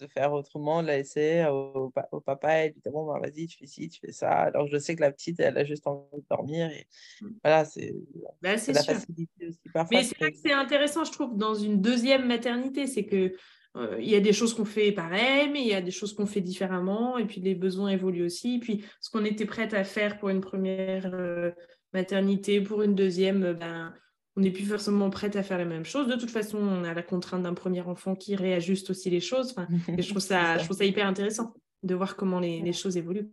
de 0.00 0.06
faire 0.06 0.32
autrement, 0.32 0.82
de 0.82 0.88
la 0.88 0.98
laisser 0.98 1.46
au, 1.50 1.92
papa 2.20 2.64
et 2.64 2.70
lui 2.70 2.80
dire 2.80 2.92
bon, 2.92 3.06
ben, 3.06 3.20
vas-y, 3.20 3.46
tu 3.46 3.58
fais 3.58 3.66
ci, 3.66 3.88
tu 3.88 4.00
fais 4.00 4.12
ça. 4.12 4.30
Alors 4.30 4.66
je 4.66 4.78
sais 4.78 4.94
que 4.96 5.00
la 5.00 5.12
petite, 5.12 5.40
elle 5.40 5.56
a 5.58 5.64
juste 5.64 5.86
envie 5.86 6.20
de 6.20 6.26
dormir. 6.30 6.70
Et 6.70 6.86
mmh. 7.20 7.28
voilà, 7.42 7.64
c'est 7.64 7.94
bah, 8.42 8.50
la 8.50 8.58
facilité 8.58 9.48
aussi 9.48 9.68
parfois. 9.72 9.98
Mais 9.98 10.04
c'est 10.04 10.18
vrai 10.18 10.32
que 10.32 10.38
c'est 10.38 10.52
intéressant, 10.52 11.04
je 11.04 11.12
trouve, 11.12 11.36
dans 11.36 11.54
une 11.54 11.80
deuxième 11.80 12.26
maternité, 12.26 12.86
c'est 12.86 13.04
que. 13.04 13.34
Euh, 13.76 13.98
il 14.00 14.08
y 14.08 14.14
a 14.14 14.20
des 14.20 14.32
choses 14.32 14.54
qu'on 14.54 14.64
fait 14.64 14.90
pareil, 14.90 15.50
mais 15.52 15.60
il 15.60 15.68
y 15.68 15.74
a 15.74 15.82
des 15.82 15.90
choses 15.90 16.14
qu'on 16.14 16.24
fait 16.24 16.40
différemment, 16.40 17.18
et 17.18 17.26
puis 17.26 17.42
les 17.42 17.54
besoins 17.54 17.90
évoluent 17.90 18.24
aussi. 18.24 18.54
Et 18.54 18.58
puis 18.58 18.82
ce 19.02 19.10
qu'on 19.10 19.22
était 19.26 19.44
prête 19.44 19.74
à 19.74 19.84
faire 19.84 20.18
pour 20.18 20.30
une 20.30 20.40
première 20.40 21.12
euh, 21.12 21.50
maternité, 21.92 22.62
pour 22.62 22.80
une 22.80 22.94
deuxième, 22.94 23.52
ben, 23.52 23.92
on 24.36 24.42
n'est 24.42 24.50
plus 24.50 24.64
forcément 24.64 25.08
prête 25.08 25.34
à 25.34 25.42
faire 25.42 25.56
la 25.56 25.64
même 25.64 25.84
chose. 25.84 26.08
De 26.08 26.16
toute 26.16 26.30
façon, 26.30 26.58
on 26.58 26.84
a 26.84 26.92
la 26.92 27.02
contrainte 27.02 27.42
d'un 27.42 27.54
premier 27.54 27.80
enfant 27.80 28.14
qui 28.14 28.36
réajuste 28.36 28.90
aussi 28.90 29.08
les 29.08 29.20
choses. 29.20 29.54
et 29.96 30.02
je, 30.02 30.10
trouve 30.10 30.22
ça, 30.22 30.58
je 30.58 30.64
trouve 30.64 30.76
ça 30.76 30.84
hyper 30.84 31.06
intéressant 31.06 31.54
de 31.82 31.94
voir 31.94 32.16
comment 32.16 32.38
les, 32.38 32.72
choses 32.72 32.98
évoluent. 32.98 33.30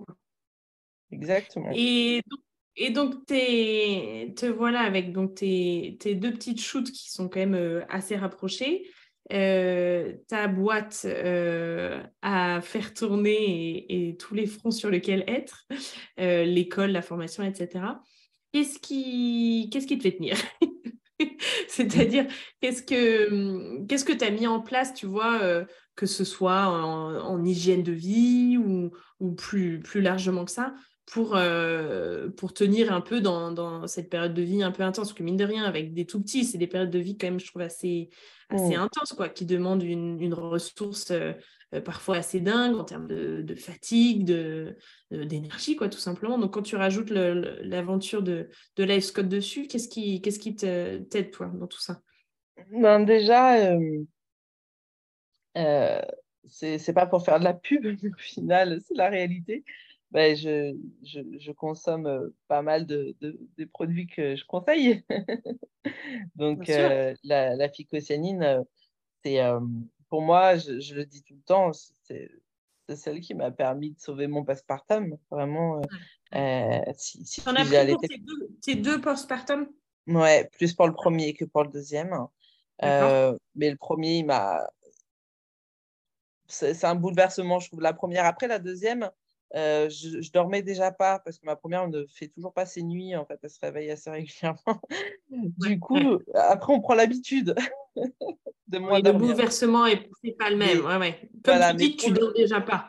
Exactement. 1.12 1.72
Et 1.76 2.22
donc, 2.30 2.40
et 2.76 2.90
donc 2.90 3.26
te 3.28 4.46
voilà 4.48 4.80
avec 4.80 5.12
donc 5.12 5.36
tes, 5.36 5.98
deux 6.16 6.32
petites 6.32 6.62
shoots 6.62 6.92
qui 6.92 7.12
sont 7.12 7.28
quand 7.28 7.40
même 7.40 7.56
euh, 7.56 7.82
assez 7.90 8.16
rapprochées. 8.16 8.88
Euh, 9.32 10.14
ta 10.28 10.48
boîte 10.48 11.04
euh, 11.06 12.04
à 12.22 12.60
faire 12.62 12.94
tourner 12.94 13.86
et, 13.90 14.18
tous 14.18 14.36
les 14.36 14.46
fronts 14.46 14.72
sur 14.72 14.90
lesquels 14.90 15.24
être, 15.28 15.66
l'école, 16.18 16.92
la 16.92 17.02
formation, 17.02 17.44
etc. 17.44 17.86
Qu'est-ce 18.52 18.80
qui, 18.80 19.70
qu'est-ce 19.72 19.88
qui 19.88 19.98
te 19.98 20.04
fait 20.04 20.16
tenir? 20.16 20.38
C'est-à-dire, 21.74 22.28
qu'est-ce 22.62 22.84
que 22.84 23.84
que 24.06 24.14
tu 24.14 24.24
as 24.24 24.30
mis 24.30 24.46
en 24.46 24.60
place, 24.62 24.94
tu 24.94 25.08
vois, 25.08 25.42
euh, 25.42 25.66
que 25.96 26.06
ce 26.06 26.24
soit 26.24 26.68
en, 26.68 27.44
hygiène 27.44 27.82
de 27.82 27.92
vie 27.92 28.58
ou, 28.58 28.92
ou, 29.20 29.32
plus, 29.32 29.80
plus 29.80 30.02
largement 30.02 30.46
que 30.46 30.52
ça, 30.52 30.76
pour, 31.06 31.36
euh, 31.36 32.30
pour 32.30 32.54
tenir 32.54 32.94
un 32.94 33.02
peu 33.02 33.22
dans, 33.22 33.52
dans, 33.52 33.88
cette 33.88 34.10
période 34.10 34.34
de 34.34 34.42
vie 34.42 34.64
un 34.64 34.72
peu 34.72 34.84
intense 34.84 35.10
Parce 35.10 35.18
que 35.18 35.24
mine 35.24 35.38
de 35.38 35.44
rien, 35.44 35.64
avec 35.64 35.94
des 35.94 36.06
tout 36.06 36.22
petits, 36.22 36.46
c'est 36.46 36.58
des 36.58 36.68
périodes 36.68 36.90
de 36.90 37.00
vie 37.00 37.18
quand 37.18 37.28
même, 37.28 37.40
je 37.40 37.48
trouve, 37.48 37.62
assez, 37.62 38.10
assez 38.50 38.78
mmh. 38.78 38.82
intenses, 38.82 39.14
quoi, 39.14 39.30
qui 39.30 39.46
demandent 39.46 39.84
une, 39.84 40.20
une 40.22 40.34
ressource 40.34 41.12
euh, 41.12 41.34
euh, 41.74 41.82
parfois 41.82 42.18
assez 42.18 42.40
dingue 42.40 42.76
en 42.76 42.84
termes 42.84 43.08
de, 43.08 43.56
fatigue, 43.56 44.26
de, 44.26 44.78
d'énergie, 45.12 45.76
quoi, 45.76 45.90
tout 45.90 46.00
simplement. 46.00 46.38
Donc, 46.38 46.54
quand 46.54 46.62
tu 46.62 46.76
rajoutes 46.76 47.10
l'aventure 47.10 48.24
de, 48.24 48.50
de 48.76 48.84
Life 48.84 49.06
Scott 49.06 49.28
dessus, 49.28 49.68
qu'est-ce 49.68 49.90
qui, 49.90 50.22
qu'est-ce 50.22 50.40
qui 50.40 50.56
t'aide, 50.56 51.32
toi, 51.32 51.52
dans 51.54 51.68
tout 51.68 51.82
ça? 51.82 52.02
Ben 52.72 53.04
Déjà, 53.04 53.76
euh, 55.58 56.02
c'est, 56.48 56.94
pas 56.94 57.06
pour 57.06 57.24
faire 57.24 57.40
de 57.40 57.44
la 57.44 57.54
pub, 57.54 57.86
mais 57.86 58.10
au 58.10 58.18
final, 58.18 58.80
c'est 58.88 58.96
la 58.96 59.10
réalité. 59.10 59.64
Ben, 60.14 60.36
je, 60.36 60.76
je, 61.04 61.20
je, 61.40 61.52
consomme 61.52 62.32
pas 62.48 62.62
mal 62.62 62.86
de, 62.86 63.16
de, 63.20 63.38
des 63.58 63.66
produits 63.66 64.08
que 64.08 64.36
je 64.36 64.46
conseille. 64.46 65.04
Donc, 66.36 66.68
la, 66.68 67.56
la 67.56 67.70
phycocyanine, 67.70 68.64
c'est 69.24 69.40
pour 70.10 70.22
moi, 70.22 70.58
je, 70.58 70.94
le 70.94 71.06
dis 71.06 71.24
tout 71.24 71.34
le 71.34 71.42
temps, 71.42 71.72
c'est 71.74 72.30
celle 72.96 73.20
qui 73.20 73.34
m'a 73.34 73.50
permis 73.50 73.94
de 73.94 74.00
sauver 74.00 74.28
mon 74.28 74.44
postpartum. 74.44 75.18
Vraiment, 75.32 75.82
euh, 76.36 76.82
si, 76.96 77.26
si 77.26 77.42
en 77.48 77.56
as 77.56 77.66
pris 77.66 77.88
pour 77.94 78.02
tes 78.62 78.76
deux, 78.76 79.02
postpartum 79.02 79.68
Ouais, 80.06 80.48
plus 80.52 80.74
pour 80.74 80.86
le 80.86 80.94
premier 80.94 81.34
que 81.34 81.46
pour 81.46 81.64
le 81.64 81.70
deuxième. 81.70 82.28
Euh, 82.84 83.36
mais 83.56 83.72
le 83.72 83.78
premier, 83.78 84.18
il 84.18 84.26
m'a. 84.26 84.70
C'est 86.48 86.84
un 86.84 86.94
bouleversement, 86.94 87.60
je 87.60 87.70
trouve. 87.70 87.82
La 87.82 87.94
première, 87.94 88.26
après 88.26 88.48
la 88.48 88.60
deuxième, 88.60 89.10
euh, 89.56 89.90
je, 89.90 90.22
je, 90.22 90.32
dormais 90.32 90.64
déjà 90.64 90.92
pas 90.92 91.20
parce 91.20 91.38
que 91.38 91.46
ma 91.46 91.56
première 91.56 91.88
ne 91.88 92.06
fait 92.08 92.28
toujours 92.28 92.54
pas 92.54 92.66
ses 92.66 92.82
nuits. 92.82 93.16
En 93.16 93.26
fait, 93.26 93.40
elle 93.42 93.50
se 93.50 93.60
réveille 93.60 93.92
assez 93.92 94.10
régulièrement. 94.10 94.82
du 95.30 95.80
coup, 95.80 96.20
après, 96.34 96.74
on 96.74 96.82
prend 96.82 96.96
l'habitude. 96.96 97.56
de 98.68 98.80
moins 98.80 99.00
Le 99.00 99.12
bouleversement 99.12 99.86
n'est 99.86 100.32
pas 100.32 100.50
le 100.50 100.58
même. 100.58 100.84
ouais, 100.84 100.98
ouais. 100.98 101.30
Comme 101.44 101.60
tu 101.72 101.76
dis, 101.76 101.96
tu 101.96 102.12
dors 102.12 102.34
déjà 102.34 102.62
pas. 102.62 102.88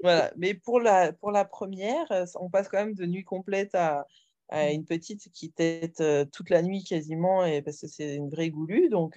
voilà. 0.00 0.30
Mais 0.36 0.54
pour 0.54 0.80
la, 0.80 1.12
pour 1.12 1.32
la 1.32 1.44
première, 1.44 2.10
euh, 2.12 2.24
on 2.36 2.48
passe 2.48 2.68
quand 2.68 2.78
même 2.78 2.94
de 2.94 3.06
nuit 3.06 3.24
complète 3.24 3.74
à, 3.74 4.06
à 4.48 4.68
mmh. 4.68 4.72
une 4.72 4.84
petite 4.84 5.30
qui 5.32 5.50
tête 5.50 6.02
toute 6.32 6.50
la 6.50 6.62
nuit 6.62 6.84
quasiment, 6.84 7.44
et, 7.44 7.62
parce 7.62 7.80
que 7.80 7.86
c'est 7.86 8.14
une 8.14 8.30
vraie 8.30 8.50
goulue. 8.50 8.88
Donc 8.88 9.16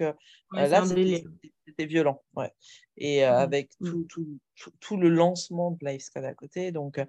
là, 0.52 0.84
c'était 0.86 1.86
violent. 1.86 2.22
Ouais. 2.34 2.52
Et 2.96 3.22
mmh. 3.22 3.28
avec 3.28 3.70
mmh. 3.80 3.88
tout, 3.88 4.04
tout, 4.08 4.38
tout, 4.56 4.72
tout, 4.80 4.96
le 4.96 5.08
lancement 5.08 5.70
de 5.70 5.78
l'AISCAD 5.84 6.24
à 6.24 6.34
côté. 6.34 6.72
Donc, 6.72 7.00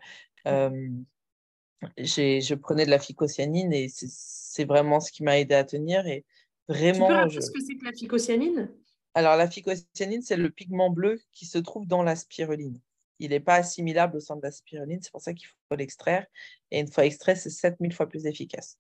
je 1.97 2.53
prenais 2.55 2.85
de 2.85 2.91
la 2.91 2.99
phycocyanine 2.99 3.73
et 3.73 3.87
c'est 3.89 4.65
vraiment 4.65 4.99
ce 4.99 5.11
qui 5.11 5.23
m'a 5.23 5.39
aidé 5.39 5.55
à 5.55 5.63
tenir. 5.63 6.05
Et 6.07 6.25
vraiment, 6.67 7.07
tu 7.07 7.11
peux 7.11 7.17
rappeler 7.19 7.41
ce 7.41 7.51
que 7.51 7.59
c'est 7.59 7.75
que 7.75 7.85
la 7.85 7.93
phycocyanine? 7.93 8.69
Alors, 9.13 9.35
la 9.35 9.49
phycocyanine, 9.49 10.21
c'est 10.21 10.37
le 10.37 10.49
pigment 10.49 10.89
bleu 10.89 11.19
qui 11.33 11.45
se 11.45 11.57
trouve 11.57 11.85
dans 11.85 12.03
la 12.03 12.15
spiruline. 12.15 12.79
Il 13.21 13.29
n'est 13.29 13.39
pas 13.39 13.55
assimilable 13.55 14.17
au 14.17 14.19
sein 14.19 14.35
de 14.35 14.41
la 14.41 14.51
spiruline, 14.51 14.99
c'est 15.01 15.11
pour 15.11 15.21
ça 15.21 15.33
qu'il 15.33 15.47
faut 15.47 15.75
l'extraire. 15.77 16.25
Et 16.71 16.79
une 16.79 16.91
fois 16.91 17.05
extrait, 17.05 17.35
c'est 17.35 17.49
7000 17.49 17.93
fois 17.93 18.09
plus 18.09 18.25
efficace 18.25 18.77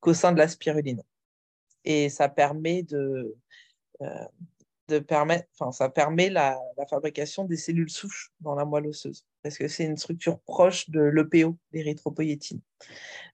qu'au 0.00 0.14
sein 0.14 0.32
de 0.32 0.38
la 0.38 0.48
spiruline. 0.48 1.02
et 1.84 2.08
ça 2.08 2.28
permet 2.28 2.82
de, 2.82 3.36
de 4.90 4.98
permettre, 4.98 5.48
enfin, 5.58 5.72
ça 5.72 5.88
permet 5.88 6.28
la, 6.28 6.58
fabrication 6.90 7.44
des 7.44 7.56
cellules 7.56 7.90
souches 7.90 8.32
dans 8.40 8.54
la 8.54 8.64
moelle 8.64 8.88
osseuse, 8.88 9.24
parce 9.42 9.56
que 9.56 9.68
c'est 9.68 9.84
une 9.84 9.96
structure 9.96 10.40
proche 10.40 10.90
de 10.90 11.00
l'EPO, 11.00 11.56
l'érythropoïétine. 11.72 12.60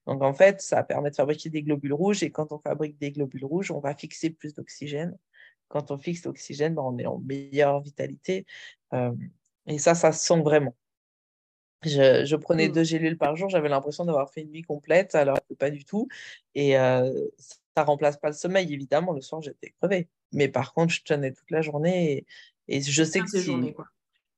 Donc, 0.06 0.22
en 0.22 0.34
fait, 0.34 0.60
ça 0.60 0.82
permet 0.84 1.10
de 1.10 1.16
fabriquer 1.16 1.48
des 1.48 1.62
globules 1.62 1.94
rouges, 1.94 2.22
et 2.22 2.30
quand 2.30 2.52
on 2.52 2.58
fabrique 2.58 2.98
des 2.98 3.10
globules 3.10 3.44
rouges, 3.44 3.70
on 3.70 3.80
va 3.80 3.94
fixer 3.94 4.30
plus 4.30 4.54
d'oxygène. 4.54 5.16
Quand 5.68 5.90
on 5.90 5.98
fixe 5.98 6.24
l'oxygène, 6.24 6.74
ben, 6.74 6.82
on 6.82 6.98
est 6.98 7.06
en 7.06 7.18
meilleure 7.18 7.80
vitalité. 7.80 8.46
Euh, 8.92 9.12
et 9.66 9.78
ça, 9.78 9.94
ça 9.94 10.12
se 10.12 10.24
sent 10.24 10.40
vraiment. 10.42 10.74
Je, 11.82 12.36
prenais 12.36 12.68
mmh. 12.68 12.72
deux 12.72 12.84
gélules 12.84 13.18
par 13.18 13.36
jour, 13.36 13.48
j'avais 13.48 13.68
l'impression 13.68 14.04
d'avoir 14.04 14.30
fait 14.32 14.42
une 14.42 14.50
nuit 14.50 14.62
complète, 14.62 15.14
alors 15.14 15.38
que 15.48 15.54
pas 15.54 15.70
du 15.70 15.84
tout. 15.84 16.08
Et 16.54 16.78
euh, 16.78 17.12
ça 17.76 17.84
remplace 17.84 18.16
pas 18.16 18.28
le 18.28 18.34
sommeil, 18.34 18.72
évidemment. 18.72 19.12
Le 19.12 19.20
soir, 19.20 19.42
j'étais 19.42 19.74
crevée. 19.80 20.08
Mais 20.32 20.48
par 20.48 20.72
contre, 20.72 20.92
je 20.92 21.02
tenais 21.02 21.32
toute 21.32 21.50
la 21.50 21.62
journée 21.62 22.26
et, 22.68 22.80
je 22.80 23.04
sais 23.04 23.20
que 23.20 23.28
si... 23.28 23.74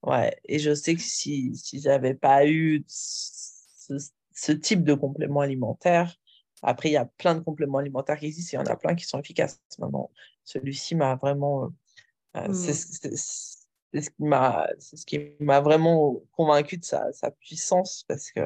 Ouais, 0.03 0.37
et 0.45 0.59
je 0.59 0.75
sais 0.75 0.95
que 0.95 1.01
si, 1.01 1.57
si 1.57 1.81
j'avais 1.81 2.15
pas 2.15 2.47
eu 2.47 2.85
ce, 2.87 4.53
type 4.53 4.85
de 4.85 4.95
complément 4.95 5.41
alimentaire, 5.41 6.15
après, 6.63 6.91
il 6.91 6.93
y 6.93 6.97
a 6.97 7.05
plein 7.05 7.35
de 7.35 7.41
compléments 7.41 7.79
alimentaires 7.79 8.19
qui 8.19 8.27
existent, 8.27 8.59
il 8.59 8.67
y 8.67 8.69
en 8.69 8.73
a 8.73 8.77
plein 8.77 8.95
qui 8.95 9.05
sont 9.07 9.19
efficaces. 9.19 9.61
Maintenant, 9.79 10.11
celui-ci 10.45 10.95
m'a 10.95 11.15
vraiment... 11.17 11.73
Euh, 12.37 12.53
c'est 13.93 14.03
ce 14.03 14.11
qui 14.11 14.23
m'a 14.23 14.69
ce 14.79 15.07
qui 15.07 15.21
m'a 15.41 15.61
vraiment 15.61 16.21
convaincu 16.33 16.79
de 16.79 16.85
sa, 16.85 17.13
sa 17.13 17.31
puissance 17.31 18.05
parce 18.09 18.31
que 18.31 18.41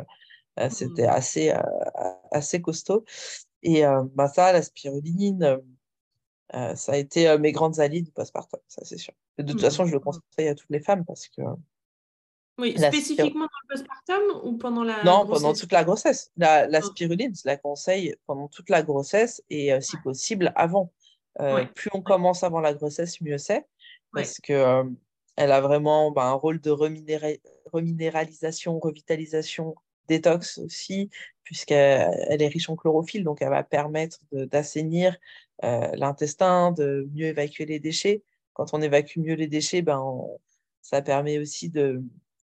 euh, 0.60 0.70
c'était 0.70 1.06
mmh. 1.06 1.10
assez 1.10 1.50
euh, 1.50 1.62
assez 2.30 2.60
costaud 2.60 3.04
et 3.62 3.84
bah 4.14 4.28
ça 4.28 4.52
la 4.52 4.62
spiruline 4.62 5.60
euh, 6.54 6.74
ça 6.74 6.92
a 6.92 6.96
été 6.96 7.28
euh, 7.28 7.38
mes 7.38 7.52
grandes 7.52 7.80
alliées 7.80 8.02
du 8.02 8.10
postpartum, 8.10 8.60
ça 8.68 8.84
c'est 8.84 8.98
sûr. 8.98 9.14
de 9.38 9.44
toute 9.44 9.60
mmh. 9.60 9.64
façon, 9.64 9.86
je 9.86 9.92
le 9.92 10.00
conseille 10.00 10.48
à 10.48 10.54
toutes 10.54 10.70
les 10.70 10.80
femmes 10.80 11.04
parce 11.04 11.28
que. 11.28 11.42
Oui, 12.58 12.76
spécifiquement 12.76 13.46
dans 13.46 13.60
le 13.62 13.74
postpartum 13.74 14.22
ou 14.44 14.58
pendant 14.58 14.84
la. 14.84 15.02
Non, 15.04 15.26
pendant 15.26 15.54
toute 15.54 15.72
la 15.72 15.84
grossesse. 15.84 16.30
La, 16.36 16.66
la 16.66 16.82
spiruline, 16.82 17.34
je 17.34 17.42
la 17.46 17.56
conseille 17.56 18.14
pendant 18.26 18.48
toute 18.48 18.68
la 18.68 18.82
grossesse 18.82 19.42
et 19.48 19.72
euh, 19.72 19.80
si 19.80 19.96
possible 19.98 20.52
avant. 20.56 20.92
Plus 21.74 21.88
on 21.94 22.02
commence 22.02 22.44
avant 22.44 22.60
la 22.60 22.74
grossesse, 22.74 23.20
mieux 23.22 23.38
c'est. 23.38 23.66
Parce 24.12 24.38
que 24.38 24.84
elle 25.36 25.52
a 25.52 25.60
vraiment 25.60 26.10
bah, 26.10 26.24
un 26.24 26.32
rôle 26.32 26.60
de 26.60 26.70
reminéralisation, 26.70 28.78
revitalisation, 28.78 29.74
détox 30.08 30.58
aussi, 30.58 31.10
puisqu'elle 31.44 32.42
est 32.42 32.48
riche 32.48 32.68
en 32.68 32.76
chlorophylle, 32.76 33.24
donc 33.24 33.42
elle 33.42 33.50
va 33.50 33.62
permettre 33.62 34.18
d'assainir 34.32 35.16
euh, 35.64 35.88
l'intestin, 35.94 36.72
de 36.72 37.08
mieux 37.14 37.26
évacuer 37.26 37.66
les 37.66 37.78
déchets. 37.78 38.22
Quand 38.52 38.74
on 38.74 38.82
évacue 38.82 39.18
mieux 39.18 39.34
les 39.34 39.46
déchets, 39.46 39.82
ben, 39.82 40.02
ça 40.82 41.02
permet 41.02 41.38
aussi 41.38 41.70
de 41.70 42.02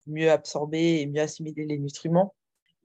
mieux 0.07 0.31
absorber 0.31 1.01
et 1.01 1.07
mieux 1.07 1.21
assimiler 1.21 1.67
les 1.67 1.79
nutriments. 1.79 2.35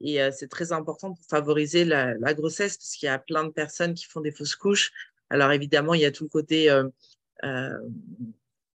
Et 0.00 0.22
euh, 0.22 0.30
c'est 0.30 0.48
très 0.48 0.72
important 0.72 1.12
pour 1.12 1.24
favoriser 1.24 1.84
la, 1.84 2.14
grossesse, 2.34 2.76
parce 2.76 2.94
qu'il 2.94 3.06
y 3.06 3.10
a 3.10 3.18
plein 3.18 3.44
de 3.44 3.50
personnes 3.50 3.94
qui 3.94 4.04
font 4.04 4.20
des 4.20 4.30
fausses 4.30 4.54
couches. 4.54 4.92
Alors 5.30 5.52
évidemment, 5.52 5.94
il 5.94 6.02
y 6.02 6.06
a 6.06 6.12
tout 6.12 6.24
le 6.24 6.30
côté, 6.30 6.70
euh, 6.70 6.88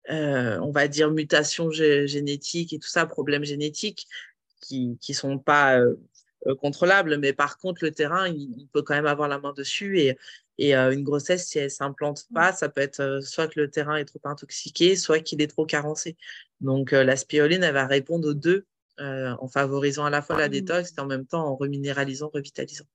on 0.10 0.72
va 0.72 0.88
dire, 0.88 1.12
mutation 1.12 1.72
génétique 1.72 2.74
et 2.74 2.80
tout 2.80 2.90
ça, 2.90 3.06
problèmes 3.06 3.44
génétiques 3.44 4.08
qui 4.62 4.98
ne 5.08 5.14
sont 5.14 5.40
pas 5.40 5.80
contrôlables. 6.62 7.18
Mais 7.18 7.34
par 7.34 7.58
contre, 7.58 7.84
le 7.84 7.92
terrain, 7.92 8.28
il, 8.28 8.68
peut 8.74 8.82
quand 8.82 8.96
même 8.96 9.06
avoir 9.06 9.28
la 9.28 9.40
main 9.40 9.54
dessus. 9.54 10.00
Et, 10.00 10.18
et 10.60 10.76
euh, 10.76 10.92
une 10.92 11.04
grossesse, 11.04 11.48
si 11.48 11.58
elle 11.58 11.66
ne 11.66 11.70
s'implante 11.70 12.26
mmh. 12.30 12.34
pas, 12.34 12.52
ça 12.52 12.68
peut 12.68 12.82
être 12.82 13.00
euh, 13.00 13.22
soit 13.22 13.48
que 13.48 13.60
le 13.60 13.72
terrain 13.72 13.96
est 13.96 14.06
trop 14.06 14.20
intoxiqué, 14.26 14.98
soit 14.98 15.22
qu'il 15.22 15.42
est 15.42 15.48
trop 15.48 15.66
carencé. 15.66 16.18
Donc 16.60 16.92
euh, 16.92 17.04
la 17.06 17.16
spiruline, 17.16 17.64
elle 17.64 17.74
va 17.74 17.88
répondre 17.88 18.28
aux 18.28 18.34
deux 18.34 18.66
en 19.00 19.48
favorisant 19.48 20.06
à 20.06 20.10
la 20.10 20.22
fois 20.22 20.38
la 20.38 20.50
détox 20.50 20.94
et 20.98 21.02
en 21.02 21.06
même 21.06 21.26
temps 21.26 21.46
en 21.46 21.56
reminéralisant, 21.56 22.30
revitalisant. 22.34 22.86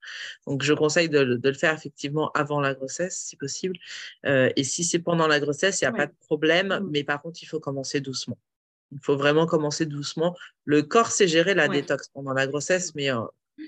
Donc 0.47 0.63
je 0.63 0.75
conseille 0.75 1.09
de, 1.09 1.41
le 1.43 1.53
faire 1.53 1.75
effectivement 1.75 2.31
avant 2.33 2.61
la 2.61 2.75
grossesse, 2.75 3.17
si 3.17 3.37
possible. 3.37 3.77
et 4.25 4.65
si 4.65 4.85
c'est 4.85 4.99
pendant 4.99 5.27
la 5.27 5.41
grossesse, 5.41 5.81
il 5.81 5.85
n'y 5.85 5.89
a 5.89 5.93
pas 5.93 6.07
de 6.07 6.15
problème, 6.27 6.69
mmh. 6.69 6.89
mais 6.91 7.05
par 7.05 7.23
contre, 7.23 7.43
il 7.43 7.47
faut 7.47 7.61
commencer 7.61 8.01
doucement. 8.01 8.39
Il 8.93 9.01
faut 9.03 9.17
vraiment 9.17 9.47
commencer 9.47 9.87
doucement. 9.87 10.37
Le 10.65 10.83
corps 10.83 11.11
sait 11.11 11.27
gérer 11.27 11.55
la 11.55 11.69
détox 11.69 12.09
pendant 12.09 12.33
la 12.33 12.47
grossesse, 12.47 12.95
mais 12.95 13.09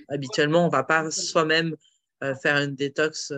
habituellement, 0.09 0.65
on 0.65 0.67
ne 0.67 0.73
va 0.73 0.85
pas 0.85 1.11
soi-même 1.11 1.75
faire 2.43 2.57
une 2.59 2.75
détox 2.75 3.33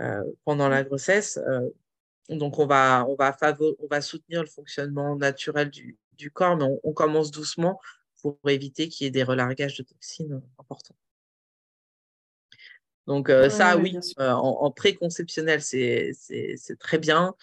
euh, 0.00 0.22
pendant 0.46 0.68
la 0.68 0.82
grossesse. 0.82 1.38
Euh, 1.46 1.68
donc, 2.30 2.58
on 2.58 2.66
va, 2.66 3.04
on, 3.06 3.16
va 3.16 3.36
on 3.60 3.86
va 3.86 4.00
soutenir 4.00 4.40
le 4.40 4.48
fonctionnement 4.48 5.14
naturel 5.16 5.68
du, 5.68 5.98
du 6.16 6.30
corps, 6.30 6.56
mais 6.56 6.64
on, 6.84 6.92
commence 6.94 7.30
doucement 7.30 7.78
pour 8.20 8.38
éviter 8.48 8.88
qu'il 8.88 9.04
y 9.04 9.08
ait 9.08 9.10
des 9.10 9.22
relargages 9.22 9.76
de 9.76 9.82
toxines 9.82 10.40
importants. 10.58 10.96
Donc 13.06 13.28
euh, 13.28 13.50
ça, 13.50 13.76
oui, 13.76 13.98
en, 14.18 14.70
préconceptionnel, 14.70 15.62
c'est 15.62 16.12
très 16.78 16.98
bien. 16.98 17.34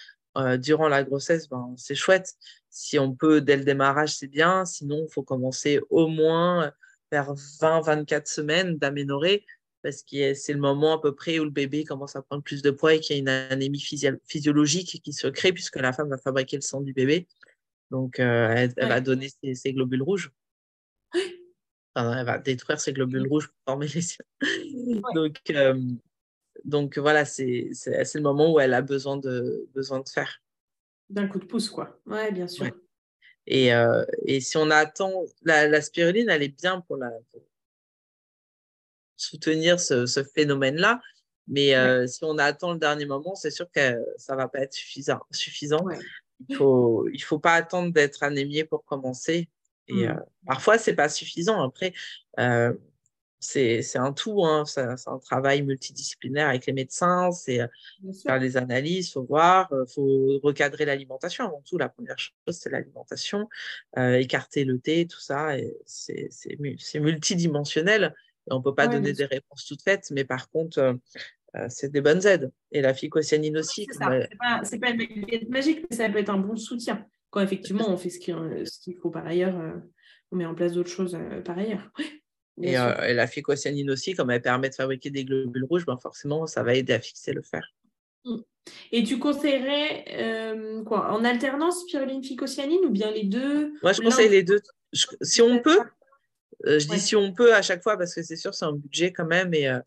durant 0.59 0.87
la 0.87 1.03
grossesse, 1.03 1.49
ben, 1.49 1.73
c'est 1.77 1.95
chouette. 1.95 2.35
Si 2.69 2.99
on 2.99 3.13
peut, 3.13 3.41
dès 3.41 3.57
le 3.57 3.63
démarrage, 3.63 4.15
c'est 4.15 4.27
bien. 4.27 4.65
Sinon, 4.65 5.05
il 5.07 5.11
faut 5.11 5.23
commencer 5.23 5.81
au 5.89 6.07
moins 6.07 6.71
vers 7.11 7.33
20-24 7.33 8.31
semaines 8.31 8.77
d'aménorrhée 8.77 9.45
parce 9.83 10.03
que 10.03 10.33
c'est 10.33 10.53
le 10.53 10.59
moment 10.59 10.93
à 10.93 11.01
peu 11.01 11.15
près 11.15 11.39
où 11.39 11.43
le 11.43 11.49
bébé 11.49 11.83
commence 11.83 12.15
à 12.15 12.21
prendre 12.21 12.43
plus 12.43 12.61
de 12.61 12.71
poids 12.71 12.95
et 12.95 12.99
qu'il 12.99 13.15
y 13.15 13.19
a 13.19 13.21
une 13.21 13.29
anémie 13.29 13.81
physiologique 14.25 15.01
qui 15.01 15.13
se 15.13 15.27
crée 15.27 15.53
puisque 15.53 15.77
la 15.77 15.93
femme 15.93 16.09
va 16.09 16.17
fabriquer 16.17 16.57
le 16.57 16.61
sang 16.61 16.81
du 16.81 16.93
bébé. 16.93 17.27
Donc, 17.89 18.19
euh, 18.19 18.67
elle, 18.75 18.87
va 18.87 18.99
donner 18.99 19.29
ses, 19.53 19.73
globules 19.73 20.03
rouges. 20.03 20.31
Elle 21.97 22.25
va 22.25 22.37
détruire 22.37 22.79
ses 22.79 22.93
globules 22.93 23.27
rouges 23.27 23.47
pour 23.47 23.73
former 23.73 23.87
les 23.87 24.01
siens. 24.01 24.25
Donc, 25.15 25.37
euh, 25.49 25.79
donc, 26.65 26.97
voilà, 26.97 27.25
c'est 27.25 27.69
le 27.83 28.21
moment 28.21 28.53
où 28.53 28.59
elle 28.59 28.73
a 28.73 28.81
besoin 28.81 29.17
de, 29.17 29.67
besoin 29.73 29.99
de 29.99 30.09
faire. 30.09 30.41
D'un 31.09 31.27
coup 31.27 31.39
de 31.39 31.45
pouce, 31.45 31.69
quoi. 31.69 31.99
Oui, 32.05 32.31
bien 32.31 32.47
sûr. 32.47 32.69
Et, 33.45 33.73
euh, 33.73 34.03
et, 34.25 34.41
si 34.41 34.57
on 34.57 34.69
attend, 34.69 35.23
la, 35.43 35.67
la, 35.67 35.81
spiruline, 35.81 36.29
elle 36.29 36.43
est 36.43 36.61
bien 36.61 36.81
pour 36.81 36.97
la, 36.97 37.11
soutenir 39.17 39.79
ce, 39.79 40.23
phénomène-là. 40.35 41.01
Mais 41.47 41.75
euh, 41.75 42.07
si 42.07 42.23
on 42.23 42.37
attend 42.37 42.73
le 42.73 42.79
dernier 42.79 43.05
moment, 43.05 43.35
c'est 43.35 43.51
sûr 43.51 43.69
que 43.71 43.97
ça 44.17 44.33
ne 44.33 44.37
va 44.37 44.47
pas 44.47 44.59
être 44.59 44.73
suffisant. 44.73 45.19
suffisant. 45.31 45.85
Il 46.47 46.53
ne 46.53 46.57
faut, 46.57 47.07
il 47.09 47.23
faut 47.23 47.39
pas 47.39 47.53
attendre 47.53 47.91
d'être 47.93 48.21
anémié 48.23 48.65
pour 48.65 48.83
commencer. 48.85 49.49
Et 49.87 50.07
mmh. 50.07 50.11
euh, 50.11 50.15
parfois, 50.45 50.77
ce 50.77 50.89
n'est 50.89 50.95
pas 50.95 51.09
suffisant. 51.09 51.61
Après, 51.61 51.93
euh, 52.39 52.73
c'est 53.39 53.97
un 53.97 54.13
tout. 54.13 54.43
Hein. 54.45 54.65
C'est 54.65 54.81
un 54.81 55.19
travail 55.19 55.61
multidisciplinaire 55.61 56.49
avec 56.49 56.65
les 56.65 56.73
médecins. 56.73 57.31
C'est 57.31 57.59
faire 58.23 58.39
des 58.39 58.57
analyses, 58.57 59.09
il 59.09 59.11
faut 59.11 59.23
voir. 59.23 59.69
Il 59.71 59.93
faut 59.93 60.39
recadrer 60.43 60.85
l'alimentation. 60.85 61.45
Avant 61.45 61.61
tout, 61.61 61.77
la 61.77 61.87
première 61.87 62.17
chose, 62.17 62.33
c'est 62.49 62.71
l'alimentation. 62.71 63.47
écarter 63.95 64.65
le 64.65 64.79
thé, 64.79 65.05
tout 65.05 65.19
ça. 65.19 65.51
C'est 65.85 66.29
multidimensionnel 66.99 68.13
on 68.51 68.57
ne 68.59 68.63
peut 68.63 68.75
pas 68.75 68.87
donner 68.87 69.13
des 69.13 69.25
réponses 69.25 69.65
toutes 69.65 69.81
faites, 69.81 70.11
mais 70.11 70.23
par 70.23 70.49
contre, 70.49 70.79
euh, 70.79 70.93
euh, 71.55 71.67
c'est 71.69 71.91
des 71.91 72.01
bonnes 72.01 72.25
aides. 72.25 72.51
Et 72.71 72.81
la 72.81 72.93
phycocyanine 72.93 73.57
aussi. 73.57 73.87
Ce 73.91 73.99
n'est 73.99 74.27
pas, 74.79 74.91
une 74.91 74.97
baguette 74.97 75.49
magique, 75.49 75.85
mais 75.89 75.95
ça 75.95 76.09
peut 76.09 76.19
être 76.19 76.29
un 76.29 76.37
bon 76.37 76.55
soutien. 76.55 77.05
Quand 77.37 77.43
effectivement, 77.43 77.87
on 77.87 77.97
fait 77.97 78.09
ce 78.09 78.19
qu'il 78.19 78.97
faut 78.97 79.11
par 79.11 79.27
ailleurs, 79.27 79.59
euh, 79.59 79.73
on 80.31 80.37
met 80.37 80.45
en 80.47 80.55
place 80.55 80.73
d'autres 80.73 80.89
choses 80.89 81.15
par 81.45 81.55
ailleurs. 81.57 81.91
et, 82.61 82.73
la 82.73 83.27
phycocyanine 83.27 83.91
aussi, 83.91 84.15
comme 84.15 84.31
elle 84.31 84.41
permet 84.41 84.69
de 84.69 84.75
fabriquer 84.75 85.11
des 85.11 85.23
globules 85.23 85.65
rouges, 85.65 85.85
ben 85.85 85.97
forcément, 85.97 86.47
ça 86.47 86.63
va 86.63 86.73
aider 86.73 86.93
à 86.93 86.99
fixer 86.99 87.33
le 87.33 87.43
fer. 87.43 87.63
Mmh. 88.25 88.37
Et 88.91 89.03
tu 89.03 89.19
conseillerais 89.19 90.83
quoi 90.85 91.11
En 91.13 91.23
alternance, 91.23 91.81
spiruline, 91.81 92.23
phycocyanine 92.23 92.83
ou 92.85 92.89
bien 92.89 93.11
les 93.11 93.25
deux 93.25 93.73
Moi, 93.83 93.93
je 93.93 94.01
conseille 94.01 94.29
les 94.29 94.41
deux. 94.41 94.59
si 95.21 95.41
on 95.43 95.59
peut, 95.61 95.79
euh, 96.65 96.79
je 96.79 96.87
dis 96.87 96.99
si 96.99 97.15
on 97.15 97.33
peut 97.33 97.53
à 97.53 97.61
chaque 97.61 97.83
fois 97.83 97.97
parce 97.97 98.15
que 98.15 98.23
c'est 98.23 98.35
sûr, 98.35 98.53
c'est 98.53 98.65
un 98.65 98.73
budget 98.73 99.13
quand 99.13 99.25
même 99.25 99.53
et, 99.53 99.67
euh, 99.67 99.79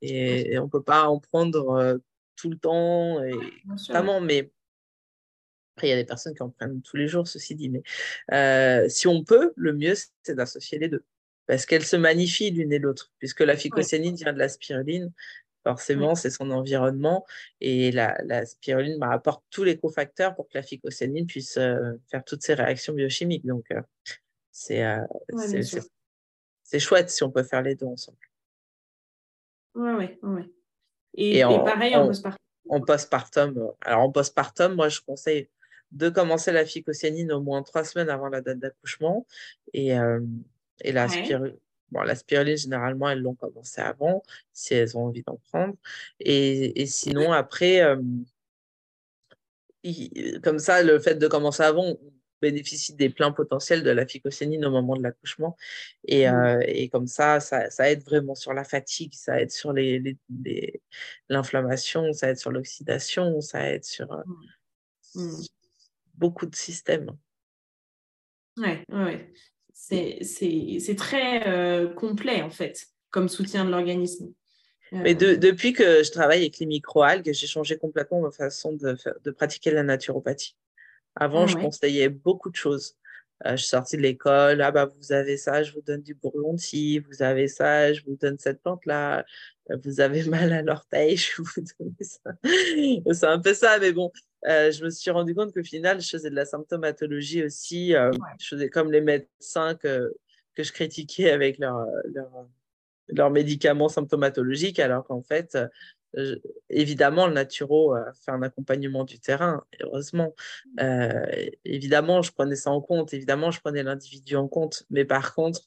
et, 0.00 0.58
on 0.58 0.64
ne 0.64 0.70
peut 0.70 0.82
pas 0.82 1.08
en 1.08 1.18
prendre 1.18 1.70
euh, 1.70 1.98
tout 2.36 2.48
le 2.48 2.56
temps. 2.56 3.22
Et, 3.22 3.34
vraiment, 3.88 4.20
mais 4.20 4.50
après, 5.78 5.86
il 5.86 5.90
y 5.90 5.94
a 5.94 5.96
des 5.96 6.04
personnes 6.04 6.34
qui 6.34 6.42
en 6.42 6.50
prennent 6.50 6.82
tous 6.82 6.96
les 6.96 7.06
jours, 7.06 7.28
ceci 7.28 7.54
dit. 7.54 7.70
Mais 7.70 8.88
si 8.88 9.06
on 9.06 9.22
peut, 9.22 9.52
le 9.56 9.72
mieux, 9.72 9.94
c'est 10.24 10.34
d'associer 10.34 10.78
les 10.78 10.88
deux 10.88 11.04
parce 11.46 11.64
qu'elles 11.64 11.84
se 11.84 11.96
magnifient 11.96 12.50
l'une 12.50 12.74
et 12.74 12.78
l'autre, 12.78 13.10
puisque 13.18 13.40
la 13.40 13.56
phycocyanine 13.56 14.14
vient 14.14 14.34
de 14.34 14.38
la 14.38 14.50
spiruline. 14.50 15.10
Forcément, 15.64 16.14
c'est 16.14 16.30
son 16.30 16.50
environnement 16.50 17.26
et 17.60 17.90
la, 17.90 18.16
la 18.24 18.44
spiruline 18.44 18.98
bah, 18.98 19.10
apporte 19.10 19.42
tous 19.50 19.64
les 19.64 19.78
cofacteurs 19.78 20.34
pour 20.34 20.46
que 20.48 20.58
la 20.58 20.62
phycocyanine 20.62 21.26
puisse 21.26 21.54
faire 21.54 22.24
toutes 22.26 22.42
ces 22.42 22.52
réactions 22.52 22.92
biochimiques. 22.92 23.46
Donc, 23.46 23.66
c'est 24.50 24.84
c'est 26.62 26.80
chouette 26.80 27.08
si 27.08 27.22
on 27.22 27.30
peut 27.30 27.44
faire 27.44 27.62
les 27.62 27.74
deux 27.74 27.86
ensemble. 27.86 28.18
Oui, 29.74 29.90
oui, 29.96 30.18
oui. 30.22 30.54
Et, 31.14 31.40
pareil, 31.40 31.96
on, 31.96 32.08
peut 32.08 32.12
se 32.12 32.28
en 32.68 32.80
postpartum. 32.82 33.72
Alors, 33.80 34.02
en 34.02 34.12
postpartum, 34.12 34.74
moi, 34.74 34.90
je 34.90 35.00
conseille 35.00 35.48
de 35.92 36.08
commencer 36.08 36.52
la 36.52 36.64
phycocyanine 36.64 37.32
au 37.32 37.40
moins 37.40 37.62
trois 37.62 37.84
semaines 37.84 38.10
avant 38.10 38.28
la 38.28 38.40
date 38.40 38.58
d'accouchement. 38.58 39.26
Et, 39.72 39.92
et 40.80 40.92
la, 40.92 41.06
bon, 41.90 42.02
la 42.02 42.14
spiruline, 42.14 42.56
généralement, 42.56 43.08
elles 43.08 43.20
l'ont 43.20 43.34
commencé 43.34 43.80
avant, 43.80 44.22
si 44.52 44.74
elles 44.74 44.96
ont 44.96 45.06
envie 45.06 45.22
d'en 45.22 45.40
prendre. 45.50 45.74
Et, 46.20 46.82
et 46.82 46.86
sinon, 46.86 47.32
après, 47.32 47.82
comme 50.42 50.58
ça, 50.58 50.82
le 50.82 50.98
fait 50.98 51.14
de 51.14 51.28
commencer 51.28 51.62
avant, 51.62 51.96
bénéficie 52.40 52.94
des 52.94 53.10
pleins 53.10 53.32
potentiels 53.32 53.82
de 53.82 53.90
la 53.90 54.06
phycocyanine 54.06 54.64
au 54.64 54.70
moment 54.70 54.96
de 54.96 55.02
l'accouchement. 55.02 55.56
Et, 56.06 56.28
mmh. 56.28 56.34
euh, 56.34 56.60
et, 56.66 56.88
comme 56.88 57.06
ça, 57.06 57.40
ça, 57.40 57.70
ça, 57.70 57.90
aide 57.90 58.02
vraiment 58.04 58.34
sur 58.34 58.52
la 58.52 58.64
fatigue, 58.64 59.14
ça 59.14 59.40
aide 59.40 59.50
sur 59.50 59.72
l'inflammation, 61.28 62.02
les, 62.02 62.12
ça 62.12 62.30
aide 62.30 62.38
sur 62.38 62.50
l'oxydation, 62.50 63.40
ça 63.40 63.70
aide 63.70 63.84
sur, 63.84 64.12
euh, 64.12 64.22
mmh. 65.14 65.42
Beaucoup 66.18 66.46
de 66.46 66.54
systèmes. 66.54 67.16
Ouais, 68.56 68.84
ouais. 68.90 69.32
C'est 69.72 70.96
très 70.96 71.48
euh, 71.48 71.88
complet 71.88 72.42
en 72.42 72.50
fait, 72.50 72.88
comme 73.10 73.28
soutien 73.28 73.64
de 73.64 73.70
l'organisme. 73.70 74.32
Mais 74.90 75.14
de, 75.14 75.34
depuis 75.34 75.72
que 75.72 76.02
je 76.02 76.10
travaille 76.10 76.40
avec 76.40 76.58
les 76.58 76.66
microalgues, 76.66 77.32
j'ai 77.32 77.46
changé 77.46 77.76
complètement 77.76 78.20
ma 78.20 78.30
façon 78.30 78.72
de, 78.72 78.96
de 79.22 79.30
pratiquer 79.30 79.70
la 79.70 79.82
naturopathie. 79.82 80.56
Avant, 81.14 81.44
ah 81.44 81.46
je 81.46 81.56
conseillais 81.56 82.08
beaucoup 82.08 82.50
de 82.50 82.56
choses. 82.56 82.96
Euh, 83.46 83.52
je 83.52 83.56
suis 83.58 83.68
sortie 83.68 83.96
de 83.96 84.02
l'école, 84.02 84.60
ah 84.62 84.72
bah 84.72 84.86
vous 84.86 85.12
avez 85.12 85.36
ça, 85.36 85.62
je 85.62 85.72
vous 85.72 85.80
donne 85.80 86.02
du 86.02 86.14
bourgeon 86.14 86.54
de 86.54 87.06
vous 87.06 87.22
avez 87.22 87.46
ça, 87.46 87.92
je 87.92 88.02
vous 88.02 88.16
donne 88.16 88.36
cette 88.36 88.60
plante-là, 88.62 89.24
euh, 89.70 89.76
vous 89.84 90.00
avez 90.00 90.24
mal 90.24 90.52
à 90.52 90.62
l'orteil, 90.62 91.16
je 91.16 91.40
vous 91.40 91.62
donne 91.78 91.94
ça. 92.00 92.32
C'est 93.12 93.26
un 93.26 93.38
peu 93.38 93.54
ça, 93.54 93.78
mais 93.78 93.92
bon, 93.92 94.10
euh, 94.48 94.72
je 94.72 94.84
me 94.84 94.90
suis 94.90 95.12
rendu 95.12 95.36
compte 95.36 95.54
qu'au 95.54 95.62
final, 95.62 96.00
je 96.00 96.08
faisais 96.08 96.30
de 96.30 96.34
la 96.34 96.46
symptomatologie 96.46 97.44
aussi. 97.44 97.92
Je 98.40 98.48
faisais 98.48 98.70
comme 98.70 98.90
les 98.90 99.00
médecins 99.00 99.76
que, 99.76 100.12
que 100.56 100.64
je 100.64 100.72
critiquais 100.72 101.30
avec 101.30 101.58
leurs 101.58 101.86
leur, 103.08 103.30
médicaments 103.30 103.88
symptomatologiques, 103.88 104.80
alors 104.80 105.04
qu'en 105.04 105.22
fait, 105.22 105.56
évidemment, 106.70 107.26
le 107.26 107.34
naturo 107.34 107.94
a 107.94 108.12
fait 108.12 108.30
un 108.30 108.42
accompagnement 108.42 109.04
du 109.04 109.18
terrain, 109.18 109.64
heureusement. 109.80 110.34
Mmh. 110.66 110.80
Euh, 110.80 111.50
évidemment, 111.64 112.22
je 112.22 112.32
prenais 112.32 112.56
ça 112.56 112.70
en 112.70 112.80
compte, 112.80 113.12
évidemment, 113.12 113.50
je 113.50 113.60
prenais 113.60 113.82
l'individu 113.82 114.36
en 114.36 114.48
compte, 114.48 114.84
mais 114.90 115.04
par 115.04 115.34
contre, 115.34 115.62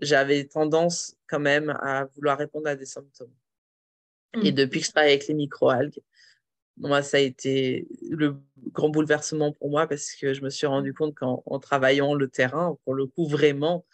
j'avais 0.00 0.44
tendance 0.44 1.16
quand 1.28 1.40
même 1.40 1.70
à 1.80 2.06
vouloir 2.16 2.38
répondre 2.38 2.68
à 2.68 2.76
des 2.76 2.86
symptômes. 2.86 3.32
Et 4.42 4.50
mmh. 4.50 4.54
depuis 4.54 4.80
que 4.80 4.86
je 4.86 4.90
travaille 4.90 5.12
avec 5.12 5.28
les 5.28 5.34
microalgues, 5.34 6.00
moi, 6.76 7.02
ça 7.02 7.18
a 7.18 7.20
été 7.20 7.86
le 8.10 8.36
grand 8.72 8.88
bouleversement 8.88 9.52
pour 9.52 9.70
moi 9.70 9.86
parce 9.86 10.10
que 10.12 10.34
je 10.34 10.42
me 10.42 10.50
suis 10.50 10.66
rendu 10.66 10.92
compte 10.92 11.14
qu'en 11.14 11.58
travaillant 11.60 12.14
le 12.14 12.28
terrain, 12.28 12.76
pour 12.84 12.94
le 12.94 13.06
coup, 13.06 13.28
vraiment, 13.28 13.86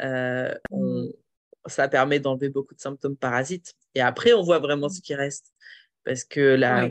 euh, 0.00 0.52
on, 0.70 1.04
mmh 1.04 1.12
ça 1.66 1.88
permet 1.88 2.20
d'enlever 2.20 2.48
beaucoup 2.48 2.74
de 2.74 2.80
symptômes 2.80 3.16
parasites. 3.16 3.74
Et 3.94 4.00
après, 4.00 4.32
on 4.32 4.42
voit 4.42 4.58
vraiment 4.58 4.88
ce 4.88 5.00
qui 5.00 5.14
reste. 5.14 5.52
Parce 6.04 6.24
que 6.24 6.40
la, 6.40 6.90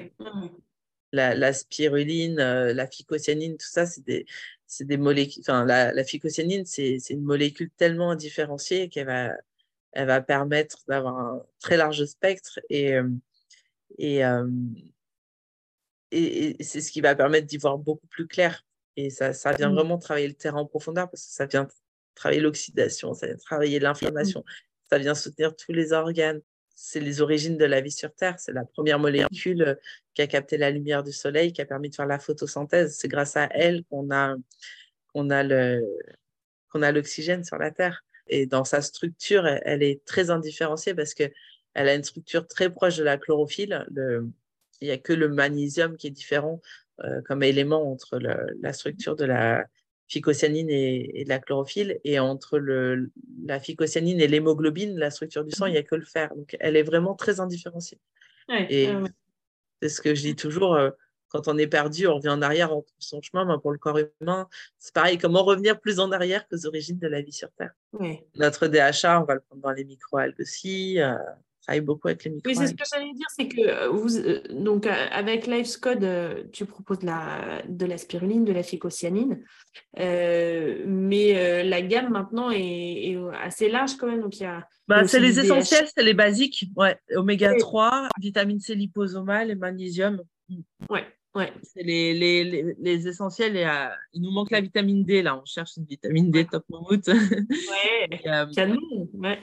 la, 1.11 1.53
spiruline, 1.53 2.39
euh, 2.39 2.73
la 2.73 2.87
phycocyanine, 2.87 3.57
tout 3.57 3.67
ça, 3.67 3.85
c'est 3.85 4.03
des, 4.03 4.25
des 4.81 4.97
molécules. 4.97 5.43
Enfin, 5.45 5.65
la, 5.65 5.93
la 5.93 6.03
phycocyanine, 6.03 6.65
c'est 6.65 6.97
une 7.09 7.21
molécule 7.23 7.69
tellement 7.77 8.15
différenciée 8.15 8.89
qu'elle 8.89 9.07
va, 9.07 9.33
elle 9.91 10.07
va 10.07 10.21
permettre 10.21 10.79
d'avoir 10.87 11.17
un 11.17 11.45
très 11.59 11.77
large 11.77 12.05
spectre 12.05 12.59
et, 12.69 12.93
euh, 12.93 13.07
euh, 14.01 14.49
et, 16.11 16.59
et, 16.59 16.63
c'est 16.63 16.81
ce 16.81 16.91
qui 16.91 17.01
va 17.01 17.15
permettre 17.15 17.47
d'y 17.47 17.57
voir 17.57 17.77
beaucoup 17.77 18.07
plus 18.07 18.27
clair. 18.27 18.65
Et 18.95 19.09
ça, 19.09 19.33
ça 19.33 19.53
vient 19.53 19.69
mmh. 19.69 19.75
vraiment 19.75 19.97
travailler 19.97 20.27
le 20.27 20.33
terrain 20.33 20.61
en 20.61 20.65
profondeur 20.65 21.09
parce 21.09 21.25
que 21.25 21.31
ça 21.31 21.45
vient 21.45 21.67
travailler 22.15 22.41
l'oxydation, 22.41 23.13
ça 23.13 23.27
vient 23.27 23.35
travailler 23.37 23.79
l'inflammation, 23.79 24.43
ça 24.89 24.97
vient 24.97 25.15
soutenir 25.15 25.55
tous 25.55 25.71
les 25.71 25.93
organes. 25.93 26.41
C'est 26.75 26.99
les 26.99 27.21
origines 27.21 27.57
de 27.57 27.65
la 27.65 27.81
vie 27.81 27.91
sur 27.91 28.13
Terre. 28.13 28.39
C'est 28.39 28.51
la 28.51 28.65
première 28.65 28.99
molécule 28.99 29.61
euh, 29.61 29.75
qui 30.13 30.23
a 30.23 30.27
capté 30.27 30.57
la 30.57 30.71
lumière 30.71 31.03
du 31.03 31.11
soleil, 31.11 31.53
qui 31.53 31.61
a 31.61 31.65
permis 31.65 31.89
de 31.89 31.95
faire 31.95 32.07
la 32.07 32.19
photosynthèse. 32.19 32.97
C'est 32.97 33.07
grâce 33.07 33.37
à 33.37 33.47
elle 33.51 33.83
qu'on 33.85 34.09
a, 34.11 34.35
qu'on 35.13 35.29
a, 35.29 35.43
le, 35.43 35.81
qu'on 36.69 36.81
a 36.81 36.91
l'oxygène 36.91 37.43
sur 37.43 37.57
la 37.57 37.71
Terre. 37.71 38.03
Et 38.27 38.47
dans 38.47 38.63
sa 38.63 38.81
structure, 38.81 39.45
elle 39.45 39.83
est 39.83 40.03
très 40.05 40.31
indifférenciée 40.31 40.95
parce 40.95 41.13
qu'elle 41.13 41.31
a 41.75 41.93
une 41.93 42.03
structure 42.03 42.47
très 42.47 42.71
proche 42.71 42.97
de 42.97 43.03
la 43.03 43.17
chlorophylle. 43.17 43.85
Le, 43.93 44.27
il 44.81 44.87
n'y 44.87 44.93
a 44.93 44.97
que 44.97 45.13
le 45.13 45.29
magnésium 45.29 45.95
qui 45.95 46.07
est 46.07 46.11
différent 46.11 46.59
euh, 47.03 47.21
comme 47.21 47.43
élément 47.43 47.91
entre 47.91 48.17
la 48.19 48.73
structure 48.73 49.15
de 49.15 49.25
la, 49.25 49.65
phycocyanine 50.07 50.69
et, 50.69 51.23
de 51.23 51.29
la 51.29 51.39
chlorophylle. 51.39 51.99
Et 52.03 52.19
entre 52.19 52.59
le, 52.59 53.11
la 53.45 53.59
phycocyanine 53.59 54.19
et 54.19 54.27
l'hémoglobine, 54.27 54.97
la 54.97 55.11
structure 55.11 55.43
du 55.43 55.51
sang, 55.51 55.65
il 55.65 55.71
n'y 55.71 55.77
a 55.77 55.83
que 55.83 55.95
le 55.95 56.05
fer. 56.05 56.33
Donc, 56.35 56.55
elle 56.59 56.75
est 56.75 56.83
vraiment 56.83 57.15
très 57.15 57.39
indifférenciée. 57.39 57.99
et 58.49 58.89
c'est 59.81 59.89
ce 59.89 60.01
que 60.01 60.15
je 60.15 60.21
dis 60.21 60.35
toujours. 60.35 60.75
Euh, 60.75 60.91
quand 61.27 61.47
on 61.47 61.57
est 61.57 61.67
perdu, 61.67 62.07
on 62.07 62.15
revient 62.15 62.29
en 62.29 62.41
arrière, 62.43 62.71
on 62.71 62.83
trouve 62.83 62.95
son 62.99 63.21
chemin. 63.21 63.43
Mais 63.43 63.59
pour 63.59 63.71
le 63.71 63.79
corps 63.79 63.97
humain, 64.21 64.47
c'est 64.77 64.93
pareil. 64.93 65.17
Comment 65.17 65.43
revenir 65.43 65.79
plus 65.79 65.99
en 65.99 66.11
arrière 66.11 66.47
que 66.47 66.55
aux 66.55 66.67
origines 66.67 66.99
de 66.99 67.07
la 67.07 67.21
vie 67.21 67.31
sur 67.33 67.51
Terre? 67.53 67.73
Notre 68.35 68.67
DHA, 68.67 69.19
on 69.21 69.25
va 69.25 69.33
le 69.33 69.39
prendre 69.41 69.61
dans 69.61 69.71
les 69.71 69.83
microalgues 69.83 70.39
aussi. 70.39 71.01
Euh, 71.01 71.15
travaille 71.63 71.81
beaucoup 71.81 72.07
avec 72.09 72.23
les 72.23 72.31
micro 72.31 72.49
Oui, 72.49 72.55
c'est 72.55 72.67
ce 72.67 72.73
que 72.73 72.83
j'allais 72.91 73.13
dire, 73.13 73.27
c'est 73.35 73.47
que 73.47 73.61
euh, 73.61 73.89
vous, 73.89 74.17
euh, 74.17 74.41
donc, 74.51 74.85
euh, 74.85 75.07
avec 75.11 75.47
LifeScode, 75.47 76.49
tu 76.51 76.65
proposes 76.65 76.99
de 76.99 77.05
la, 77.05 77.61
de 77.67 77.85
la 77.85 77.97
spiruline, 77.97 78.45
de 78.45 78.53
la 78.53 78.63
phycocyanine, 78.63 79.43
mais 79.97 81.63
la 81.63 81.81
gamme 81.81 82.09
maintenant 82.09 82.51
est, 82.51 83.17
assez 83.41 83.69
large 83.69 83.95
quand 83.95 84.07
même. 84.07 84.21
Donc, 84.21 84.37
il 84.39 84.43
y 84.43 84.45
a, 84.45 84.67
bah, 84.87 85.07
c'est 85.07 85.19
les 85.19 85.39
essentiels, 85.39 85.87
c'est 85.95 86.03
les 86.03 86.13
basiques. 86.13 86.65
Ouais. 86.75 86.97
Oméga 87.15 87.55
3, 87.55 88.09
vitamine 88.19 88.59
C 88.59 88.75
liposomale 88.75 89.49
et 89.49 89.55
magnésium. 89.55 90.21
Ouais. 90.89 91.05
Ouais. 91.35 91.51
C'est 91.63 91.83
les, 91.83 92.13
les, 92.13 92.75
les, 92.77 93.07
essentiels. 93.07 93.57
Et, 93.57 93.67
il 94.13 94.21
nous 94.21 94.31
manque 94.31 94.51
la 94.51 94.61
vitamine 94.61 95.03
D, 95.03 95.21
là. 95.21 95.39
On 95.41 95.45
cherche 95.45 95.77
une 95.77 95.85
vitamine 95.85 96.29
D 96.29 96.45
top 96.45 96.63
mammouth. 96.69 97.07
Ouais, 97.07 98.21
euh, 98.27 98.45
Mais 99.13 99.39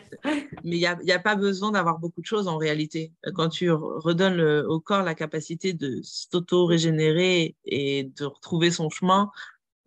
il 0.65 0.79
n'y 0.79 0.87
a, 0.87 0.97
y 1.03 1.13
a, 1.13 1.19
pas 1.19 1.35
besoin 1.35 1.73
d'avoir 1.73 1.99
beaucoup 1.99 2.21
de 2.21 2.27
choses 2.27 2.47
en 2.47 2.59
réalité. 2.59 3.13
Quand 3.35 3.49
tu 3.49 3.71
redonnes 3.71 4.41
au 4.41 4.79
corps 4.79 5.03
la 5.03 5.15
capacité 5.15 5.73
de 5.73 6.01
s'auto-régénérer 6.03 7.57
et 7.65 8.05
de 8.05 8.25
retrouver 8.25 8.71
son 8.71 8.89
chemin, 8.89 9.31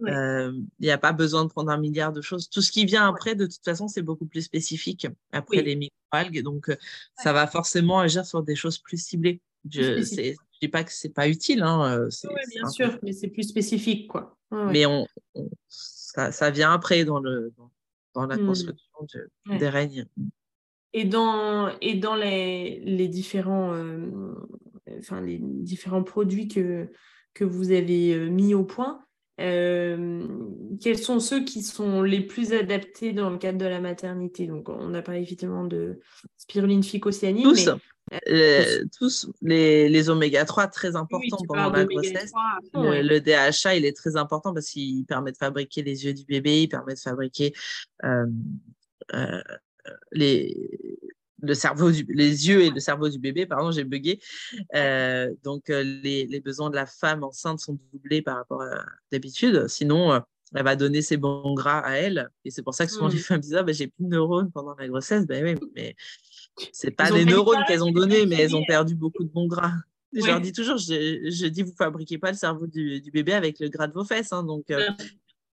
euh, 0.07 0.51
il 0.79 0.85
n'y 0.85 0.91
a 0.91 0.97
pas 0.97 1.13
besoin 1.13 1.45
de 1.45 1.49
prendre 1.49 1.71
un 1.71 1.77
milliard 1.77 2.11
de 2.11 2.21
choses. 2.21 2.49
Tout 2.49 2.61
ce 2.61 2.71
qui 2.71 2.85
vient 2.85 3.07
après, 3.07 3.35
de 3.35 3.45
toute 3.45 3.63
façon, 3.63 3.87
c'est 3.87 4.01
beaucoup 4.01 4.25
plus 4.25 4.41
spécifique 4.41 5.07
après 5.31 5.61
les 5.61 5.75
microalgues. 5.75 6.41
Donc, 6.41 6.69
euh, 6.69 6.75
ça 7.15 7.33
va 7.33 7.47
forcément 7.47 7.99
agir 7.99 8.25
sur 8.25 8.43
des 8.43 8.55
choses 8.55 8.77
plus 8.77 9.01
ciblées. 9.01 9.41
Je 9.69 10.01
dis 10.66 10.70
pas 10.70 10.84
que 10.84 10.91
c'est 10.91 11.14
pas 11.14 11.28
utile. 11.28 11.61
Hein, 11.61 11.97
euh, 11.97 12.09
oui, 12.26 12.41
bien 12.49 12.68
sûr, 12.68 12.99
mais 13.03 13.14
c'est 13.14 13.28
plus 13.28 13.43
spécifique. 13.43 14.07
quoi. 14.07 14.38
Mais 14.51 14.86
on, 14.86 15.07
ça, 15.68 16.32
ça, 16.32 16.51
vient 16.51 16.72
après 16.72 17.05
dans, 17.05 17.20
le, 17.20 17.51
dans, 18.14 18.26
la 18.26 18.38
mmh. 18.38 18.45
construction 18.45 19.07
des 19.47 19.70
règnes. 19.70 20.05
Et 20.93 21.05
dans, 21.05 21.72
et 21.82 21.95
dans 21.95 22.16
les, 22.16 22.80
les 22.82 23.07
différents, 23.07 23.74
euh, 23.74 24.36
enfin, 24.99 25.22
les 25.22 25.39
différents 25.39 26.03
produits 26.03 26.47
que, 26.47 26.88
que 27.34 27.43
vous 27.43 27.72
avez 27.72 28.14
euh, 28.14 28.30
mis 28.30 28.53
au 28.53 28.64
point, 28.64 29.03
quels 29.38 30.97
sont 30.97 31.19
ceux 31.19 31.43
qui 31.43 31.63
sont 31.63 32.03
les 32.03 32.21
plus 32.21 32.53
adaptés 32.53 33.13
dans 33.13 33.29
le 33.29 33.38
cadre 33.38 33.57
de 33.57 33.65
la 33.65 33.79
maternité? 33.79 34.47
Donc, 34.47 34.69
on 34.69 34.93
a 34.93 35.01
parlé 35.01 35.21
effectivement 35.21 35.65
de 35.65 35.99
spiruline 36.38 36.84
phycocyanine. 36.84 37.43
Tous. 37.43 37.69
Euh, 38.29 38.84
tous 38.97 39.31
les, 39.41 39.88
les 39.89 40.09
oméga 40.09 40.45
3 40.45 40.67
très 40.67 40.95
importants 40.95 41.38
pendant 41.47 41.69
la 41.71 41.86
grossesse. 41.86 42.31
le, 42.73 43.19
DHA, 43.19 43.75
il 43.75 43.86
est 43.86 43.95
très 43.95 44.17
important 44.17 44.53
parce 44.53 44.69
qu'il 44.69 45.05
permet 45.05 45.31
de 45.31 45.38
fabriquer 45.38 45.84
les 45.84 46.05
yeux 46.05 46.13
du 46.13 46.25
bébé, 46.25 46.63
il 46.63 46.67
permet 46.67 46.93
de 46.93 46.99
fabriquer 46.99 47.53
euh, 48.03 48.25
euh, 49.13 49.41
les, 50.11 50.99
le 51.43 51.53
cerveau 51.53 51.89
les 51.89 52.47
yeux 52.47 52.61
et 52.61 52.69
le 52.69 52.79
cerveau 52.79 53.09
du 53.09 53.19
bébé. 53.19 53.45
Pardon, 53.45 53.71
j'ai 53.71 53.83
bugué. 53.83 54.19
donc, 55.43 55.67
les, 55.67 56.25
les, 56.25 56.39
besoins 56.39 56.69
de 56.69 56.75
la 56.75 56.85
femme 56.85 57.23
enceinte 57.23 57.59
sont 57.59 57.77
doublés 57.91 58.21
par 58.21 58.37
rapport 58.37 58.61
à 58.61 58.83
d'habitude. 59.11 59.67
Sinon, 59.67 60.21
elle 60.55 60.63
va 60.63 60.75
donner 60.75 61.01
ses 61.01 61.17
bons 61.17 61.53
gras 61.53 61.79
à 61.79 61.93
elle. 61.93 62.29
Et 62.45 62.51
c'est 62.51 62.61
pour 62.61 62.73
ça 62.73 62.85
que 62.85 62.91
souvent 62.91 63.07
les 63.07 63.15
mmh. 63.15 63.19
femmes 63.19 63.39
disent 63.39 63.55
ah, 63.55 63.63
ben, 63.63 63.73
j'ai 63.73 63.87
plus 63.87 64.05
de 64.05 64.09
neurones 64.09 64.51
pendant 64.51 64.75
la 64.75 64.87
grossesse. 64.87 65.25
Ben 65.25 65.43
oui, 65.43 65.69
mais 65.75 65.95
c'est 66.71 66.91
pas 66.91 67.11
des 67.11 67.25
neurones 67.25 67.63
qu'elles 67.67 67.83
ont 67.83 67.91
donnés, 67.91 68.25
mais 68.25 68.35
elles 68.35 68.55
ont 68.55 68.63
perdu 68.65 68.95
beaucoup 68.95 69.23
de 69.23 69.29
bons 69.29 69.47
gras. 69.47 69.73
Je 70.13 70.27
leur 70.27 70.39
dis 70.39 70.51
toujours, 70.51 70.77
je, 70.77 71.27
je, 71.31 71.47
dis, 71.47 71.63
vous 71.63 71.73
fabriquez 71.75 72.19
pas 72.19 72.29
le 72.29 72.37
cerveau 72.37 72.67
du, 72.67 73.01
du, 73.01 73.09
bébé 73.09 73.33
avec 73.33 73.59
le 73.59 73.69
gras 73.69 73.87
de 73.87 73.93
vos 73.93 74.03
fesses. 74.03 74.31
Hein, 74.31 74.43
donc, 74.43 74.69
euh, 74.69 74.87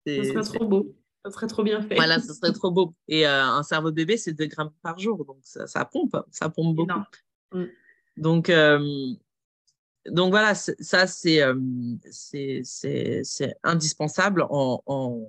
serait 0.07 0.59
trop 0.59 0.67
beau. 0.67 0.95
Ça 1.25 1.31
serait 1.31 1.47
trop 1.47 1.63
bien 1.63 1.83
fait. 1.83 1.95
Voilà, 1.97 2.19
ça 2.19 2.35
serait 2.35 2.53
trop 2.53 2.71
beau. 2.71 2.95
Et 3.09 3.27
euh, 3.27 3.45
un 3.45 3.63
cerveau 3.63 3.91
de 3.91 3.97
bébé, 3.97 4.17
c'est 4.17 4.33
2 4.33 4.47
grammes 4.47 4.73
par 4.83 4.99
jour. 4.99 5.25
Donc, 5.25 5.39
ça, 5.43 5.67
ça 5.67 5.85
pompe. 5.85 6.17
Ça 6.31 6.49
pompe 6.49 6.77
beaucoup. 6.77 7.01
Mm. 7.53 7.65
Donc, 8.17 8.49
euh, 8.49 9.15
donc 10.09 10.31
voilà, 10.31 10.55
ça, 10.55 11.07
c'est 11.07 11.43
indispensable 13.63 14.47
en, 14.49 14.83
en, 14.87 15.29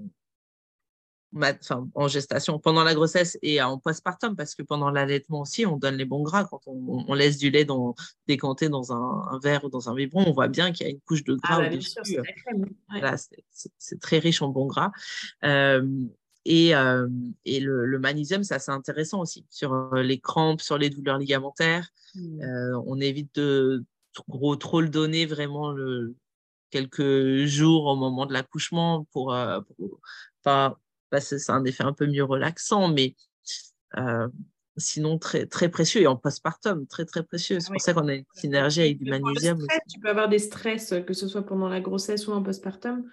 en 1.96 2.08
gestation, 2.08 2.60
pendant 2.60 2.84
la 2.84 2.94
grossesse 2.94 3.38
et 3.42 3.62
en 3.62 3.78
postpartum, 3.78 4.36
parce 4.36 4.54
que 4.54 4.64
pendant 4.64 4.90
l'allaitement 4.90 5.42
aussi, 5.42 5.66
on 5.66 5.78
donne 5.78 5.96
les 5.96 6.06
bons 6.06 6.24
gras. 6.24 6.46
Quand 6.46 6.62
on, 6.66 7.14
laisse 7.14 7.38
du 7.38 7.50
lait 7.50 7.66
dans, 7.66 7.96
décanté 8.28 8.68
dans 8.70 8.92
un, 8.92 9.40
verre 9.42 9.64
ou 9.64 9.70
dans 9.70 9.90
un 9.90 9.96
biberon, 9.96 10.26
on 10.28 10.34
voit 10.34 10.50
bien 10.50 10.72
qu'il 10.72 10.86
y 10.86 10.90
a 10.90 10.92
une 10.92 11.00
couche 11.02 11.24
de 11.24 11.36
gras 11.36 11.62
ah, 11.62 11.68
au-dessus. 11.68 12.18
Bah, 13.02 13.16
c'est 13.78 14.00
très 14.00 14.20
riche 14.20 14.42
en 14.42 14.50
bons 14.50 14.68
gras. 14.68 14.92
Euh, 15.44 15.88
et, 16.44 16.76
euh, 16.76 17.08
et 17.46 17.60
le, 17.60 17.86
le, 17.86 18.00
magnésium, 18.00 18.44
c'est 18.44 18.56
assez 18.56 18.72
intéressant 18.72 19.22
aussi 19.22 19.46
sur 19.50 19.74
euh, 19.74 20.02
les 20.02 20.20
crampes, 20.20 20.62
sur 20.62 20.78
les 20.78 20.90
douleurs 20.90 21.18
ligamentaires. 21.18 21.88
Mmh. 22.14 22.42
on 22.88 23.00
évite 23.00 23.34
de 23.36 23.86
trop, 24.12 24.58
trop 24.58 24.82
le 24.82 24.90
donner 24.90 25.26
vraiment 25.26 25.72
le, 25.72 26.14
quelques 26.70 27.46
jours 27.46 27.86
au 27.86 27.96
moment 27.96 28.26
de 28.26 28.34
l'accouchement 28.34 29.08
pour, 29.14 29.34
pour, 29.78 30.00
c'est 31.20 31.50
un 31.50 31.64
effet 31.66 31.84
un 31.84 31.94
peu 31.94 32.08
mieux 32.08 32.24
relaxant, 32.24 32.88
mais 32.90 33.16
euh, 33.98 34.28
sinon 34.78 35.18
très, 35.18 35.46
très 35.46 35.70
précieux 35.70 36.02
et 36.02 36.08
en 36.08 36.16
postpartum, 36.16 36.88
très 36.88 37.06
très 37.06 37.24
précieux. 37.24 37.60
C'est 37.60 37.72
pour 37.72 37.82
ça 37.82 37.94
qu'on 37.94 38.08
a 38.08 38.14
une 38.14 38.26
synergie 38.36 38.82
avec 38.82 39.00
du 39.00 39.10
magnésium. 39.10 39.60
tu 39.90 40.00
peux 40.00 40.10
avoir 40.10 40.30
des 40.30 40.40
stress, 40.40 40.94
que 41.06 41.14
ce 41.14 41.28
soit 41.28 41.46
pendant 41.46 41.70
la 41.70 41.82
grossesse 41.82 42.28
ou 42.28 42.32
en 42.32 42.42
postpartum. 42.42 43.04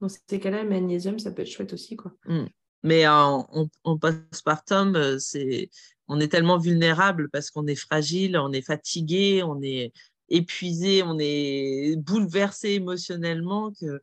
Dans 0.00 0.08
ces 0.08 0.40
cas-là, 0.40 0.62
le 0.62 0.68
magnésium, 0.68 1.18
ça 1.18 1.30
peut 1.30 1.42
être 1.42 1.50
chouette 1.50 1.72
aussi. 1.72 1.96
Quoi. 1.96 2.12
Mmh. 2.26 2.46
Mais 2.82 3.06
en, 3.06 3.46
en, 3.84 3.98
postpartum, 3.98 4.96
euh, 4.96 5.18
c'est, 5.18 5.68
on 6.08 6.18
est 6.20 6.28
tellement 6.28 6.58
vulnérable 6.58 7.28
parce 7.30 7.50
qu'on 7.50 7.66
est 7.66 7.74
fragile, 7.74 8.38
on 8.38 8.52
est 8.52 8.62
fatigué, 8.62 9.42
on 9.42 9.60
est 9.62 9.92
épuisé, 10.30 11.02
on 11.02 11.18
est 11.18 11.96
bouleversé 11.96 12.70
émotionnellement 12.70 13.72
que 13.72 14.00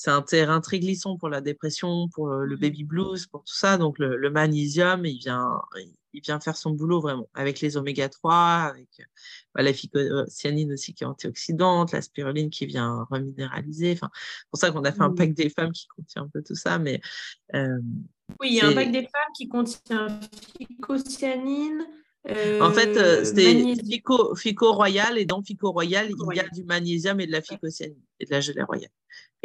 c'est 0.00 0.10
un 0.10 0.22
terrain 0.22 0.62
très 0.62 0.80
glissant 0.80 1.18
pour 1.18 1.28
la 1.28 1.42
dépression, 1.42 2.08
pour 2.08 2.30
le 2.30 2.56
mmh 2.56 2.58
baby 2.58 2.84
blues, 2.84 3.26
pour 3.26 3.44
tout 3.44 3.54
ça. 3.54 3.76
Donc 3.76 3.98
le, 3.98 4.30
magnésium, 4.30 5.04
il 5.04 5.18
vient, 5.18 5.60
il 6.14 6.22
vient 6.22 6.40
faire 6.40 6.56
son 6.56 6.70
boulot 6.70 7.02
vraiment 7.02 7.28
avec 7.34 7.60
les 7.60 7.76
oméga 7.76 8.08
3, 8.08 8.34
avec 8.34 8.88
bah, 9.54 9.60
la 9.60 9.74
phycocyanine 9.74 10.72
aussi 10.72 10.94
qui 10.94 11.04
est 11.04 11.06
antioxydante, 11.06 11.92
la 11.92 12.00
spiruline 12.00 12.48
qui 12.48 12.64
vient 12.64 13.06
reminéraliser. 13.10 13.92
Enfin, 13.92 14.08
c'est 14.14 14.50
pour 14.50 14.58
ça 14.58 14.70
qu'on 14.70 14.84
a 14.84 14.92
fait 14.92 15.02
un 15.02 15.10
mmh. 15.10 15.16
pack 15.16 15.34
des 15.34 15.50
femmes 15.50 15.72
qui 15.72 15.86
contient 15.88 16.22
un 16.22 16.28
peu 16.28 16.42
tout 16.42 16.54
ça. 16.54 16.78
Mais 16.78 17.02
euh, 17.54 17.78
oui, 18.40 18.52
il 18.52 18.54
y 18.54 18.60
a 18.62 18.68
un 18.68 18.72
pack 18.72 18.92
des 18.92 19.02
femmes 19.02 19.32
qui 19.36 19.48
contient 19.48 20.18
phycocyanine. 20.56 21.86
En 22.28 22.70
fait, 22.72 22.96
euh, 22.96 23.24
c'est 23.24 23.74
Fico, 23.84 24.34
Fico, 24.34 24.72
Royal 24.72 25.18
et 25.18 25.24
dans 25.24 25.42
Fico 25.42 25.72
Royal, 25.72 26.08
il 26.10 26.36
y 26.36 26.40
a 26.40 26.48
du 26.48 26.64
magnésium 26.64 27.20
et 27.20 27.26
de 27.26 27.32
la 27.32 27.40
phycocyanine 27.40 27.96
et 28.18 28.26
de 28.26 28.30
la 28.30 28.40
gelée 28.40 28.62
royale. 28.62 28.90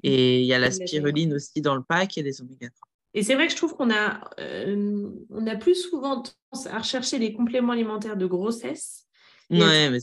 Et 0.04 0.42
il 0.42 0.46
y 0.46 0.54
a 0.54 0.60
la 0.60 0.72
spiruline 0.72 1.34
aussi 1.34 1.62
dans 1.62 1.76
le 1.76 1.84
pack 1.84 2.18
et 2.18 2.24
les 2.24 2.42
oméga 2.42 2.70
3. 2.70 2.90
Et 3.14 3.24
c'est 3.24 3.36
vrai 3.36 3.48
que 3.48 3.54
je 3.54 3.58
trouve 3.58 3.76
qu'on 3.76 3.92
a, 3.92 4.30
euh, 4.40 5.10
on 5.30 5.48
a 5.48 5.56
plus 5.56 5.76
souvent 5.76 6.22
tendance 6.22 6.68
à 6.68 6.78
rechercher 6.78 7.18
les 7.18 7.34
compléments 7.34 7.72
alimentaires 7.72 8.18
de 8.18 8.26
grossesse. 8.26 9.06
Ouais, 9.50 9.90
mais... 9.90 10.00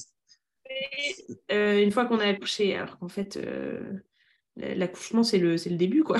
Euh, 1.50 1.82
une 1.82 1.92
fois 1.92 2.06
qu'on 2.06 2.20
a 2.20 2.26
accouché, 2.26 2.74
alors 2.74 2.98
qu'en 2.98 3.08
fait, 3.08 3.36
euh, 3.36 3.82
l'accouchement, 4.56 5.22
c'est 5.22 5.36
le, 5.36 5.56
le 5.56 5.76
début, 5.76 6.02
quoi. 6.02 6.18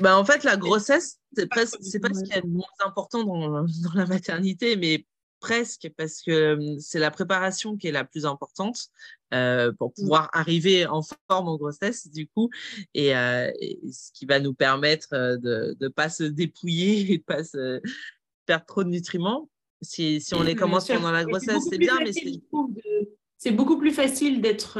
Bah, 0.00 0.18
en 0.18 0.24
fait, 0.24 0.44
la 0.44 0.58
grossesse, 0.58 1.20
c'est 1.34 1.48
pas, 1.48 1.62
pas 1.62 1.66
ce 1.66 1.78
qui 1.78 2.32
est 2.32 2.42
le 2.42 2.48
moins 2.48 2.66
important 2.84 3.24
dans, 3.24 3.62
dans 3.62 3.94
la 3.94 4.04
maternité, 4.06 4.76
mais 4.76 5.06
presque 5.40 5.90
parce 5.96 6.22
que 6.22 6.58
c'est 6.78 6.98
la 6.98 7.10
préparation 7.10 7.76
qui 7.76 7.88
est 7.88 7.92
la 7.92 8.04
plus 8.04 8.26
importante 8.26 8.88
euh, 9.32 9.72
pour 9.72 9.88
mmh. 9.88 9.92
pouvoir 9.94 10.30
arriver 10.32 10.86
en 10.86 11.02
forme 11.02 11.48
en 11.48 11.56
grossesse 11.56 12.10
du 12.10 12.28
coup 12.28 12.50
et, 12.94 13.16
euh, 13.16 13.50
ce 13.90 14.12
qui 14.12 14.26
va 14.26 14.38
nous 14.38 14.54
permettre 14.54 15.38
de 15.38 15.76
ne 15.80 15.88
pas 15.88 16.08
se 16.08 16.24
dépouiller 16.24 17.12
et 17.12 17.18
de 17.18 17.22
pas 17.22 17.42
se 17.42 17.80
perdre 18.46 18.66
trop 18.66 18.84
de 18.84 18.90
nutriments 18.90 19.48
si, 19.82 20.20
si 20.20 20.34
on 20.34 20.42
les 20.42 20.54
commence 20.54 20.86
pendant 20.86 21.10
la 21.10 21.24
grossesse 21.24 21.64
c'est 21.68 21.78
bien 21.78 21.96
mais 22.04 22.12
c'est 23.38 23.52
beaucoup 23.52 23.78
plus 23.78 23.92
facile 23.92 24.40
d'être 24.40 24.78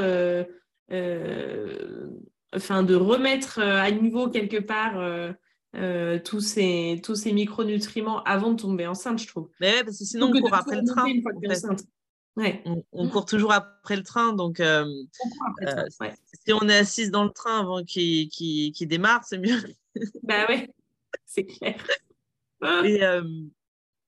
enfin 2.52 2.82
de 2.82 2.94
remettre 2.94 3.60
à 3.60 3.90
niveau 3.90 4.28
quelque 4.28 4.58
part 4.58 5.34
euh, 5.76 6.18
tous 6.18 6.40
ces, 6.40 7.00
tous 7.04 7.14
ces 7.14 7.32
micronutriments 7.32 8.22
avant 8.24 8.52
de 8.52 8.60
tomber 8.60 8.86
enceinte, 8.86 9.20
je 9.20 9.26
trouve. 9.28 9.48
Mais 9.60 9.72
ouais, 9.72 9.84
parce 9.84 9.98
que 9.98 10.04
sinon, 10.04 10.32
on 10.34 10.40
court 10.40 10.54
après 10.54 10.76
le 10.76 10.84
train. 10.84 11.06
Ouais. 12.36 12.62
On, 12.92 13.08
court 13.08 13.26
toujours 13.26 13.52
après 13.52 13.96
le 13.96 14.02
train, 14.02 14.32
donc 14.32 14.60
euh, 14.60 14.86
euh, 15.62 15.84
si 16.46 16.52
on 16.52 16.68
est 16.68 16.78
assise 16.78 17.10
dans 17.10 17.24
le 17.24 17.30
train 17.30 17.60
avant 17.60 17.84
qu'il 17.84 18.30
qu 18.30 18.86
démarre, 18.86 19.24
c'est 19.24 19.38
mieux. 19.38 19.60
bah 20.22 20.46
ouais, 20.48 20.70
c'est 21.26 21.44
clair. 21.44 21.84
Et, 22.84 23.00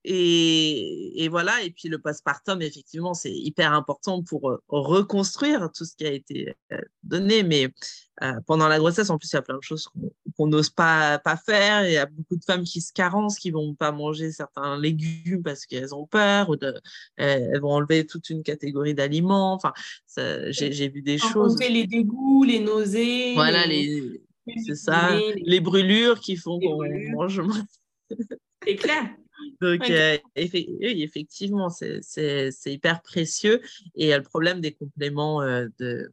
et, 0.04 1.24
et, 1.24 1.28
voilà, 1.28 1.62
et 1.62 1.70
puis 1.70 1.88
le 1.88 1.98
postpartum, 1.98 2.60
effectivement, 2.60 3.14
c'est 3.14 3.32
hyper 3.32 3.72
important 3.72 4.22
pour 4.22 4.50
euh, 4.50 4.60
reconstruire 4.68 5.70
tout 5.72 5.84
ce 5.84 5.94
qui 5.94 6.04
a 6.04 6.10
été 6.10 6.54
euh, 6.72 6.80
donné. 7.04 7.44
Mais 7.44 7.68
euh, 8.22 8.32
pendant 8.46 8.66
la 8.66 8.78
grossesse, 8.78 9.10
en 9.10 9.18
plus, 9.18 9.30
il 9.32 9.36
y 9.36 9.38
a 9.38 9.42
plein 9.42 9.58
de 9.58 9.62
choses 9.62 9.88
qu'on 10.36 10.48
n'ose 10.48 10.70
pas, 10.70 11.20
pas 11.20 11.36
faire. 11.36 11.86
Il 11.86 11.92
y 11.92 11.98
a 11.98 12.06
beaucoup 12.06 12.34
de 12.34 12.44
femmes 12.44 12.64
qui 12.64 12.80
se 12.80 12.92
carencent, 12.92 13.38
qui 13.38 13.52
vont 13.52 13.74
pas 13.74 13.92
manger 13.92 14.32
certains 14.32 14.76
légumes 14.76 15.44
parce 15.44 15.66
qu'elles 15.66 15.94
ont 15.94 16.06
peur, 16.06 16.48
ou 16.50 16.56
de, 16.56 16.74
elles 17.16 17.60
vont 17.60 17.72
enlever 17.72 18.04
toute 18.04 18.28
une 18.28 18.42
catégorie 18.42 18.94
d'aliments. 18.94 19.54
Enfin, 19.54 19.72
j'ai 20.16 20.88
vu 20.88 21.02
des 21.02 21.18
choses. 21.18 21.56
les 21.60 21.86
dégoûts, 21.86 22.42
les 22.42 22.58
nausées. 22.58 23.34
Voilà, 23.34 23.66
les... 23.66 24.20
c'est 24.66 24.74
ça, 24.74 25.16
les... 25.36 25.60
brûlures 25.60 26.18
qui 26.18 26.34
font 26.34 26.58
qu'on 26.58 26.82
mange. 27.12 27.40
C'est 28.66 28.76
clair. 28.76 29.08
Donc, 29.60 29.88
euh, 29.90 30.18
effectivement, 30.34 31.68
c'est 31.70 32.52
hyper 32.66 33.02
précieux. 33.02 33.60
Et 33.94 34.14
le 34.14 34.22
problème 34.22 34.60
des 34.60 34.72
compléments 34.72 35.42
euh, 35.42 35.68
de, 35.78 36.12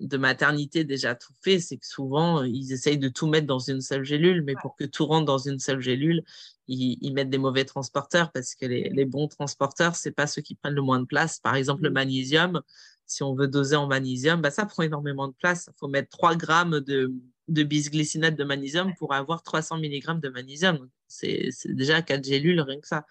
de 0.00 0.16
maternité 0.16 0.84
déjà 0.84 1.14
tout 1.14 1.32
fait, 1.42 1.58
c'est 1.58 1.76
que 1.76 1.86
souvent, 1.86 2.42
ils 2.42 2.72
essayent 2.72 2.98
de 2.98 3.08
tout 3.08 3.26
mettre 3.26 3.46
dans 3.46 3.58
une 3.58 3.80
seule 3.80 4.04
gélule, 4.04 4.42
mais 4.42 4.54
pour 4.60 4.76
que 4.76 4.84
tout 4.84 5.06
rentre 5.06 5.26
dans 5.26 5.38
une 5.38 5.58
seule 5.58 5.80
gélule, 5.80 6.22
ils, 6.68 7.12
mettent 7.12 7.30
des 7.30 7.38
mauvais 7.38 7.64
transporteurs 7.64 8.32
parce 8.32 8.54
que 8.54 8.66
les, 8.66 8.90
les 8.90 9.04
bons 9.04 9.28
transporteurs, 9.28 9.94
c'est 9.96 10.10
pas 10.10 10.26
ceux 10.26 10.42
qui 10.42 10.54
prennent 10.54 10.74
le 10.74 10.82
moins 10.82 11.00
de 11.00 11.06
place. 11.06 11.38
Par 11.38 11.54
exemple, 11.54 11.82
le 11.82 11.90
mmh. 11.90 11.94
magnésium, 11.94 12.62
si 13.06 13.22
on 13.22 13.34
veut 13.34 13.48
doser 13.48 13.76
en 13.76 13.86
magnésium, 13.86 14.40
bah, 14.40 14.50
ça 14.50 14.66
prend 14.66 14.82
énormément 14.82 15.28
de 15.28 15.34
place. 15.34 15.68
Il 15.68 15.78
faut 15.78 15.88
mettre 15.88 16.08
3 16.10 16.34
grammes 16.34 16.80
de, 16.80 17.12
de 17.48 17.62
bisglycinate 17.62 18.36
de 18.36 18.44
magnésium 18.44 18.94
pour 18.98 19.14
avoir 19.14 19.42
300 19.42 19.78
mg 19.78 20.20
de 20.20 20.28
magnésium. 20.28 20.88
C'est 21.08 21.50
déjà 21.66 22.02
4 22.02 22.24
gélules, 22.24 22.60
rien 22.60 22.80
que 22.80 22.88
ça. 22.88 23.06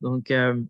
Donc, 0.00 0.30
euh, 0.30 0.60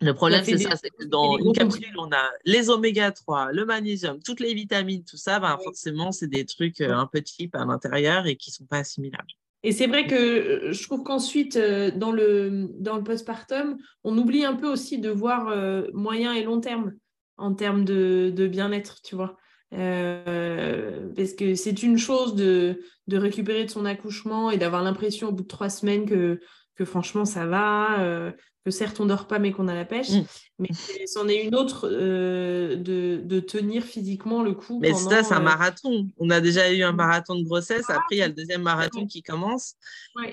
le 0.00 0.14
problème, 0.14 0.42
c'est 0.44 0.58
ça, 0.58 0.76
c'est 0.76 0.90
que 0.90 1.04
dans 1.04 1.36
une 1.38 1.52
capsule, 1.52 1.94
on 1.98 2.10
a 2.10 2.30
les 2.44 2.70
oméga 2.70 3.12
3, 3.12 3.52
le 3.52 3.66
magnésium, 3.66 4.20
toutes 4.22 4.40
les 4.40 4.54
vitamines, 4.54 5.04
tout 5.04 5.18
ça, 5.18 5.38
ben, 5.40 5.58
forcément, 5.62 6.10
c'est 6.10 6.28
des 6.28 6.46
trucs 6.46 6.80
euh, 6.80 6.94
un 6.94 7.06
peu 7.06 7.22
cheap 7.24 7.54
à 7.54 7.64
l'intérieur 7.64 8.26
et 8.26 8.36
qui 8.36 8.50
ne 8.50 8.54
sont 8.54 8.66
pas 8.66 8.78
assimilables. 8.78 9.32
Et 9.62 9.72
c'est 9.72 9.86
vrai 9.86 10.06
que 10.06 10.14
euh, 10.14 10.72
je 10.72 10.82
trouve 10.84 11.02
qu'ensuite, 11.02 11.58
dans 11.58 12.12
le, 12.12 12.70
dans 12.78 12.96
le 12.96 13.04
postpartum, 13.04 13.76
on 14.02 14.16
oublie 14.16 14.44
un 14.44 14.54
peu 14.54 14.68
aussi 14.68 14.98
de 14.98 15.10
voir 15.10 15.54
moyen 15.92 16.32
et 16.32 16.42
long 16.42 16.60
terme 16.60 16.94
en 17.36 17.54
termes 17.54 17.84
de, 17.84 18.32
de 18.34 18.46
bien-être, 18.46 19.00
tu 19.02 19.16
vois. 19.16 19.36
Euh, 19.72 21.08
parce 21.14 21.34
que 21.34 21.54
c'est 21.54 21.82
une 21.82 21.96
chose 21.96 22.34
de, 22.34 22.82
de, 23.06 23.16
récupérer 23.16 23.64
de 23.64 23.70
son 23.70 23.84
accouchement 23.84 24.50
et 24.50 24.58
d'avoir 24.58 24.82
l'impression 24.82 25.28
au 25.28 25.32
bout 25.32 25.44
de 25.44 25.48
trois 25.48 25.68
semaines 25.68 26.06
que, 26.06 26.40
que 26.74 26.84
franchement 26.84 27.24
ça 27.24 27.46
va, 27.46 28.00
euh, 28.00 28.32
que 28.64 28.72
certes 28.72 28.98
on 28.98 29.06
dort 29.06 29.28
pas 29.28 29.38
mais 29.38 29.52
qu'on 29.52 29.68
a 29.68 29.74
la 29.74 29.84
pêche, 29.84 30.10
mmh. 30.10 30.24
mais 30.58 30.68
c'en 31.06 31.28
est 31.28 31.44
une 31.44 31.54
autre 31.54 31.88
euh, 31.88 32.74
de, 32.74 33.20
de, 33.22 33.38
tenir 33.38 33.84
physiquement 33.84 34.42
le 34.42 34.54
coup. 34.54 34.80
Mais 34.80 34.92
ça, 34.92 35.22
c'est 35.22 35.34
un 35.34 35.40
marathon. 35.40 36.08
On 36.18 36.30
a 36.30 36.40
déjà 36.40 36.72
eu 36.72 36.82
un 36.82 36.92
mmh. 36.92 36.96
marathon 36.96 37.36
de 37.36 37.44
grossesse, 37.44 37.88
après 37.90 38.16
il 38.16 38.18
y 38.18 38.22
a 38.22 38.28
le 38.28 38.34
deuxième 38.34 38.62
marathon 38.62 39.06
qui 39.06 39.22
commence. 39.22 39.74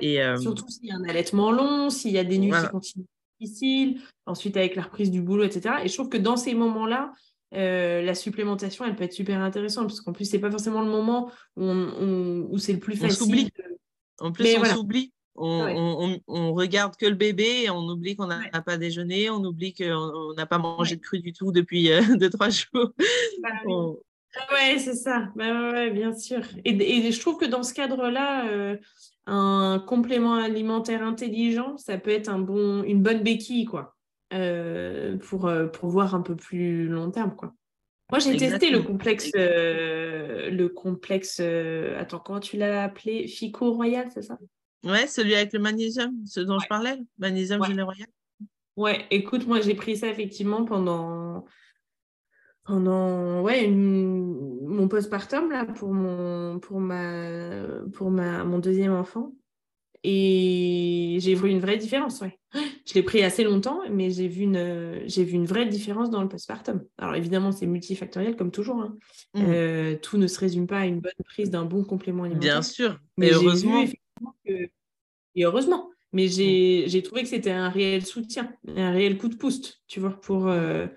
Et, 0.01 0.19
Surtout 0.41 0.67
s'il 0.67 0.85
y 0.85 0.91
a 0.91 0.95
un 0.95 1.03
allaitement 1.03 1.51
long, 1.51 1.91
s'il 1.91 2.11
y 2.11 2.17
a 2.17 2.23
des 2.23 2.39
nuits 2.39 2.51
qui 2.51 2.69
continuent 2.69 3.05
difficiles, 3.39 4.01
ensuite 4.25 4.57
avec 4.57 4.75
la 4.75 4.83
reprise 4.83 5.11
du 5.11 5.21
boulot, 5.21 5.43
etc. 5.43 5.75
Et 5.83 5.87
je 5.87 5.93
trouve 5.93 6.09
que 6.09 6.17
dans 6.17 6.37
ces 6.37 6.53
moments-là, 6.53 7.13
euh, 7.53 8.01
la 8.01 8.13
supplémentation, 8.15 8.85
elle 8.85 8.95
peut 8.95 9.03
être 9.03 9.13
super 9.13 9.39
intéressante 9.39 9.87
parce 9.87 10.01
qu'en 10.01 10.13
plus, 10.13 10.25
c'est 10.25 10.39
pas 10.39 10.51
forcément 10.51 10.81
le 10.81 10.89
moment 10.89 11.31
où, 11.55 12.57
c'est 12.57 12.73
le 12.73 12.79
plus 12.79 12.95
facile. 12.95 13.49
En 14.19 14.31
plus, 14.31 14.57
on 14.57 14.65
s'oublie. 14.65 15.13
On, 15.35 16.53
regarde 16.53 16.95
que 16.95 17.05
le 17.05 17.15
bébé 17.15 17.63
et 17.63 17.69
on 17.69 17.87
oublie 17.87 18.15
qu'on 18.15 18.27
n'a 18.27 18.61
pas 18.65 18.77
déjeuné, 18.77 19.29
on 19.29 19.43
oublie 19.43 19.73
qu'on 19.73 20.33
n'a 20.35 20.45
pas 20.45 20.57
mangé 20.57 20.95
de 20.95 21.01
cru 21.01 21.19
du 21.19 21.31
tout 21.31 21.51
depuis 21.51 21.91
euh, 21.91 22.01
deux, 22.17 22.29
trois 22.29 22.49
jours. 22.49 22.91
Bah 23.41 23.49
ah 24.39 24.53
ouais, 24.53 24.77
c'est 24.77 24.95
ça. 24.95 25.29
Bah 25.35 25.89
bien 25.89 26.13
sûr. 26.13 26.41
Et, 26.65 27.11
je 27.11 27.19
trouve 27.19 27.37
que 27.37 27.45
dans 27.45 27.63
ce 27.63 27.73
cadre-là, 27.73 28.47
euh, 28.49 28.77
un 29.25 29.83
complément 29.85 30.35
alimentaire 30.35 31.03
intelligent, 31.03 31.77
ça 31.77 31.97
peut 31.97 32.11
être 32.11 32.29
un 32.29 32.39
bon, 32.39 32.83
une 32.83 33.01
bonne 33.01 33.23
béquille, 33.23 33.65
quoi. 33.65 33.96
Euh, 34.33 35.15
pour, 35.19 35.47
euh, 35.47 35.67
pour 35.67 35.89
voir 35.89 36.13
un 36.13 36.21
peu 36.21 36.35
plus 36.35 36.87
long 36.87 37.11
terme. 37.11 37.33
Quoi. 37.33 37.53
Moi, 38.11 38.19
j'ai 38.19 38.35
testé 38.35 38.69
le 38.69 38.81
complexe, 38.81 39.31
euh, 39.37 40.49
le 40.49 40.67
complexe, 40.67 41.39
euh, 41.41 41.97
attends, 41.97 42.19
comment 42.19 42.41
tu 42.41 42.57
l'as 42.57 42.83
appelé? 42.83 43.25
Fico 43.27 43.71
Royal, 43.71 44.09
c'est 44.13 44.23
ça? 44.23 44.37
Ouais, 44.83 45.07
celui 45.07 45.33
avec 45.33 45.53
le 45.53 45.59
magnésium, 45.59 46.13
ce 46.25 46.41
dont 46.41 46.59
je 46.59 46.67
parlais, 46.67 46.97
magnésium 47.17 47.61
ouais. 47.61 47.81
royal. 47.81 48.07
Ouais, 48.75 49.05
écoute, 49.11 49.47
moi, 49.47 49.61
j'ai 49.61 49.75
pris 49.75 49.95
ça 49.95 50.09
effectivement 50.09 50.65
pendant, 50.65 51.45
pendant 52.65 53.41
ouais, 53.43 53.69
mon 53.69 54.89
postpartum, 54.89 55.51
là, 55.51 55.63
pour, 55.63 55.93
mon, 55.93 56.59
pour, 56.59 56.81
ma, 56.81 57.63
pour 57.93 58.11
ma, 58.11 58.43
mon 58.43 58.59
deuxième 58.59 58.93
enfant. 58.93 59.31
Et 60.03 61.17
j'ai 61.21 61.33
vu 61.33 61.49
une 61.49 61.59
vraie 61.59 61.77
différence, 61.77 62.19
ouais. 62.19 62.36
Je 62.53 62.93
l'ai 62.93 63.03
pris 63.03 63.23
assez 63.23 63.43
longtemps, 63.43 63.81
mais 63.89 64.09
j'ai 64.09 64.27
vu, 64.27 64.43
une, 64.43 65.01
j'ai 65.05 65.23
vu 65.23 65.33
une 65.33 65.45
vraie 65.45 65.65
différence 65.65 66.09
dans 66.09 66.21
le 66.21 66.29
postpartum. 66.29 66.83
Alors 66.97 67.15
évidemment, 67.15 67.51
c'est 67.51 67.65
multifactoriel 67.65 68.35
comme 68.35 68.51
toujours. 68.51 68.81
Hein. 68.81 68.97
Mmh. 69.33 69.45
Euh, 69.47 69.95
tout 70.01 70.17
ne 70.17 70.27
se 70.27 70.39
résume 70.39 70.67
pas 70.67 70.79
à 70.79 70.85
une 70.85 71.01
bonne 71.01 71.11
prise 71.25 71.49
d'un 71.49 71.65
bon 71.65 71.83
complément 71.83 72.23
alimentaire. 72.23 72.53
Bien 72.53 72.61
sûr, 72.61 72.99
mais, 73.17 73.31
heureusement. 73.31 73.85
Que... 74.45 74.69
Et 75.35 75.43
heureusement. 75.43 75.89
Mais 76.13 76.29
j'ai, 76.29 76.85
mmh. 76.85 76.89
j'ai 76.89 77.03
trouvé 77.03 77.23
que 77.23 77.29
c'était 77.29 77.51
un 77.51 77.69
réel 77.69 78.05
soutien, 78.05 78.53
un 78.67 78.91
réel 78.91 79.17
coup 79.17 79.27
de 79.27 79.35
pouce, 79.35 79.83
tu 79.87 79.99
vois, 79.99 80.19
pour, 80.21 80.47
euh, 80.47 80.87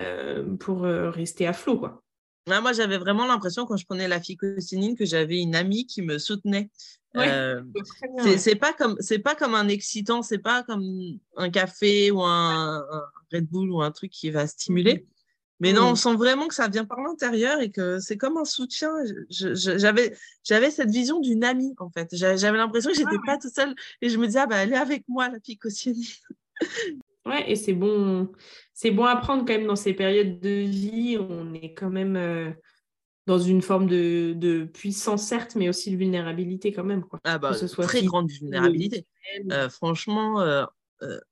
euh, 0.00 0.56
pour 0.56 0.80
rester 0.82 1.46
à 1.46 1.52
flot, 1.52 1.78
quoi 1.78 2.02
moi, 2.46 2.72
j'avais 2.72 2.98
vraiment 2.98 3.26
l'impression 3.26 3.66
quand 3.66 3.76
je 3.76 3.84
prenais 3.84 4.08
la 4.08 4.20
phycocinine 4.20 4.96
que 4.96 5.04
j'avais 5.04 5.40
une 5.40 5.56
amie 5.56 5.86
qui 5.86 6.02
me 6.02 6.18
soutenait. 6.18 6.70
Euh, 7.16 7.62
c'est 8.36 8.56
pas 8.56 8.72
comme 8.72 8.96
c'est 9.00 9.18
pas 9.18 9.34
comme 9.34 9.54
un 9.54 9.68
excitant, 9.68 10.22
c'est 10.22 10.38
pas 10.38 10.62
comme 10.62 11.18
un 11.36 11.50
café 11.50 12.10
ou 12.10 12.22
un, 12.22 12.84
Red 13.32 13.46
Bull 13.46 13.70
ou 13.70 13.82
un 13.82 13.90
truc 13.90 14.10
qui 14.10 14.30
va 14.30 14.46
stimuler. 14.46 14.94
Mm-hmm. 14.94 15.06
Mais 15.60 15.72
non, 15.72 15.84
on 15.84 15.92
mm. 15.92 15.96
sent 15.96 16.14
vraiment 16.16 16.48
que 16.48 16.54
ça 16.54 16.68
vient 16.68 16.84
par 16.84 17.00
l'intérieur 17.00 17.60
et 17.60 17.70
que 17.70 17.98
c'est 17.98 18.18
comme 18.18 18.36
un 18.36 18.44
soutien. 18.44 18.92
J'avais 19.30 20.14
j'avais 20.44 20.70
cette 20.70 20.90
vision 20.90 21.20
d'une 21.20 21.44
amie 21.44 21.74
en 21.78 21.90
fait. 21.90 22.08
J'avais 22.12 22.58
l'impression 22.58 22.90
que 22.90 22.96
j'étais 22.96 23.18
pas 23.24 23.38
toute 23.38 23.54
seule 23.54 23.74
et 24.02 24.08
je 24.08 24.18
me 24.18 24.26
disais 24.26 24.40
ah 24.40 24.46
bah 24.46 24.56
elle 24.56 24.72
est 24.72 24.76
avec 24.76 25.04
moi 25.08 25.28
la 25.28 25.40
phycocinine. 25.40 26.04
Ouais, 27.26 27.50
et 27.50 27.56
c'est 27.56 27.72
bon, 27.72 28.30
c'est 28.72 28.92
bon 28.92 29.04
à 29.04 29.16
prendre 29.16 29.44
quand 29.44 29.52
même 29.52 29.66
dans 29.66 29.74
ces 29.74 29.92
périodes 29.92 30.38
de 30.38 30.48
vie. 30.48 31.18
On 31.18 31.52
est 31.54 31.74
quand 31.74 31.90
même 31.90 32.14
euh, 32.14 32.52
dans 33.26 33.38
une 33.38 33.60
forme 33.60 33.88
de, 33.88 34.64
puissance, 34.72 35.26
certes, 35.26 35.56
mais 35.56 35.68
aussi 35.68 35.90
de 35.90 35.96
vulnérabilité 35.96 36.72
quand 36.72 36.84
même. 36.84 37.02
Quoi. 37.04 37.20
Ah 37.24 37.38
bah, 37.38 37.54
ce 37.54 37.66
soit 37.66 37.84
très 37.84 38.02
grande 38.02 38.30
vulnérabilité. 38.30 39.06
Euh, 39.50 39.68
franchement, 39.68 40.40
euh, 40.40 40.64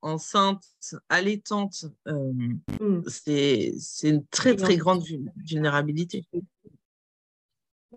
enceinte, 0.01 0.63
allaitante, 1.09 1.85
mmh. 2.05 3.01
c'est 3.07 3.73
une 4.03 4.25
très, 4.27 4.55
très 4.55 4.77
grande 4.77 5.03
vulnérabilité. 5.37 6.25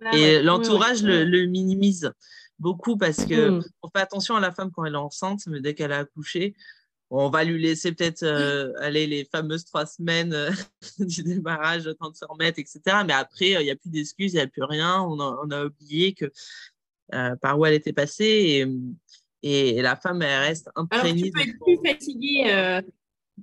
Ah 0.00 0.16
et 0.16 0.42
l'entourage 0.42 1.02
le, 1.02 1.46
minimise 1.46 2.12
beaucoup 2.60 2.96
parce 2.96 3.24
que 3.24 3.50
mmh. 3.50 3.64
on 3.82 3.88
fait 3.88 4.00
attention 4.00 4.36
à 4.36 4.40
la 4.40 4.52
femme 4.52 4.70
quand 4.70 4.84
elle 4.84 4.94
est 4.94 4.96
enceinte, 4.96 5.40
mais 5.48 5.60
dès 5.60 5.74
qu'elle 5.74 5.92
a 5.92 5.98
accouché, 5.98 6.54
on 7.10 7.30
va 7.30 7.44
lui 7.44 7.60
laisser 7.60 7.92
peut-être 7.92 8.22
euh, 8.22 8.72
aller 8.80 9.06
les 9.06 9.24
fameuses 9.24 9.64
trois 9.64 9.86
semaines 9.86 10.34
euh, 10.34 10.50
du 10.98 11.22
démarrage, 11.22 11.84
le 11.84 11.94
temps 11.94 12.10
de 12.10 12.16
se 12.16 12.24
remettre, 12.24 12.58
etc. 12.58 12.80
Mais 13.06 13.14
après, 13.14 13.50
il 13.50 13.60
n'y 13.60 13.70
a 13.70 13.76
plus 13.76 13.90
d'excuses, 13.90 14.34
il 14.34 14.36
n'y 14.36 14.42
a 14.42 14.46
plus 14.46 14.64
rien. 14.64 15.00
On 15.00 15.18
a, 15.20 15.64
oublié 15.64 16.12
que 16.12 16.26
euh, 17.14 17.36
par 17.36 17.58
où 17.58 17.64
elle 17.64 17.74
était 17.74 17.94
passée 17.94 18.68
et, 19.42 19.78
et, 19.78 19.82
la 19.82 19.96
femme, 19.96 20.20
elle 20.20 20.42
reste 20.42 20.70
imprégnée. 20.74 21.30
tu 21.30 21.32
peux 21.32 21.40
être 21.40 21.58
plus 21.60 21.78
fatiguée. 21.84 22.80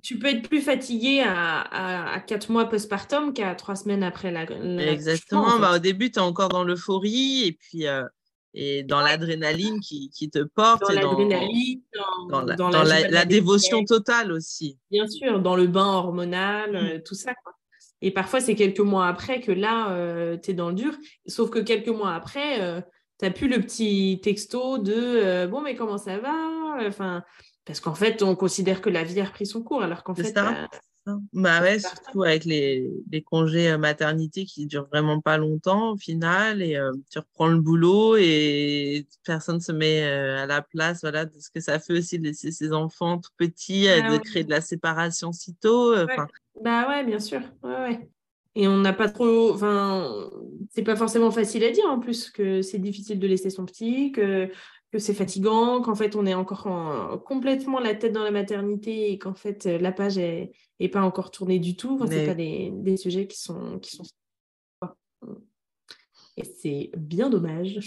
tu 0.02 0.18
peux 0.18 0.26
être 0.28 0.48
plus 0.48 0.60
fatigué 0.60 1.24
à, 1.26 2.22
quatre 2.26 2.52
mois 2.52 2.68
postpartum 2.68 3.32
qu'à 3.32 3.54
trois 3.56 3.74
semaines 3.74 4.04
après 4.04 4.30
la. 4.30 4.44
Exactement. 4.92 5.58
Bah, 5.58 5.74
au 5.74 5.78
début, 5.78 6.10
tu 6.10 6.18
es 6.18 6.22
encore 6.22 6.50
dans 6.50 6.62
l'euphorie 6.62 7.46
et 7.46 7.52
puis 7.52 7.86
et 8.56 8.82
dans 8.82 9.02
l'adrénaline 9.02 9.80
qui, 9.80 10.10
qui, 10.10 10.30
te 10.30 10.42
porte. 10.42 10.80
Dans 10.80 10.94
l'adrénaline, 10.94 11.82
dans, 12.30 12.42
dans, 12.42 12.82
la, 12.82 13.24
dévotion 13.26 13.84
totale 13.84 14.32
aussi. 14.32 14.78
Bien 14.90 15.06
sûr, 15.06 15.40
dans 15.40 15.56
le 15.56 15.66
bain 15.66 15.84
hormonal, 15.84 16.72
mm. 16.72 16.76
euh, 16.76 16.98
tout 17.04 17.14
ça. 17.14 17.34
Et 18.00 18.10
parfois, 18.10 18.40
c'est 18.40 18.54
quelques 18.54 18.80
mois 18.80 19.08
après 19.08 19.40
que 19.40 19.52
là, 19.52 19.90
euh, 19.90 20.38
tu 20.38 20.50
es 20.50 20.54
dans 20.54 20.70
le 20.70 20.74
dur. 20.74 20.96
Sauf 21.26 21.50
que 21.50 21.58
quelques 21.58 21.88
mois 21.88 22.14
après, 22.14 22.62
euh, 22.62 22.80
tu 23.20 23.26
n'as 23.26 23.30
plus 23.30 23.48
le 23.48 23.60
petit 23.60 24.20
texto 24.22 24.78
de 24.78 25.46
bon, 25.46 25.60
mais 25.60 25.76
comment 25.76 25.98
ça 25.98 26.18
va? 26.18 26.34
Enfin, 26.86 27.22
Parce 27.66 27.80
qu'en 27.80 27.94
fait, 27.94 28.22
on 28.22 28.36
considère 28.36 28.80
que 28.80 28.90
la 28.90 29.04
vie 29.04 29.20
a 29.20 29.24
repris 29.24 29.46
son 29.46 29.62
cours, 29.62 29.82
alors 29.82 30.02
qu'en 30.02 30.14
fait, 30.14 30.34
bah, 31.06 31.20
bah 31.32 31.62
ouais, 31.62 31.78
surtout 31.78 32.24
avec 32.24 32.44
les, 32.44 32.90
les, 33.12 33.22
congés 33.22 33.70
euh, 33.70 33.78
maternité 33.78 34.44
qui 34.44 34.66
durent 34.66 34.88
vraiment 34.88 35.20
pas 35.20 35.38
longtemps 35.38 35.92
au 35.92 35.96
final, 35.96 36.60
et 36.60 36.74
euh, 36.74 36.92
tu 37.12 37.20
reprends 37.20 37.46
le 37.46 37.60
boulot 37.60 38.16
et 38.16 39.06
personne 39.24 39.60
se 39.60 39.70
met 39.70 40.02
euh, 40.02 40.42
à 40.42 40.46
la 40.46 40.62
place 40.62 41.02
voilà, 41.02 41.24
de 41.24 41.38
ce 41.38 41.48
que 41.48 41.60
ça 41.60 41.78
fait 41.78 41.92
aussi 41.92 42.18
de 42.18 42.24
laisser 42.24 42.50
ses 42.50 42.72
enfants 42.72 43.18
tout 43.18 43.30
petits, 43.36 43.86
ah 43.88 44.10
de 44.10 44.18
créer 44.18 44.42
de 44.42 44.50
la 44.50 44.60
séparation 44.60 45.30
si 45.30 45.54
tôt. 45.54 45.94
Bah 46.60 46.88
ouais, 46.88 47.04
bien 47.04 47.20
sûr. 47.20 47.40
Ouais, 47.62 48.08
Et 48.56 48.66
on 48.66 48.78
n'a 48.78 48.92
pas 48.92 49.08
trop. 49.08 49.52
Enfin, 49.52 50.28
c'est 50.74 50.82
pas 50.82 50.96
forcément 50.96 51.30
facile 51.30 51.62
à 51.62 51.70
dire 51.70 51.86
en 51.86 52.00
plus 52.00 52.30
que 52.30 52.62
c'est 52.62 52.78
difficile 52.78 53.20
de 53.20 53.28
laisser 53.28 53.50
son 53.50 53.64
petit, 53.64 54.10
que 54.10 54.50
que 54.92 54.98
c'est 54.98 55.14
fatigant, 55.14 55.82
qu'en 55.82 55.96
fait 55.96 56.14
on 56.16 56.26
est 56.26 56.34
encore 56.34 57.20
complètement 57.24 57.80
la 57.80 57.94
tête 57.94 58.12
dans 58.12 58.22
la 58.22 58.30
maternité 58.30 59.10
et 59.10 59.18
qu'en 59.18 59.34
fait 59.34 59.66
la 59.66 59.90
page 59.90 60.16
est, 60.16 60.52
pas 60.90 61.02
encore 61.02 61.30
tournée 61.30 61.58
du 61.58 61.76
tout. 61.76 61.98
Ce 61.98 62.26
pas 62.26 62.34
des, 62.34 62.70
des, 62.72 62.96
sujets 62.96 63.26
qui 63.26 63.38
sont, 63.38 63.78
qui 63.78 63.96
sont... 63.96 64.04
Et 66.36 66.44
c'est 66.44 66.90
bien 66.96 67.30
dommage. 67.30 67.78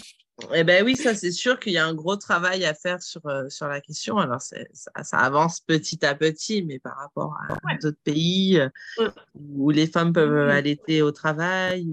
Eh 0.56 0.64
ben 0.64 0.84
oui, 0.86 0.96
ça 0.96 1.14
c'est 1.14 1.32
sûr 1.32 1.60
qu'il 1.60 1.74
y 1.74 1.78
a 1.78 1.86
un 1.86 1.94
gros 1.94 2.16
travail 2.16 2.66
à 2.66 2.74
faire 2.74 3.02
sur, 3.02 3.26
euh, 3.28 3.48
sur 3.50 3.68
la 3.68 3.82
question. 3.82 4.18
Alors 4.18 4.42
ça, 4.42 4.56
ça, 4.74 5.18
avance 5.18 5.60
petit 5.60 6.04
à 6.06 6.16
petit, 6.16 6.64
mais 6.64 6.80
par 6.80 6.98
rapport 6.98 7.36
à 7.68 7.76
d'autres 7.76 8.00
pays 8.04 8.58
euh, 8.60 9.10
où 9.36 9.70
les 9.70 9.86
femmes 9.86 10.14
peuvent 10.14 10.50
allaiter 10.50 11.02
au 11.02 11.12
travail. 11.12 11.88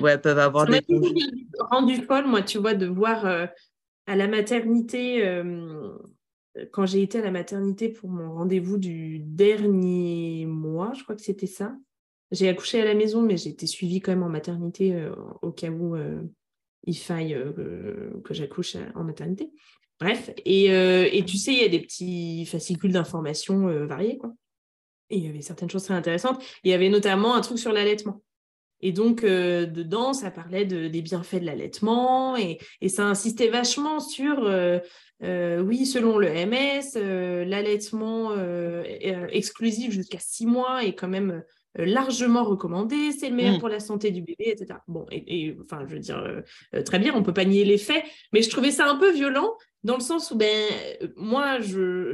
Ouais, 0.00 0.18
peuvent 0.18 0.38
avoir 0.38 0.66
des 0.66 0.80
rendu 1.58 2.02
folle, 2.02 2.26
moi, 2.26 2.42
tu 2.42 2.58
vois, 2.58 2.74
de 2.74 2.86
voir 2.86 3.26
euh, 3.26 3.46
à 4.06 4.16
la 4.16 4.28
maternité, 4.28 5.26
euh, 5.26 5.90
quand 6.72 6.86
j'ai 6.86 7.02
été 7.02 7.18
à 7.18 7.22
la 7.22 7.30
maternité 7.30 7.88
pour 7.88 8.08
mon 8.10 8.32
rendez-vous 8.34 8.78
du 8.78 9.18
dernier 9.18 10.46
mois, 10.46 10.92
je 10.94 11.02
crois 11.02 11.16
que 11.16 11.22
c'était 11.22 11.46
ça. 11.46 11.76
J'ai 12.30 12.48
accouché 12.48 12.80
à 12.80 12.84
la 12.84 12.94
maison, 12.94 13.22
mais 13.22 13.36
j'ai 13.36 13.50
été 13.50 13.66
suivie 13.66 14.00
quand 14.00 14.12
même 14.12 14.22
en 14.22 14.28
maternité 14.28 14.94
euh, 14.94 15.14
au 15.42 15.52
cas 15.52 15.70
où 15.70 15.96
il 16.86 16.96
faille 16.96 17.36
que 18.24 18.34
j'accouche 18.34 18.76
en 18.94 19.04
maternité. 19.04 19.50
Bref, 20.00 20.30
et, 20.44 20.66
et, 20.66 21.24
tu 21.24 21.38
sais, 21.38 21.52
il 21.52 21.60
y 21.60 21.64
a 21.64 21.68
des 21.68 21.80
petits 21.80 22.44
fascicules 22.46 22.92
d'informations 22.92 23.86
variés, 23.86 24.18
quoi. 24.18 24.34
Et 25.10 25.18
il 25.18 25.24
y 25.24 25.28
avait 25.28 25.42
certaines 25.42 25.70
choses 25.70 25.84
très 25.84 25.94
intéressantes. 25.94 26.42
Il 26.64 26.70
y 26.70 26.74
avait 26.74 26.88
notamment 26.88 27.34
un 27.34 27.40
truc 27.40 27.58
sur 27.58 27.72
l'allaitement. 27.72 28.22
Et 28.84 28.92
donc, 28.92 29.24
euh, 29.24 29.64
dedans, 29.64 30.12
ça 30.12 30.30
parlait 30.30 30.66
de, 30.66 30.88
des 30.88 31.00
bienfaits 31.00 31.40
de 31.40 31.46
l'allaitement 31.46 32.36
et, 32.36 32.58
et, 32.82 32.90
ça 32.90 33.06
insistait 33.06 33.48
vachement 33.48 33.98
sur, 33.98 34.44
euh, 34.44 34.78
euh, 35.22 35.62
oui, 35.62 35.86
selon 35.86 36.18
le 36.18 36.28
MS, 36.28 37.00
l'allaitement 37.48 38.36
exclusif 39.30 39.90
jusqu'à 39.90 40.18
six 40.18 40.44
mois 40.44 40.84
est 40.84 40.94
quand 40.94 41.08
même 41.08 41.42
largement 41.76 42.44
recommandé, 42.44 43.12
c'est 43.12 43.28
le 43.28 43.34
meilleur 43.34 43.56
mmh. 43.56 43.60
pour 43.60 43.68
la 43.68 43.80
santé 43.80 44.10
du 44.10 44.22
bébé, 44.22 44.50
etc. 44.50 44.78
Bon, 44.88 45.06
et, 45.10 45.56
enfin, 45.62 45.84
je 45.88 45.94
veux 45.94 46.00
dire, 46.00 46.42
très 46.84 46.98
bien, 46.98 47.14
on 47.14 47.22
peut 47.22 47.34
pas 47.34 47.44
nier 47.44 47.64
les 47.64 47.78
faits, 47.78 48.04
mais 48.32 48.42
je 48.42 48.50
trouvais 48.50 48.70
ça 48.70 48.88
un 48.88 48.96
peu 48.96 49.12
violent 49.12 49.54
dans 49.84 49.96
le 49.96 50.02
sens 50.02 50.30
où, 50.30 50.36
ben, 50.36 50.66
moi, 51.16 51.58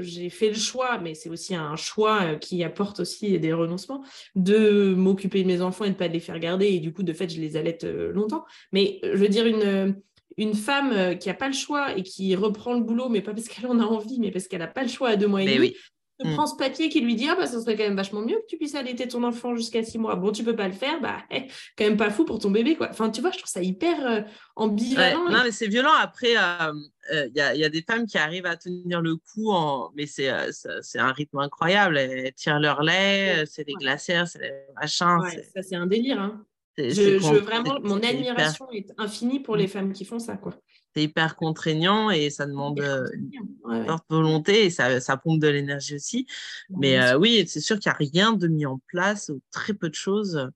j'ai 0.00 0.28
fait 0.28 0.48
le 0.48 0.56
choix, 0.56 0.98
mais 0.98 1.14
c'est 1.14 1.30
aussi 1.30 1.54
un 1.54 1.76
choix 1.76 2.22
euh, 2.22 2.36
qui 2.36 2.62
apporte 2.64 3.00
aussi 3.00 3.38
des 3.38 3.52
renoncements, 3.52 4.04
de 4.34 4.92
m'occuper 4.94 5.42
de 5.42 5.46
mes 5.46 5.62
enfants 5.62 5.84
et 5.84 5.88
de 5.88 5.94
ne 5.94 5.98
pas 5.98 6.08
les 6.08 6.18
faire 6.18 6.38
garder. 6.40 6.66
Et 6.66 6.80
du 6.80 6.92
coup, 6.92 7.04
de 7.04 7.12
fait, 7.12 7.28
je 7.28 7.40
les 7.40 7.56
allaite 7.56 7.84
euh, 7.84 8.12
longtemps. 8.12 8.44
Mais 8.72 8.98
euh, 9.04 9.12
je 9.14 9.18
veux 9.18 9.28
dire, 9.28 9.46
une, 9.46 9.94
une 10.36 10.54
femme 10.54 11.16
qui 11.18 11.28
n'a 11.28 11.34
pas 11.34 11.46
le 11.46 11.54
choix 11.54 11.96
et 11.96 12.02
qui 12.02 12.34
reprend 12.34 12.74
le 12.74 12.80
boulot, 12.80 13.08
mais 13.08 13.20
pas 13.20 13.32
parce 13.32 13.48
qu'elle 13.48 13.68
en 13.68 13.78
a 13.78 13.84
envie, 13.84 14.18
mais 14.18 14.32
parce 14.32 14.48
qu'elle 14.48 14.58
n'a 14.60 14.66
pas 14.66 14.82
le 14.82 14.88
choix 14.88 15.10
à 15.10 15.16
deux 15.16 15.28
mois 15.28 15.42
et 15.42 15.54
demi, 15.54 15.76
Mm. 16.22 16.34
prends 16.34 16.46
ce 16.46 16.56
papier 16.56 16.88
qui 16.88 17.00
lui 17.00 17.14
dit 17.14 17.28
ah 17.28 17.34
bah 17.34 17.46
ça 17.46 17.60
serait 17.60 17.76
quand 17.76 17.84
même 17.84 17.96
vachement 17.96 18.20
mieux 18.20 18.36
que 18.36 18.46
tu 18.46 18.56
puisses 18.56 18.74
allaiter 18.74 19.08
ton 19.08 19.22
enfant 19.22 19.54
jusqu'à 19.54 19.82
six 19.82 19.98
mois. 19.98 20.16
Bon, 20.16 20.32
tu 20.32 20.44
peux 20.44 20.56
pas 20.56 20.68
le 20.68 20.74
faire, 20.74 21.00
bah 21.00 21.18
eh, 21.30 21.46
quand 21.78 21.84
même 21.84 21.96
pas 21.96 22.10
fou 22.10 22.24
pour 22.24 22.38
ton 22.38 22.50
bébé 22.50 22.76
quoi. 22.76 22.88
Enfin, 22.90 23.10
tu 23.10 23.20
vois, 23.20 23.30
je 23.30 23.38
trouve 23.38 23.50
ça 23.50 23.62
hyper 23.62 24.06
euh, 24.06 24.20
ambivalent. 24.56 25.30
Non, 25.30 25.40
mais 25.44 25.50
c'est 25.50 25.66
violent. 25.66 25.92
Après, 25.98 26.36
euh, 26.36 26.72
euh, 27.12 27.26
il 27.28 27.36
y, 27.36 27.40
a, 27.40 27.54
y, 27.54 27.64
a, 27.64 27.68
des 27.70 27.82
femmes 27.82 28.06
qui 28.06 28.18
arrivent 28.18 28.46
à 28.46 28.56
tenir 28.56 29.00
le 29.00 29.16
coup, 29.16 29.50
en... 29.50 29.90
mais 29.94 30.06
c'est 30.06 30.28
un 30.28 31.12
rythme 31.12 31.38
incroyable. 31.38 31.96
Elles 31.96 32.32
tirent 32.34 32.60
leur 32.60 32.82
lait, 32.82 33.44
c'est 33.46 33.64
des 33.64 33.74
glacières, 33.74 34.28
c'est 34.28 34.40
des 34.40 34.52
machins. 34.74 35.18
ça, 35.54 35.62
c'est 35.62 35.76
un 35.76 35.86
délire. 35.86 36.20
Hein. 36.20 36.44
Je, 36.88 37.38
vraiment, 37.38 37.78
mon 37.82 38.02
admiration 38.02 38.70
est 38.70 38.92
infinie 38.98 39.40
pour 39.40 39.56
les 39.56 39.66
femmes 39.66 39.92
qui 39.92 40.04
font 40.04 40.18
ça, 40.18 40.36
quoi. 40.36 40.54
C'est 40.94 41.02
hyper 41.04 41.36
contraignant 41.36 42.10
et 42.10 42.30
ça 42.30 42.46
demande 42.46 42.80
euh, 42.80 43.06
une 43.12 43.86
forte 43.86 44.04
volonté 44.08 44.64
et 44.64 44.70
ça, 44.70 45.00
ça 45.00 45.16
pompe 45.16 45.40
de 45.40 45.48
l'énergie 45.48 45.94
aussi. 45.94 46.26
Mais 46.68 46.98
euh, 46.98 47.16
oui, 47.16 47.44
c'est 47.46 47.60
sûr 47.60 47.78
qu'il 47.78 47.90
n'y 47.90 47.94
a 47.94 47.98
rien 47.98 48.32
de 48.32 48.48
mis 48.48 48.66
en 48.66 48.80
place 48.88 49.28
ou 49.28 49.40
très 49.52 49.72
peu 49.72 49.88
de 49.88 49.94
choses 49.94 50.50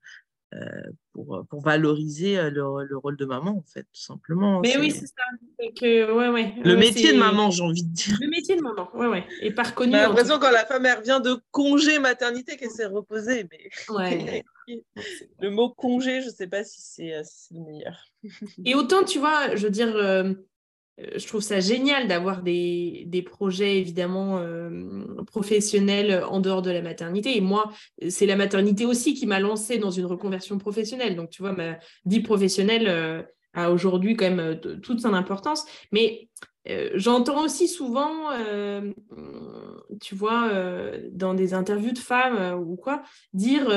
euh, 0.54 0.82
pour, 1.14 1.46
pour, 1.48 1.62
valoriser 1.62 2.50
le, 2.50 2.84
le, 2.84 2.96
rôle 2.98 3.16
de 3.16 3.24
maman, 3.24 3.56
en 3.56 3.64
fait, 3.72 3.84
tout 3.84 4.00
simplement. 4.00 4.60
Mais 4.60 4.76
oui, 4.76 4.90
c'est 4.90 5.06
ça. 5.06 5.22
Que, 5.80 6.12
ouais, 6.12 6.28
ouais. 6.28 6.54
Le 6.62 6.76
métier 6.76 7.12
de 7.12 7.18
maman, 7.18 7.50
j'ai 7.50 7.62
envie 7.62 7.84
de 7.84 7.94
dire. 7.94 8.18
Le 8.20 8.28
métier 8.28 8.56
de 8.56 8.62
maman, 8.62 8.90
ouais, 8.94 9.06
ouais. 9.06 9.24
Et 9.40 9.50
par 9.50 9.68
reconnu. 9.68 9.92
J'ai 9.92 10.00
l'impression 10.00 10.38
quand 10.38 10.50
la 10.50 10.66
femme 10.66 10.84
elle 10.84 10.98
revient 10.98 11.20
de 11.24 11.40
congé 11.50 11.98
maternité 11.98 12.56
qu'elle 12.56 12.70
s'est 12.70 12.86
reposée. 12.86 13.46
Mais... 13.50 13.70
Ouais. 13.94 14.44
le 15.40 15.50
mot 15.50 15.70
congé, 15.70 16.20
je 16.20 16.26
ne 16.26 16.32
sais 16.32 16.46
pas 16.46 16.64
si 16.64 16.80
c'est 16.82 17.22
le 17.52 17.60
meilleur. 17.60 17.96
Et 18.64 18.74
autant, 18.74 19.04
tu 19.04 19.18
vois, 19.18 19.54
je 19.54 19.64
veux 19.64 19.70
dire, 19.70 19.94
euh, 19.94 20.24
euh, 20.24 20.34
je 20.98 21.26
trouve 21.26 21.40
ça 21.40 21.60
génial 21.60 22.06
d'avoir 22.06 22.42
des, 22.42 23.24
projets 23.26 23.78
évidemment 23.78 24.38
euh, 24.38 25.04
professionnels 25.26 26.22
en 26.28 26.40
dehors 26.40 26.62
de 26.62 26.70
la 26.70 26.82
maternité. 26.82 27.36
Et 27.36 27.40
moi, 27.40 27.72
c'est 28.08 28.26
la 28.26 28.36
maternité 28.36 28.86
aussi 28.86 29.14
qui 29.14 29.26
m'a 29.26 29.40
lancée 29.40 29.78
dans 29.78 29.90
une 29.90 30.06
reconversion 30.06 30.58
professionnelle. 30.58 31.16
Donc, 31.16 31.30
tu 31.30 31.42
vois, 31.42 31.52
ma 31.52 31.78
vie 32.06 32.20
professionnelle 32.20 33.26
a 33.54 33.70
aujourd'hui 33.70 34.16
quand 34.16 34.30
même 34.30 34.60
toute 34.82 35.00
son 35.00 35.14
importance. 35.14 35.64
Mais 35.90 36.28
euh, 36.68 36.90
j'entends 36.94 37.44
aussi 37.44 37.68
souvent, 37.68 38.30
euh, 38.32 38.92
tu 40.00 40.14
vois, 40.14 40.48
euh, 40.48 41.08
dans 41.12 41.34
des 41.34 41.52
interviews 41.52 41.92
de 41.92 41.98
femmes 41.98 42.58
ou 42.58 42.76
quoi, 42.76 43.02
dire 43.32 43.68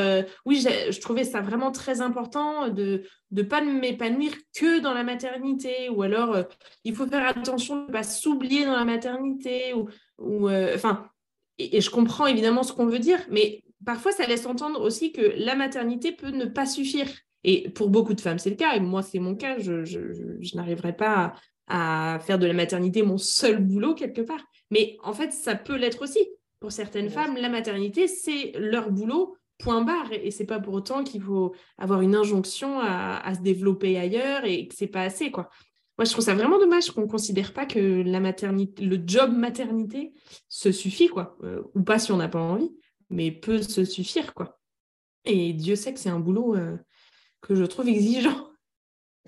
oui, 0.46 0.62
je 0.62 1.00
trouvais 1.00 1.24
ça 1.24 1.42
vraiment 1.42 1.72
très 1.72 2.02
important 2.02 2.70
de 2.70 3.04
ne 3.32 3.42
pas 3.42 3.62
m'épanouir 3.62 4.34
que 4.56 4.80
dans 4.80 4.94
la 4.94 5.04
maternité, 5.04 5.90
ou 5.90 6.02
alors 6.02 6.38
il 6.84 6.96
faut 6.96 7.08
faire 7.08 7.28
attention 7.28 7.82
de 7.82 7.88
ne 7.88 7.92
pas 7.92 8.04
s'oublier 8.04 8.66
dans 8.66 8.76
la 8.76 8.86
maternité, 8.86 9.74
ou, 9.74 10.50
enfin, 10.50 11.10
et, 11.58 11.82
je 11.82 11.90
comprends 11.90 12.28
évidemment 12.28 12.64
ce 12.64 12.72
qu'on 12.72 12.86
veut 12.86 13.00
dire, 13.00 13.20
mais 13.30 13.64
parfois 13.86 14.12
ça 14.12 14.26
laisse 14.26 14.46
entendre 14.46 14.82
aussi 14.82 15.12
que 15.12 15.34
la 15.38 15.56
maternité 15.56 16.12
peut 16.12 16.32
ne 16.32 16.46
pas 16.46 16.66
suffire. 16.66 17.08
Et 17.44 17.70
pour 17.70 17.90
beaucoup 17.90 18.14
de 18.14 18.20
femmes, 18.22 18.40
c'est 18.40 18.50
le 18.50 18.56
cas, 18.56 18.76
et 18.76 18.80
moi, 18.80 19.04
c'est 19.04 19.20
mon 19.20 19.36
cas, 19.36 19.58
je, 19.60 19.86
je, 19.86 20.56
n'arriverai 20.56 20.94
pas 20.94 21.34
à 21.68 22.20
faire 22.22 22.40
de 22.40 22.48
la 22.48 22.54
maternité 22.54 23.04
mon 23.04 23.18
seul 23.18 23.58
boulot 23.64 23.94
quelque 23.94 24.22
part. 24.22 24.44
Mais 24.72 24.98
en 25.04 25.14
fait, 25.14 25.32
ça 25.32 25.56
peut 25.56 25.76
l'être 25.76 26.02
aussi. 26.02 26.20
Pour 26.60 26.72
certaines 26.72 27.10
femmes, 27.10 27.38
la 27.38 27.50
maternité, 27.50 28.08
c'est 28.08 28.54
leur 28.58 28.92
boulot, 28.92 29.36
point 29.60 29.82
barre. 29.82 30.12
Et 30.12 30.32
c'est 30.32 30.46
pas 30.46 30.60
pour 30.60 30.74
autant 30.74 31.04
qu'il 31.04 31.22
faut 31.22 31.54
avoir 31.78 32.02
une 32.02 32.16
injonction 32.16 32.80
à, 32.80 33.34
se 33.36 33.42
développer 33.42 33.98
ailleurs 33.98 34.46
et 34.46 34.68
que 34.68 34.76
c'est 34.76 34.88
pas 34.88 35.04
assez, 35.04 35.32
quoi. 35.32 35.50
Moi, 35.98 36.06
je 36.06 36.12
trouve 36.12 36.24
ça 36.24 36.36
vraiment 36.36 36.60
dommage 36.60 36.92
qu'on 36.92 37.02
ne 37.02 37.08
considère 37.08 37.54
pas 37.54 37.66
que 37.66 38.04
la 38.04 38.20
maternité, 38.20 38.86
le 38.86 39.02
job 39.04 39.32
maternité 39.32 40.14
se 40.48 40.72
suffit, 40.72 41.08
quoi. 41.08 41.38
Euh, 41.44 41.64
ou 41.74 41.82
pas 41.82 41.98
si 41.98 42.12
on 42.12 42.18
n'a 42.18 42.28
pas 42.28 42.40
envie, 42.40 42.70
mais 43.10 43.32
peut 43.32 43.64
se 43.64 43.84
suffire, 43.84 44.34
quoi. 44.36 44.60
Et 45.26 45.54
Dieu 45.54 45.76
sait 45.76 45.94
que 45.94 46.00
c'est 46.00 46.10
un 46.10 46.20
boulot 46.20 46.56
euh, 46.56 46.78
que 47.42 47.56
je 47.56 47.64
trouve 47.64 47.88
exigeant. 47.88 48.48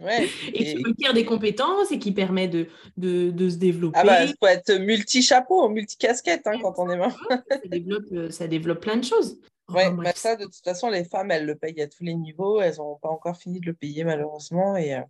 Et, 0.08 0.28
qui 0.54 0.84
requiert 0.84 1.14
des 1.14 1.26
compétences 1.26 1.92
et 1.92 2.00
qui 2.00 2.12
permet 2.12 2.48
de, 2.48 2.68
de, 2.98 3.50
se 3.50 3.58
développer. 3.58 4.00
Ah 4.00 4.04
bah, 4.04 4.24
il 4.24 4.34
faut 4.40 4.48
être 4.48 4.74
multi-chapeau, 4.76 5.68
multi-casquette 5.70 6.48
hein, 6.48 6.58
quand 6.62 6.76
on 6.78 6.90
est 6.90 6.98
maman. 6.98 7.14
ça, 7.30 7.58
développe, 7.66 8.12
euh, 8.12 8.30
ça 8.30 8.48
développe 8.48 8.82
plein 8.82 8.98
de 8.98 9.04
choses. 9.04 9.40
Oui, 9.70 9.84
bah, 9.94 10.12
ça, 10.16 10.36
de 10.36 10.46
toute 10.46 10.64
façon, 10.64 10.90
les 10.90 11.04
femmes, 11.04 11.32
elles 11.32 11.46
le 11.46 11.56
payent 11.56 11.82
à 11.82 11.88
tous 11.88 12.04
les 12.04 12.16
niveaux. 12.16 12.62
Elles 12.62 12.78
n'ont 12.78 12.96
pas 12.96 13.10
encore 13.10 13.38
fini 13.38 13.60
de 13.60 13.68
le 13.68 13.74
payer, 13.74 14.04
malheureusement. 14.04 14.76
Et, 14.76 14.96
euh, 14.96 15.02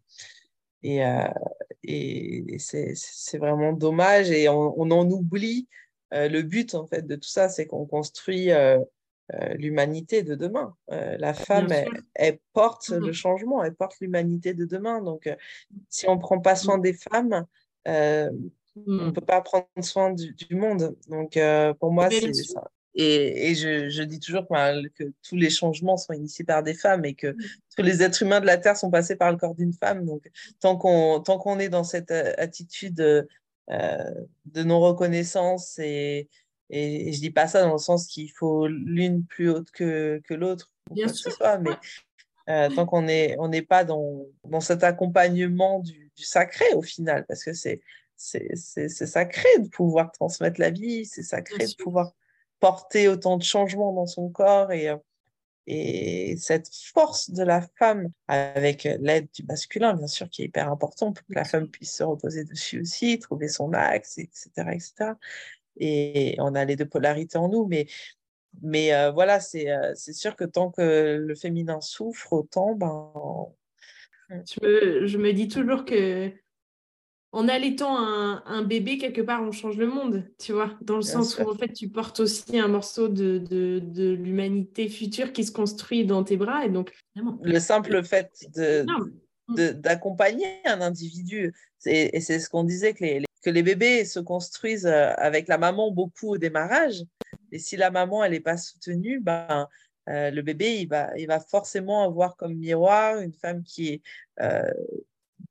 et, 0.84 1.06
euh, 1.06 1.28
et 1.84 2.58
c'est 2.60 3.38
vraiment 3.38 3.74
dommage. 3.74 4.32
Et 4.32 4.50
on, 4.50 4.74
on 4.80 4.92
en 4.92 5.10
oublie 5.10 5.68
le 6.12 6.42
but, 6.42 6.76
en 6.76 6.88
fait, 6.88 7.06
de 7.06 7.16
tout 7.16 7.30
ça. 7.30 7.48
C'est 7.48 7.68
qu'on 7.68 7.86
construit 7.86 8.52
euh, 8.52 8.80
l'humanité 9.58 10.24
de 10.24 10.36
demain. 10.36 10.76
Euh, 10.92 11.18
la 11.18 11.34
femme, 11.34 11.68
elle, 12.16 12.40
porte 12.54 12.90
le 12.90 13.10
mmh. 13.10 13.14
changement, 13.14 13.64
elle 13.64 13.76
porte 13.76 14.00
l'humanité 14.02 14.54
de 14.54 14.66
demain. 14.66 15.02
Donc, 15.02 15.28
euh, 15.28 15.36
si 15.90 16.08
on 16.08 16.16
ne 16.16 16.20
prend 16.20 16.40
pas 16.40 16.56
soin 16.56 16.78
mmh. 16.78 16.82
des 16.82 16.94
femmes, 16.94 17.46
on 17.86 17.92
ne 18.88 19.06
mmh. 19.06 19.14
peut 19.14 19.22
pas 19.22 19.42
prendre 19.42 19.68
soin 19.82 20.12
du, 20.14 20.56
monde. 20.56 20.96
Donc, 21.08 21.38
pour 21.80 21.92
moi, 21.92 22.10
c'est 22.10 22.34
ça. 22.34 22.70
Et, 22.96 23.52
et 23.52 23.56
je, 23.56 23.88
je, 23.88 24.02
dis 24.02 24.20
toujours 24.20 24.48
que, 24.48 24.88
que, 24.90 25.14
tous 25.22 25.36
les 25.36 25.52
changements 25.52 25.96
sont 25.96 26.12
initiés 26.12 26.44
par 26.44 26.64
des 26.64 26.74
femmes 26.74 27.06
et 27.06 27.14
que 27.14 27.36
tous 27.76 27.84
les 27.84 28.02
êtres 28.02 28.24
humains 28.24 28.42
de 28.42 28.48
la 28.48 28.58
Terre 28.58 28.76
sont 28.76 28.90
passés 28.90 29.16
par 29.16 29.32
le 29.32 29.38
corps 29.38 29.54
d'une 29.54 29.74
femme. 29.74 30.06
Donc, 30.06 30.30
tant 30.60 30.76
qu'on 30.76 31.22
qu'on 31.22 31.60
est 31.60 31.70
dans 31.70 31.84
cette 31.84 32.12
attitude 32.12 32.96
de 32.96 33.28
non-reconnaissance 34.64 35.78
et, 35.78 36.30
et, 36.70 37.12
je 37.14 37.20
dis 37.20 37.32
pas 37.32 37.48
ça 37.48 37.62
dans 37.64 37.74
le 37.74 37.80
sens 37.80 38.08
qu'il 38.08 38.32
faut 38.32 38.68
l'une 38.68 39.26
plus 39.26 39.50
haute 39.50 39.72
que, 39.72 40.22
que 40.26 40.34
l'autre, 40.34 40.72
bien 40.92 41.08
sûr. 41.08 41.32
mais 41.62 41.72
euh, 42.50 42.70
tant 42.74 42.86
qu'on 42.86 43.04
n'est 43.04 43.36
on 43.40 43.48
n'est 43.48 43.62
pas 43.62 43.84
dans, 43.84 44.26
dans 44.44 44.60
cet 44.60 44.84
accompagnement 44.84 45.80
du, 45.80 46.12
du, 46.16 46.24
sacré 46.24 46.66
au 46.76 46.82
final, 46.82 47.26
parce 47.28 47.44
que 47.44 47.54
c'est 47.54 47.82
c'est 48.16 48.90
sacré 48.90 49.48
de 49.60 49.70
pouvoir 49.70 50.12
transmettre 50.12 50.60
la 50.60 50.72
vie, 50.72 51.06
c'est 51.06 51.24
sacré 51.24 51.66
de 51.66 51.76
pouvoir 51.82 52.12
porter 52.60 53.08
autant 53.08 53.38
de 53.38 53.44
changements 53.44 53.94
dans 53.94 54.08
son 54.08 54.30
corps 54.30 54.74
et, 54.74 54.94
et 55.68 56.36
cette 56.38 56.68
force 56.94 57.30
de 57.30 57.44
la 57.44 57.62
femme 57.78 58.10
avec 58.28 58.84
l'aide 58.84 59.30
du 59.34 59.44
masculin, 59.44 59.94
bien 59.94 60.08
sûr, 60.08 60.30
qui 60.30 60.42
est 60.42 60.46
hyper 60.46 60.70
important 60.70 61.14
pour 61.14 61.26
que 61.26 61.34
la 61.34 61.46
femme 61.46 61.70
puisse 61.70 61.96
se 61.96 62.04
reposer 62.04 62.44
dessus 62.44 62.82
aussi, 62.82 63.20
trouver 63.20 63.48
son 63.48 63.72
axe, 63.72 64.18
etc. 64.18 64.50
etc 64.74 65.14
et 65.80 66.36
on 66.40 66.56
a 66.56 66.66
les 66.66 66.76
deux 66.76 66.86
polarités 66.86 67.38
en 67.38 67.50
nous, 67.50 67.66
mais, 67.66 67.88
mais 68.62 68.94
euh, 68.94 69.12
voilà, 69.12 69.40
euh, 69.56 69.92
c'est 69.96 70.14
sûr 70.14 70.36
que 70.36 70.44
tant 70.44 70.72
que 70.72 71.18
le 71.18 71.36
féminin 71.36 71.82
souffre 71.82 72.34
autant, 72.34 72.76
ben... 72.76 73.12
Je 74.30 74.60
me, 74.62 75.08
je 75.08 75.18
me 75.18 75.34
dis 75.34 75.48
toujours 75.48 75.86
que 75.86 76.32
en 77.32 77.48
allaitant 77.48 77.98
un, 77.98 78.44
un, 78.46 78.64
bébé, 78.64 78.98
quelque 78.98 79.22
part, 79.22 79.42
on 79.44 79.52
change 79.52 79.78
le 79.78 79.88
monde, 79.88 80.24
tu 80.40 80.52
vois, 80.52 80.78
dans 80.82 80.96
le 80.96 81.04
sens 81.04 81.38
où 81.38 81.48
en 81.48 81.56
fait, 81.56 81.74
tu 81.74 81.90
portes 81.90 82.20
aussi 82.20 82.58
un 82.58 82.68
morceau 82.68 83.08
de, 83.08 83.38
de, 83.38 83.80
de 83.80 84.12
l'humanité 84.14 84.90
future 84.90 85.32
qui 85.32 85.44
se 85.44 85.52
construit 85.52 86.06
dans 86.06 86.24
tes 86.24 86.38
bras. 86.38 86.66
Et 86.66 86.70
donc, 86.70 86.92
le 87.16 87.60
simple 87.60 88.04
fait 88.04 88.32
de, 88.56 88.86
d'accompagner 89.74 90.48
un 90.66 90.82
individu, 90.82 91.54
et 91.86 92.20
c'est 92.20 92.40
ce 92.40 92.50
qu'on 92.50 92.64
disait 92.64 92.94
que 92.94 93.04
les, 93.04 93.26
que 93.42 93.50
les 93.50 93.64
bébés 93.64 94.06
se 94.06 94.20
construisent 94.20 94.86
euh, 94.86 95.14
avec 95.18 95.48
la 95.48 95.58
maman 95.58 95.92
beaucoup 95.92 96.34
au 96.34 96.38
démarrage. 96.38 97.04
Et 97.52 97.60
si 97.60 97.78
la 97.78 97.92
maman 97.92 98.24
elle 98.24 98.34
n'est 98.34 98.40
pas 98.40 98.58
soutenue, 98.58 99.20
ben, 99.20 99.68
euh, 100.10 100.32
le 100.32 100.42
bébé 100.42 100.82
il 100.82 100.88
va, 100.88 101.12
il 101.18 101.28
va 101.28 101.40
forcément 101.40 102.04
avoir 102.04 102.36
comme 102.36 102.56
miroir 102.56 103.20
une 103.20 103.34
femme 103.34 103.64
qui 103.64 103.90
est 103.90 104.02
euh, 104.42 104.72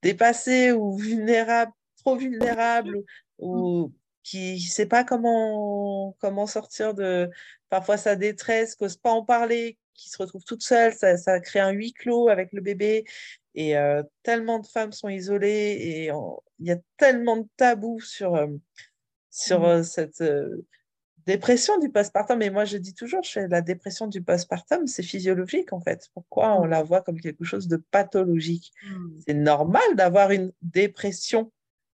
dépassée 0.03 0.72
ou 0.72 0.97
vulnérable, 0.97 1.72
trop 1.99 2.16
vulnérable 2.16 3.03
ou 3.39 3.93
qui 4.22 4.55
ne 4.55 4.59
sait 4.59 4.86
pas 4.86 5.05
comment, 5.05 6.14
comment 6.18 6.47
sortir 6.47 6.95
de 6.95 7.30
parfois 7.70 7.97
sa 7.97 8.16
détresse, 8.16 8.78
n'ose 8.80 8.97
pas 8.97 9.11
en 9.11 9.24
parler, 9.24 9.78
qui 9.95 10.11
se 10.11 10.18
retrouve 10.18 10.45
toute 10.45 10.62
seule, 10.62 10.95
ça, 10.95 11.16
ça 11.16 11.41
crée 11.41 11.61
un 11.61 11.70
huis 11.70 11.93
clos 11.93 12.28
avec 12.28 12.53
le 12.53 12.61
bébé. 12.61 13.05
Et 13.61 13.74
tellement 14.22 14.61
de 14.61 14.66
femmes 14.66 14.92
sont 14.92 15.09
isolées 15.09 15.76
et 15.80 16.12
il 16.59 16.66
y 16.66 16.72
a 16.72 16.78
tellement 16.96 17.38
de 17.38 17.46
tabous 17.56 18.00
sur, 18.00 18.34
euh, 18.34 18.48
sur 19.30 19.61
mmh. 19.61 19.64
euh, 19.64 19.82
cette 19.82 20.20
euh, 20.20 20.66
dépression 21.26 21.78
du 21.78 21.90
postpartum. 21.90 22.42
Et 22.42 22.50
moi, 22.50 22.64
je 22.64 22.76
dis 22.76 22.94
toujours, 22.94 23.22
je 23.22 23.40
la 23.40 23.61
dépression 23.61 24.06
du 24.06 24.22
postpartum, 24.22 24.86
c'est 24.86 25.02
physiologique 25.02 25.72
en 25.72 25.80
fait. 25.80 26.09
Pourquoi 26.14 26.61
on 26.61 26.66
mmh. 26.66 26.70
la 26.70 26.82
voit 26.82 27.02
comme 27.02 27.20
quelque 27.20 27.44
chose 27.44 27.68
de 27.68 27.76
pathologique? 27.76 28.72
Mmh. 28.82 29.20
C'est 29.26 29.34
normal 29.34 29.94
d'avoir 29.94 30.30
une 30.30 30.52
dépression 30.62 31.52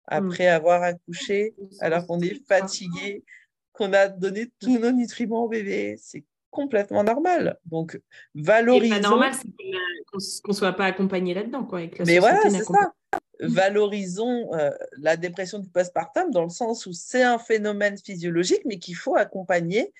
après 0.06 0.48
avoir 0.48 0.82
accouché, 0.82 1.54
alors 1.80 2.06
qu'on 2.06 2.20
est 2.20 2.44
fatigué, 2.46 3.24
qu'on 3.72 3.92
a 3.92 4.08
donné 4.08 4.50
tous 4.58 4.78
nos 4.78 4.90
nutriments 4.90 5.44
au 5.44 5.48
bébé. 5.48 5.96
C'est 5.96 6.24
complètement 6.52 7.02
normal. 7.02 7.58
Donc, 7.66 8.00
valorisons. 8.36 9.00
normal, 9.00 9.32
c'est 9.34 9.48
qu'on 10.42 10.52
ne 10.52 10.54
soit 10.54 10.74
pas 10.74 10.84
accompagné 10.84 11.34
là-dedans. 11.34 11.64
Quoi, 11.64 11.80
Mais 12.06 12.20
voilà, 12.20 12.40
c'est 12.48 12.62
ça. 12.62 12.92
Valorisons 13.40 14.54
euh, 14.54 14.70
la 14.98 15.16
dépression 15.16 15.58
du 15.58 15.68
postpartum 15.68 16.30
dans 16.30 16.44
le 16.44 16.50
sens 16.50 16.86
où 16.86 16.92
c'est 16.92 17.24
un 17.24 17.38
phénomène 17.38 17.96
physiologique, 17.98 18.62
mais 18.66 18.78
qu'il 18.78 18.94
faut 18.94 19.16
accompagner 19.16 19.92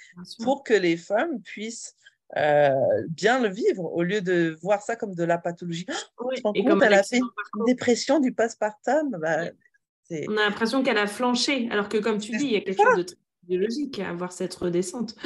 pour 0.45 0.63
que 0.63 0.75
les 0.75 0.97
femmes 0.97 1.41
puissent 1.41 1.97
euh, 2.37 2.71
bien 3.09 3.41
le 3.41 3.49
vivre 3.49 3.85
au 3.85 4.03
lieu 4.03 4.21
de 4.21 4.57
voir 4.63 4.81
ça 4.81 4.95
comme 4.95 5.15
de 5.15 5.25
la 5.25 5.39
pathologie. 5.39 5.87
Oui, 6.21 6.37
et 6.55 6.65
comme 6.65 6.83
elle 6.83 6.95
a 6.95 7.03
fait 7.03 7.19
une 7.19 7.65
dépression 7.67 8.21
du 8.21 8.33
postpartum. 8.33 9.17
Bah, 9.21 9.47
On 10.11 10.37
a 10.37 10.45
l'impression 10.45 10.83
qu'elle 10.83 10.99
a 10.99 11.09
flanché, 11.09 11.69
alors 11.73 11.89
que 11.89 11.99
comme 11.99 12.19
tu 12.19 12.37
dis, 12.37 12.45
il 12.45 12.53
y 12.53 12.57
a 12.57 12.61
quelque 12.61 12.83
chose 12.83 13.07
de 13.07 13.17
physiologique 13.41 13.99
à 13.99 14.11
avoir 14.11 14.31
cette 14.31 14.55
redescente 14.55 15.17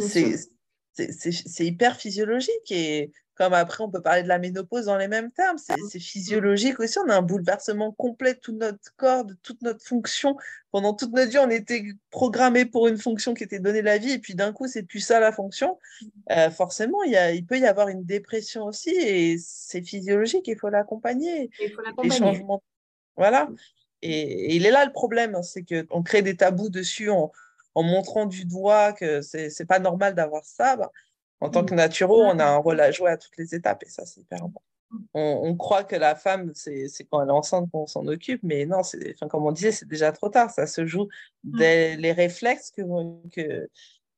c'est 0.00 1.66
hyper 1.66 1.96
physiologique. 1.96 2.70
Et 2.70 3.12
comme 3.40 3.54
après 3.54 3.82
on 3.82 3.90
peut 3.90 4.02
parler 4.02 4.22
de 4.22 4.28
la 4.28 4.38
ménopause 4.38 4.84
dans 4.84 4.98
les 4.98 5.08
mêmes 5.08 5.30
termes. 5.32 5.56
C'est 5.56 5.98
physiologique 5.98 6.78
aussi. 6.78 6.98
On 6.98 7.08
a 7.08 7.16
un 7.16 7.22
bouleversement 7.22 7.90
complet 7.90 8.34
de 8.34 8.38
tout 8.38 8.52
notre 8.52 8.94
corps, 8.98 9.24
de 9.24 9.34
toute 9.42 9.62
notre 9.62 9.82
fonction. 9.82 10.36
Pendant 10.72 10.92
toute 10.92 11.12
notre 11.12 11.30
vie, 11.30 11.38
on 11.38 11.48
était 11.48 11.84
programmé 12.10 12.66
pour 12.66 12.86
une 12.86 12.98
fonction 12.98 13.32
qui 13.32 13.42
était 13.42 13.58
donnée 13.58 13.80
la 13.80 13.96
vie, 13.96 14.12
et 14.12 14.18
puis 14.18 14.34
d'un 14.34 14.52
coup, 14.52 14.68
c'est 14.68 14.82
plus 14.82 15.00
ça 15.00 15.20
la 15.20 15.32
fonction. 15.32 15.78
Euh, 16.30 16.50
forcément, 16.50 17.02
il, 17.02 17.12
y 17.12 17.16
a, 17.16 17.32
il 17.32 17.46
peut 17.46 17.58
y 17.58 17.64
avoir 17.64 17.88
une 17.88 18.04
dépression 18.04 18.64
aussi, 18.64 18.90
et 18.90 19.38
c'est 19.38 19.80
physiologique. 19.80 20.46
Il 20.46 20.58
faut 20.58 20.68
l'accompagner. 20.68 21.48
Il 21.62 21.72
faut 21.72 21.80
l'accompagner. 21.80 22.18
changements. 22.18 22.62
Voilà. 23.16 23.48
Et, 24.02 24.54
il 24.54 24.66
est 24.66 24.70
là 24.70 24.84
le 24.84 24.92
problème, 24.92 25.34
hein, 25.34 25.42
c'est 25.42 25.64
qu'on 25.64 26.02
crée 26.02 26.20
des 26.20 26.36
tabous 26.36 26.68
dessus 26.68 27.08
en 27.74 27.82
montrant 27.82 28.26
du 28.26 28.44
doigt 28.44 28.92
que 28.92 29.20
c'est 29.22 29.66
pas 29.66 29.78
normal 29.78 30.14
d'avoir 30.14 30.44
ça. 30.44 30.76
Bah, 30.76 30.90
en 31.40 31.50
tant 31.50 31.64
que 31.64 31.74
naturo, 31.74 32.22
on 32.22 32.38
a 32.38 32.44
un 32.44 32.56
rôle 32.56 32.80
à 32.80 32.90
jouer 32.90 33.10
à 33.10 33.16
toutes 33.16 33.36
les 33.38 33.54
étapes 33.54 33.82
et 33.84 33.88
ça, 33.88 34.04
c'est 34.04 34.20
hyper 34.20 34.38
important. 34.38 34.62
On, 35.14 35.56
croit 35.56 35.84
que 35.84 35.94
la 35.94 36.16
femme, 36.16 36.50
c'est 36.54 36.88
quand 37.10 37.22
elle 37.22 37.28
est 37.28 37.32
enceinte 37.32 37.70
qu'on 37.70 37.86
s'en 37.86 38.06
occupe, 38.08 38.40
mais 38.42 38.66
non, 38.66 38.78
enfin, 38.78 39.28
comme 39.28 39.46
on 39.46 39.52
disait, 39.52 39.70
c'est 39.70 39.86
déjà 39.86 40.10
trop 40.10 40.28
tard. 40.28 40.50
Ça 40.50 40.66
se 40.66 40.84
joue 40.84 41.06
dès 41.44 41.96
les 41.96 42.10
réflexes 42.10 42.72
que, 42.72 42.82
que, 43.30 43.68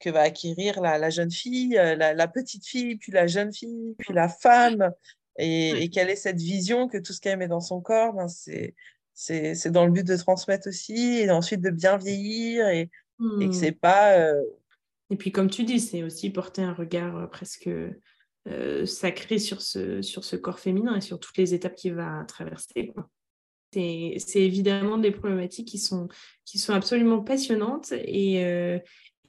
que 0.01 0.11
va 0.11 0.23
acquérir 0.23 0.81
la, 0.81 0.97
la 0.97 1.11
jeune 1.11 1.31
fille, 1.31 1.77
euh, 1.77 1.95
la, 1.95 2.15
la, 2.15 2.27
petite 2.27 2.67
fille, 2.67 2.97
puis 2.97 3.13
la 3.13 3.27
jeune 3.27 3.53
fille, 3.53 3.95
puis 3.99 4.15
la 4.15 4.29
femme, 4.29 4.93
et, 5.39 5.71
et 5.83 5.91
quelle 5.91 6.09
est 6.09 6.17
cette 6.17 6.41
vision 6.41 6.89
que 6.89 6.97
tout 6.97 7.13
ce 7.13 7.21
qu'elle 7.21 7.39
met 7.39 7.49
dans 7.49 7.61
son 7.61 7.83
corps, 7.83 8.15
ben 8.15 8.27
c'est 9.15 9.71
dans 9.71 9.85
le 9.85 9.93
but 9.93 10.07
de 10.07 10.17
transmettre 10.17 10.69
aussi, 10.69 11.19
et 11.19 11.31
ensuite 11.31 11.61
de 11.61 11.71
bien 11.71 11.99
vieillir, 11.99 12.69
et, 12.69 12.91
et 13.41 13.45
que 13.45 13.51
hmm. 13.51 13.53
c'est 13.53 13.73
pas. 13.73 14.19
Euh, 14.19 14.43
et 15.13 15.17
puis, 15.17 15.31
comme 15.31 15.51
tu 15.51 15.65
dis, 15.65 15.79
c'est 15.79 16.03
aussi 16.03 16.31
porter 16.31 16.63
un 16.63 16.73
regard 16.73 17.17
euh, 17.19 17.27
presque 17.27 17.69
euh, 18.49 18.87
sacré 18.87 19.39
sur 19.39 19.61
ce, 19.61 20.01
sur 20.01 20.25
ce 20.25 20.37
corps 20.37 20.59
féminin 20.59 20.97
et 20.97 21.03
sur 21.03 21.21
toutes 21.21 21.37
les 21.37 21.53
étapes 21.53 21.75
qu'il 21.75 21.93
va 21.93 22.25
traverser. 22.27 22.95
C'est 23.75 24.41
évidemment 24.41 24.97
des 24.97 25.11
problématiques 25.11 25.69
qui 25.69 25.79
sont, 25.79 26.09
qui 26.47 26.59
sont 26.59 26.73
absolument 26.73 27.21
passionnantes 27.23 27.93
et, 27.93 28.43
euh, 28.47 28.79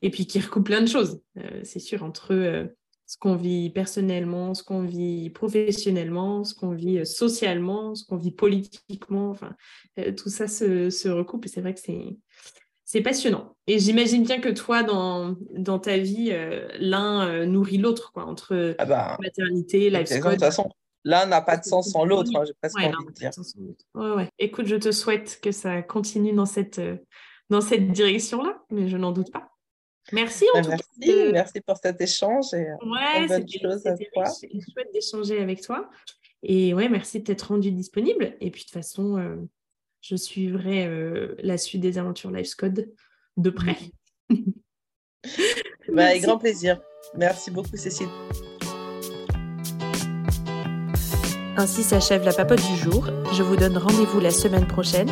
et 0.02 0.10
puis 0.10 0.26
qui 0.26 0.39
recoupent 0.39 0.66
plein 0.66 0.82
de 0.82 0.88
choses, 0.88 1.22
c'est 1.64 1.80
sûr, 1.80 2.04
entre 2.04 2.68
ce 3.06 3.18
qu'on 3.18 3.36
vit 3.36 3.70
personnellement, 3.70 4.54
ce 4.54 4.64
qu'on 4.64 4.84
vit 4.84 5.30
professionnellement, 5.30 6.44
ce 6.44 6.56
qu'on 6.56 6.74
vit 6.74 7.06
socialement, 7.06 7.96
ce 7.96 8.06
qu'on 8.06 8.18
vit 8.18 8.32
politiquement. 8.32 9.30
Enfin, 9.30 9.56
tout 10.18 10.30
ça 10.30 10.50
se, 10.50 10.89
se 10.89 11.08
recoupe 11.08 11.46
et 11.46 11.50
c'est 11.50 11.62
vrai 11.62 11.74
que 11.74 11.80
c'est 11.80 12.18
c'est 12.94 13.02
passionnant. 13.02 13.56
Et 13.66 13.80
j'imagine 13.80 14.24
bien 14.24 14.39
que 14.39 14.50
toi, 14.50 14.84
dans, 14.84 15.36
dans 15.50 15.80
ta 15.80 15.98
vie, 15.98 16.30
euh, 16.32 16.68
l'un 16.80 17.28
euh, 17.28 17.46
nourrit 17.48 17.80
l'autre, 17.80 18.12
quoi, 18.14 18.24
entre 18.24 18.76
ah 18.78 18.86
bah, 18.86 19.18
maternité, 19.20 19.89
life 19.89 20.12
De 20.12 20.22
toute 20.22 20.39
façon, 20.39 20.70
l'un 21.04 21.26
n'a 21.26 21.41
pas 21.41 21.58
de 21.58 21.64
sens 21.64 21.91
sans 21.91 22.06
l'autre, 22.06 22.30
hein, 22.36 22.44
j'ai 22.46 22.54
presque 22.54 22.78
envie 22.78 22.91
de 23.08 23.12
dire. 23.14 23.32
Ouais, 23.96 24.30
Écoute, 24.38 24.68
je 24.68 24.76
te 24.76 24.91
souhaite 24.91 25.39
que 25.41 25.52
ça 25.52 25.82
continue 25.82 26.34
dans 26.34 26.46
cette, 26.46 26.78
euh, 26.78 26.98
dans 27.50 27.62
cette 27.62 27.91
direction-là, 27.91 28.62
mais 28.70 28.88
je 28.88 28.98
n'en 28.98 29.12
doute 29.12 29.32
pas. 29.32 29.50
Merci 30.12 30.46
en 30.54 30.62
bah, 30.62 30.78
tout 30.78 31.02
cas. 31.02 31.32
Merci 31.32 31.62
pour 31.62 31.78
cet 31.78 32.00
échange 32.00 32.54
et 32.54 32.68
ouais, 32.86 33.28
c'était 33.28 33.58
chouette 33.58 34.94
d'échanger 34.94 35.41
avec 35.41 35.62
toi. 35.62 35.89
Et 36.44 36.76
ouais, 36.76 36.89
merci 36.89 37.22
de 37.22 37.24
t'être 37.24 37.48
rendu 37.48 37.72
disponible. 37.72 38.36
Et 38.39 38.52
puis 38.52 38.62
de 38.62 38.66
toute 38.66 38.74
façon, 38.74 39.48
je 40.04 40.16
suivrai 40.18 40.86
euh, 40.86 41.34
la 41.41 41.58
suite 41.58 41.82
des 41.82 41.97
aventures 41.97 42.30
Life 42.30 42.56
Code 42.56 42.91
de 43.38 43.49
près. 43.49 43.78
bah, 45.89 46.08
avec 46.08 46.24
grand 46.24 46.38
plaisir. 46.38 46.80
Merci 47.16 47.51
beaucoup, 47.51 47.78
Cécile. 47.78 48.10
Ainsi 51.56 51.84
s'achève 51.84 52.26
la 52.26 52.34
papote 52.34 52.62
du 52.68 52.76
jour. 52.76 53.08
Je 53.32 53.43
vous 53.43 53.56
donne 53.56 53.78
rendez-vous 53.78 54.20
la 54.20 54.32
semaine 54.32 54.68
prochaine 54.68 55.10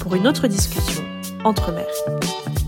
pour 0.00 0.14
une 0.14 0.26
autre 0.26 0.48
discussion 0.48 1.02
entre 1.44 1.72
mères. 1.72 2.59